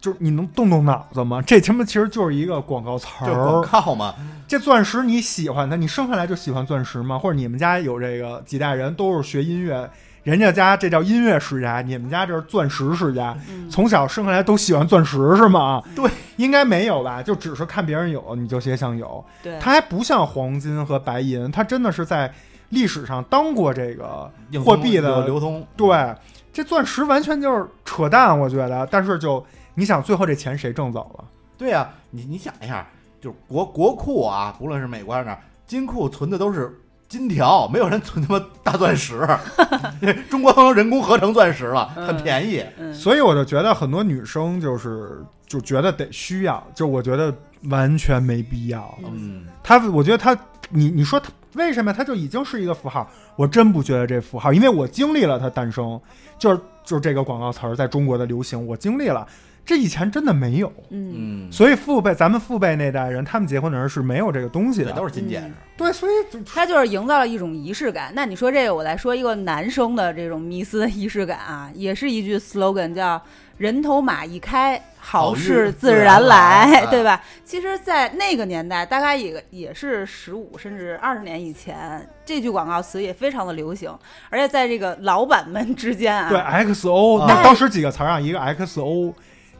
[0.00, 1.40] 就是你能动动脑子吗？
[1.46, 3.62] 这他妈其实就是一个广告词就是广儿。
[3.62, 4.12] 告嘛，
[4.48, 7.16] 这钻石你喜欢它，你生下来就喜欢钻石吗？
[7.16, 9.88] 或者你们家有这个几代人都是学音乐，
[10.24, 15.80] 人家家这叫音乐世家，你们家这是钻石世家，嗯从小生下来都喜欢钻石是吗？
[15.94, 17.22] 对，应该没有吧？
[17.22, 19.24] 就只是看别人有，你就也想有。
[19.40, 22.32] 对，它还不像黄金和白银，它真的是在
[22.70, 24.28] 历史上当过这个
[24.64, 26.14] 货币的流流通，对，
[26.56, 28.86] 这钻石完全就是扯淡，我觉得。
[28.90, 31.24] 但是就你想，最后这钱谁挣走了？
[31.58, 32.86] 对呀、你你想一下，
[33.20, 36.74] 就是国国库啊，不论是美国还是哪儿，金库存的都是
[37.10, 39.20] 金条，没有人存他妈大钻石。
[40.30, 42.64] 中国都能人工合成钻石了，很嗯便宜。
[42.78, 47.30] 嗯，所以我就觉得很多女生就是就觉得得需要，就我觉得
[47.64, 48.98] 完全没必要。
[49.04, 50.34] 嗯，她，我觉得她，
[50.70, 53.08] 你你说它为什么它就已经是一个符号？
[53.36, 56.00] 我真不觉得这符号，因为我经历了它诞生，
[56.38, 59.26] 就是就是这个广告词儿在中国的流行，我经历了。
[59.64, 64.92] 这以前真的没有，嗯，嗯，所以父辈咱们父辈那代人，他们结婚的人是没有这个东西，的。
[64.92, 65.52] 都是金戒指。
[65.76, 68.12] 对，所以就它就是营造了一种仪式感。
[68.14, 73.20] 那你说这个，我来说一个男生的这种迷思的仪式感啊，也是一句 slogan，叫
[73.58, 77.22] “人头马一开，好事自然来”，对吧？
[77.44, 83.96] 其实，在那个年代，大概也也是十五甚至二十年以前，这句广告词也非常的流行，
[84.28, 89.14] 而且在这个老板们之间啊，对 XO，啊那当时几个词儿啊，一个 XO，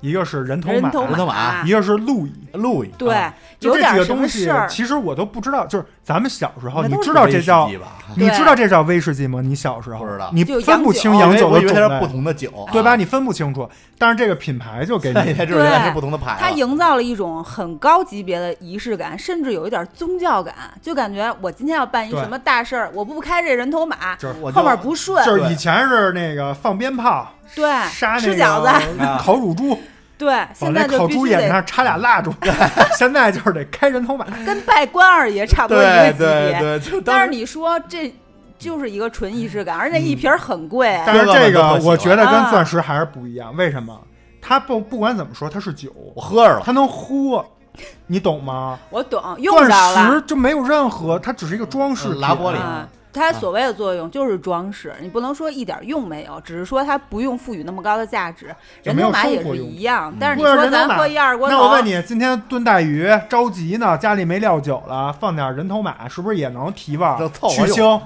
[0.07, 2.33] 一个是人头马，人头马一个是路易。
[2.57, 5.67] 路易，对，啊就这有点什几个东西么事儿，，其实我都不知道。
[5.67, 7.89] 就是咱们小时候，你知道这叫威士忌吧？
[8.17, 9.41] 你知道这叫威士忌吗？
[9.43, 12.93] 你小时候不知道你分不清洋洋酒的种我以为它是不，同的酒，对吧？
[12.93, 12.97] 啊？
[12.97, 13.69] 你分不清楚，
[13.99, 16.51] 但是这个品牌就给你现在知道原来是不同的牌它。
[16.51, 29.79] 营造了一种很高级别的仪式感，甚至有一点宗教感，就感觉我今天要办一什么大事儿，我不开这人头马，就是我后面不顺，就是以前是那个放鞭炮、对，杀那吃饺子，个烤乳猪，
[30.19, 32.33] 对，现在就那烤必须得猪眼上插俩蜡烛。
[32.97, 37.01] 现在就是得开人头马，跟拜关二爷差不多一个对级别。
[37.05, 38.15] 但是你说这
[38.59, 43.55] 就是一个纯仪式感，而且那一瓶儿很贵，但是这个我觉得跟啊钻石还是不一样。
[43.57, 44.01] 为什么？
[44.41, 47.45] 它不不管怎么说，它是酒，我喝着了，它能喝，
[48.07, 48.79] 你懂吗？
[48.91, 50.23] 我懂，用钻石。
[50.23, 52.21] 就没有任何，它只是一个装饰品。
[52.21, 58.55] 拉玻璃啊，它所谓的作用就是装饰，你不能说一点用没有，只是说它不用赋予那么高的价值。
[58.83, 68.01] 人头马也是一样，但是你说咱喝一二锅头，那我问你，今天炖带鱼着急呢，家里没料酒了，放点人头马，是不是也能提味儿就凑合去腥？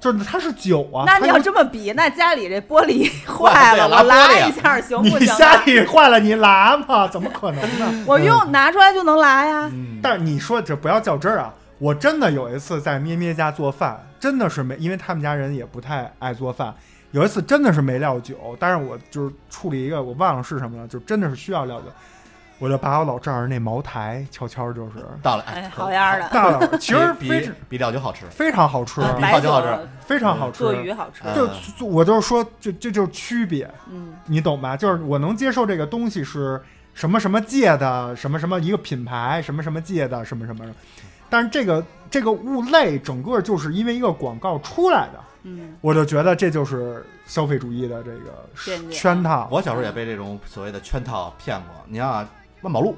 [0.00, 5.62] 就是它是酒啊，那你要这么比，那家里这玻璃 坏坏了，我拉一下行不行你行家啊？
[5.66, 7.08] 里坏了，你拉吗？
[7.08, 8.04] 怎么可能呢？
[8.06, 9.68] 我用拿出来就能拉呀。
[9.72, 11.52] 嗯，但是你说这不要较真儿啊！
[11.78, 16.74] 我真的有一次在咩咩家做饭，真的是没，因为他们家人也不太爱做饭。
[17.12, 21.86] 有一次真的是没料酒，但是我就是处理一个我忘了是什么了，就真的是需要料酒，
[22.58, 24.92] 我就把我老丈人那茅台悄悄就是
[25.22, 28.26] 倒了，哎，好样儿的，倒了，其实比比比料酒好吃。
[28.26, 30.58] 非常好吃，比料酒好吃非常好吃。
[30.58, 31.22] 做鱼好吃。
[31.24, 31.46] 嗯就
[31.78, 34.76] 就我就是说，就这就是区别，嗯，你懂吧？
[34.76, 36.60] 就是我能接受这个东西是
[36.92, 40.64] 什么什么界的，什么什么一个品牌，什么什么界的，什么什么，
[41.30, 49.48] 但是这个这个物类整个就是因为一个广告出来的，嗯，我就觉得这就是消费主义的这个圈套。
[49.50, 51.68] 我小时候也被这种所谓的圈套骗过。
[51.86, 52.28] 你看啊，
[52.62, 52.96] 万宝路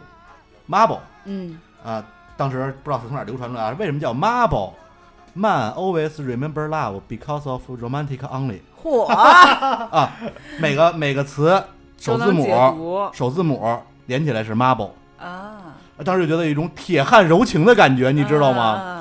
[0.68, 2.04] ，Marble 嗯，啊，
[2.36, 10.12] 当时不知道是从哪儿流传出来啊，为什么叫 Marble？Man always remember love because of romantic only 嚯， 啊，
[10.58, 11.62] 每个每个词
[11.98, 14.90] 首字母首字母连起来是 Marble。
[15.18, 15.49] 啊，
[16.04, 18.62] 当时就觉得有一种铁汉柔情的感觉，你知道吗？
[18.62, 18.96] 啊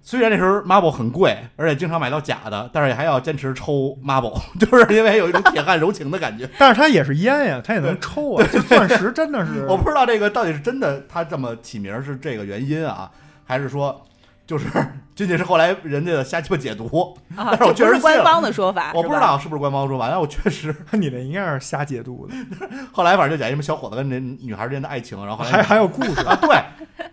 [0.00, 6.48] 虽然那时候 Marble 很贵，而且经常买到假的，但是也还要坚持抽 Marble， 就是因为有一种铁汉柔情的感觉。
[6.58, 8.46] 但是它也是烟呀，它也能抽啊。
[8.50, 13.10] 这钻石真的是，我不知道这个到底是真的，它这么起名是这个原因啊，
[13.44, 14.02] 还是说
[14.48, 14.66] 就是
[15.14, 17.14] 仅仅是后来人家的瞎鸡巴解读？
[17.36, 19.20] 啊， 但是我是确实是官方的说法， 我不知。
[19.20, 22.34] 道是不是官方说法，但我确实 你那应该是瞎解读的，
[22.90, 26.20] 后来反正就讲什么小伙子跟那女孩之间的爱情，然后后来还还有故事。
[26.22, 26.58] 啊，对，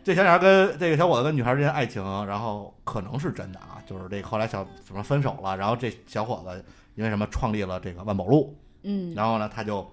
[0.02, 6.64] 这小女孩跟这个小伙子跟女孩之间的爱情，然后可能是真的啊，就是这后来小什么分手了，然后这小伙子
[6.96, 9.86] 因为什么创立了这个万宝路，嗯，然后呢他就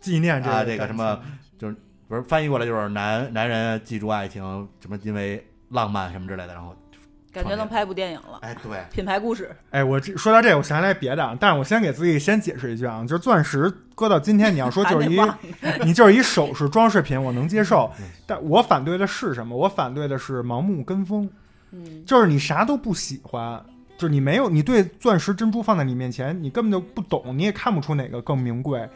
[0.00, 1.20] 纪念这个啊这个什么
[1.56, 1.76] 就是
[2.08, 4.42] 不是翻译过来就是男男人记住爱情，
[4.80, 6.74] 什么因为浪漫什么之类的，然后
[7.32, 9.50] 感觉能拍部电影了，哎对，品牌故事。
[9.70, 15.18] 哎，我这说到这，我想起来别的啊，但是我先给自己先解释一句啊，就是钻石搁到今天，你要说就是一
[15.84, 19.56] 你就是一首饰装饰品，我能接受嗯，但我反对的是什么？
[19.56, 21.28] 我反对的是盲目跟风，
[21.72, 23.60] 嗯，就是你啥都不喜欢，
[23.98, 28.88] 就是你没有你对钻石珍珠放在你面前，你根本就不懂，你也看不出哪个更名贵，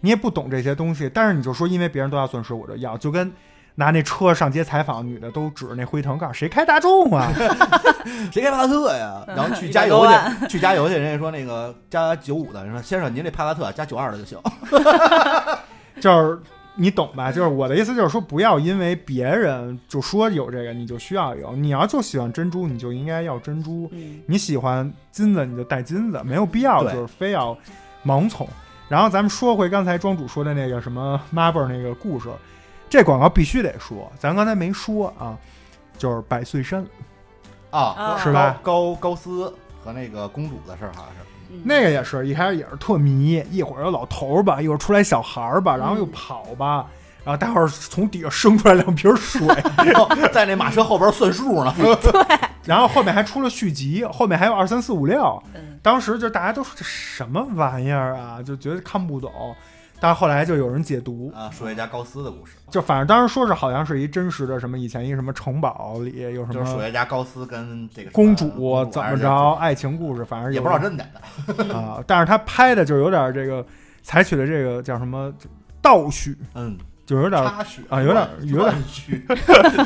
[0.00, 3.32] 你也不懂这些东西，但是你就说因为别人都要钻石，我就要，就跟。
[3.78, 7.32] 拿那车上街采访，女的都指着那辉腾，告诉谁开大众啊？
[8.32, 9.22] 谁开帕萨特呀？
[9.28, 14.36] 然后去加油去，去加油去，人家说那个加九五的，人说先生您这帕萨特加九二的就行。
[16.00, 16.40] 就是
[16.74, 17.30] 你懂吧？
[17.30, 21.54] 就是我的意思，就是说不要因为别人就说有这个，你就需要有。
[21.54, 27.56] 你要就喜欢珍珠，你就应该要珍珠；嗯你喜欢金子，你就戴金子，没有必要就是非要
[28.04, 28.48] 盲从。
[28.88, 32.28] 然后咱们说回刚才庄主说的那个什么 Marble 那个故事，
[32.88, 35.36] 这广告必须得说，咱刚才没说啊，
[35.96, 36.84] 就是百岁山
[37.70, 39.54] 啊啊，是吧高高斯
[39.84, 41.20] 和那个公主的事儿好像是。
[41.50, 46.84] 嗯那个也是一开始也是特迷，一会儿有老头儿吧，一会儿出来小孩儿吧，然后又嗯跑吧，
[47.24, 49.46] 然后待会儿从底下生出来两瓶水，
[49.82, 51.74] 然后在那马车后边算数呢。
[52.66, 55.42] 然后后面还出了续集，后面还有二三四五六。
[55.54, 59.56] 嗯，当时就大家都说这什么玩意儿啊，就觉得看不懂。
[60.00, 71.10] 但是后来就有人解读，啊，数学家高斯的故事，就反正当时说是好像是一真实的什么以前一什么城堡里有什就是数么学家高斯跟这个公主主怎么着，爱情故事，反正也不知道真的假
[71.64, 71.74] 的。
[71.74, 72.02] 啊。
[72.06, 73.64] 但是他拍的就有点这个，
[74.02, 75.32] 采取的这个叫什么
[75.82, 76.76] 倒叙，嗯，
[77.08, 79.24] 就有点啊有点有点虚。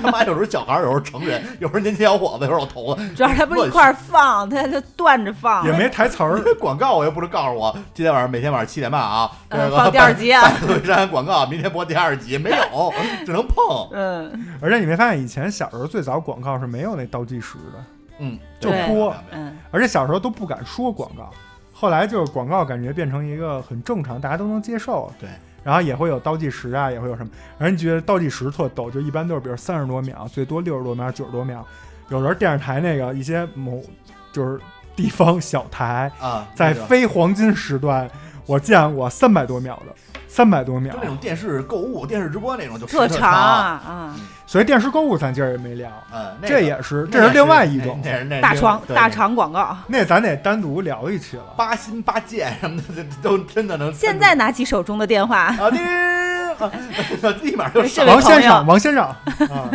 [0.03, 3.09] 他妈有时候小孩儿，有时候成人，有时候年轻小伙子，有时候老头子。
[3.15, 6.43] 主要是他不是一块儿放，他他断着放，也没台词儿。
[6.59, 12.93] 广告我又不是告诉我，今天晚上每天晚上七点半啊，这个嗯放第二集啊百岁山广告，明天播第二集，没有，
[13.25, 13.89] 只能碰。
[13.95, 17.85] 嗯而且你没发现以前小时候最早广告是没有那倒计时的，
[18.19, 21.31] 嗯，就播，嗯而且小时候都不敢说广告，
[21.73, 25.13] 后来就是广告感觉变成一个很正常，大家都能接受。
[25.21, 25.29] 对，
[25.63, 31.67] 然后也会有倒计时啊，也会有什么，而你觉得倒计时特逗，就一般都是比如三十多秒，最多六十多秒、九十多秒。
[32.09, 33.83] 有时候电视台那个一些某
[34.33, 34.61] 就是
[34.95, 38.11] 地方小台，啊，在非黄金时段，
[38.45, 41.07] 我见过三百多秒的，三百多秒就那。
[41.07, 49.77] 种电视购物、电视直播那种，就特长啊啊，所以电视购物咱今儿也没聊，嗯，这也是这是另外一种，那那是那是大床大床广告。
[49.87, 51.43] 那咱得单独聊一期了。
[51.55, 53.93] 八心八箭什么的，这都真的能。
[53.93, 55.69] 现在拿起手中的电话，啊，
[57.43, 59.05] 立马就这上王先生，王先生
[59.53, 59.71] 啊，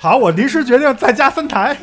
[0.00, 1.76] 好，我临时决定再加三台。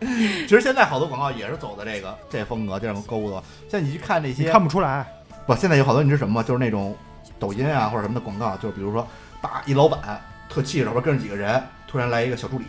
[0.00, 3.42] 其实现在好多广告也是走的这个这风格，这种购物的。
[3.70, 5.06] 像你去看那些，看不出来，
[5.46, 6.42] 不，现在有好多你知道什么吗？
[6.42, 6.96] 就是那种
[7.38, 9.06] 抖音啊或者什么的广告，就是比如说，
[9.40, 12.64] 叭一老板特气势，后边跟着几个人，突然来一个小助理，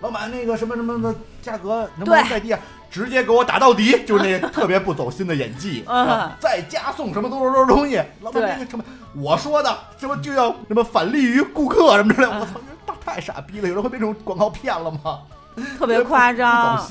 [0.00, 2.60] 老板那个什么什么的价格能不能再低啊？
[2.90, 5.84] 直接给我打到底，就是那 特别不走心的演技。
[5.86, 8.84] 嗯啊再加送什么多少多少东西，老板对那个什么，
[9.14, 13.68] 我说的什么就要什么返利于顾客什么之类我操，这太傻逼了！
[13.68, 15.20] 有人会被这种广告骗了吗？
[15.78, 16.84] 特别夸张。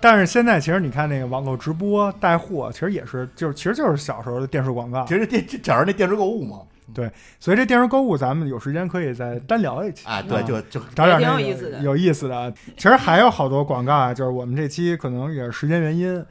[0.00, 5.04] 但是现在其实你看那个网络直播带货，其实也是就是其实就是小时候的电视广告。
[5.06, 6.58] 其，实电这讲是那电视购物嘛，
[6.94, 7.10] 对
[7.40, 10.06] 所以这电视购物咱们有时间可以再单聊一期。
[10.06, 11.78] 啊，对，啊就就找点也挺那个有意思的。
[11.80, 12.52] 有意思的。
[12.76, 16.24] 其实还有好多广告啊，就是我们这期可能也是时间原因。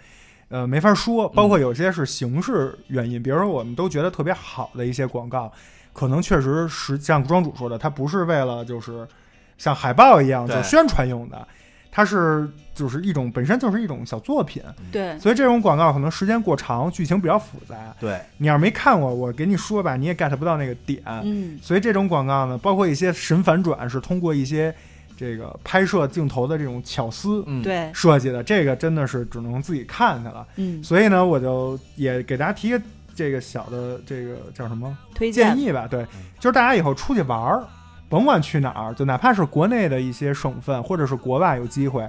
[0.49, 5.49] 呃，没法说，包括有些是形式原因，比如说我们都觉得特别好的一些广告，
[5.93, 9.07] 可能确实是像庄主说的，它不是为了就是
[9.57, 11.47] 像海报一样就宣传用的，
[11.91, 17.75] 它是就是一种本身就是一种小作品，对，所以这种广告可能时间过长，剧情比较复杂。
[17.99, 21.03] 对，你要是没看过，我给你说吧，你也 get 不到那个点。
[21.23, 24.73] 嗯，所以这种广告呢，包括一些神反转，是通过一些
[25.17, 28.41] 这个拍摄镜头的这种巧思嗯，对，设计的。
[28.41, 30.47] 这个真的是只能自己看去了。
[30.55, 32.81] 嗯，所以呢，我就也给大家提个
[33.13, 35.87] 这个小的这个叫什么推荐，建议吧。
[35.91, 36.05] 对，
[36.39, 37.63] 就是大家以后出去玩儿，
[38.11, 42.07] 甭管去哪儿，就哪怕是国内的一些省份，或者是国外有机会，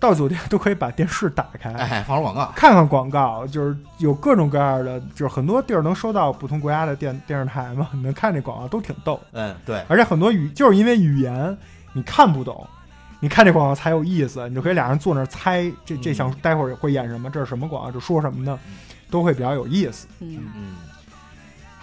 [0.00, 11.56] 到酒店都可以把电视打开，哎，放会儿广告，看看广告，就是有各种各样的，就是很多地儿能收到不同国家的电电视台嘛，你 能看这广告都挺逗，嗯，对，而且很多语就是因为语言
[11.92, 12.66] 你看不懂，
[13.20, 18.58] 你看这广告才有意思，你就可以俩人坐那儿猜这这想待会儿会演什么，这是什么广告，这说什么呢，
[19.10, 20.08] 都会比较有意思。
[20.20, 20.74] 嗯，嗯，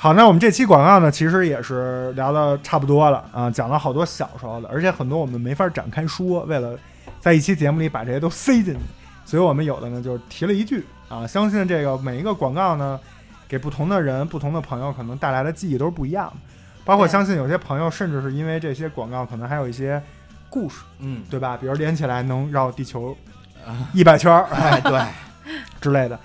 [0.02, 6.80] 好，那我们这期广告呢，其实也是聊的差不多了啊，讲了好多小时候的，而且很多我们没法展开说，为了
[7.20, 8.80] 在一期节目里把这些都塞进去，
[9.26, 12.98] 所以我们有的呢就是提了一句啊，相信这个每一个广告呢，
[13.46, 16.38] 给不同的人、不同的朋友可能带来的记忆都是不一样的，
[16.86, 20.02] 包括相信有些朋友甚至是因为这些广告，可能还有一些
[20.50, 21.58] 故事，嗯，对吧？
[21.58, 23.14] 比如连起来能绕地球
[23.92, 24.98] 一百圈儿哎，对，
[25.82, 26.18] 之类的。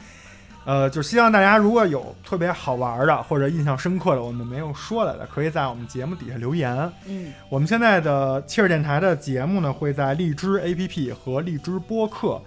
[0.65, 6.91] 呃，就希望大家如果有特别好玩的或者印象深刻的，我们没有说来的，可以在我们节目底下留言。
[7.07, 12.41] 嗯，我们现在的切尔电台的节目呢，会在荔枝 APP 和荔枝播客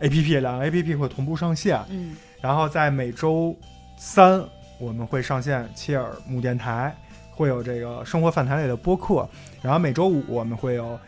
[0.00, 3.56] APP 两个 APP 会同步上线，嗯，然后在每周
[3.96, 4.42] 三
[4.78, 6.96] 我们会上线切尔木电台，
[7.30, 9.28] 会有这个生活饭台类的播客，
[9.62, 10.98] 然后每周五我们会有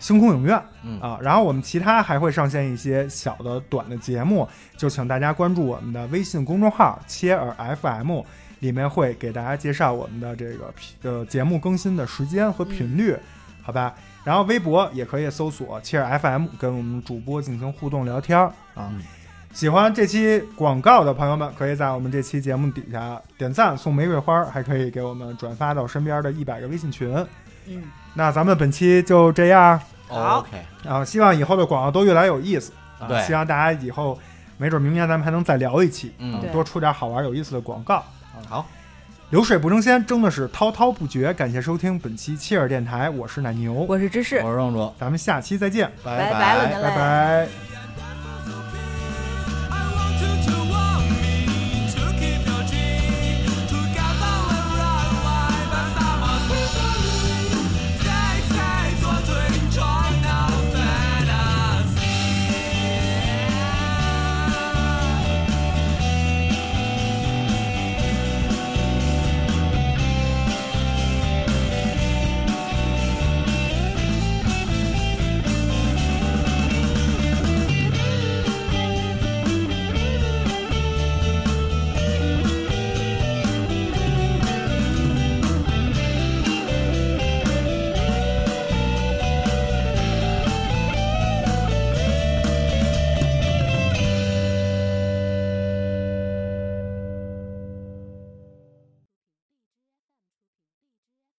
[0.00, 8.22] 星空影院嗯，啊，然后我们其他还会上线一些小的短的节目，就请大家关注我们的微信公众号切尔 FM，
[8.58, 13.14] 里面会给大家介绍我们的这个频呃节目更新的时间和频率，
[13.62, 13.94] 好吧？
[14.24, 18.90] 然后微博也可以搜索切尔 FM，跟我们主播进行互动聊天儿啊。
[18.90, 19.02] 嗯
[19.52, 27.12] 喜欢这期广告的朋友们，可以在我们这期节目底下点赞送玫瑰花，还可以给我们转发到身边的一百个微信群。
[27.66, 27.82] 嗯，
[28.14, 29.80] 那咱们本期就这样。
[30.08, 30.50] 好，OK，
[30.88, 32.72] 啊，希望以后的广告都越来越有意思。
[32.98, 33.06] 啊！
[33.08, 33.22] 对。
[33.22, 34.18] 希望大家以后
[34.56, 36.34] 没准明年咱们还能再聊一期，嗯。
[36.34, 38.04] 啊多出点好玩有意思的广告。
[38.48, 38.66] 好，
[39.30, 41.32] 流水不争先，争的是滔滔不绝。
[41.32, 46.54] 感谢收听本期切尔电台，我是奶牛，我是芝士，我是壮壮，咱们下期再见，拜拜。
[46.56, 47.48] 了，您嘞拜拜。「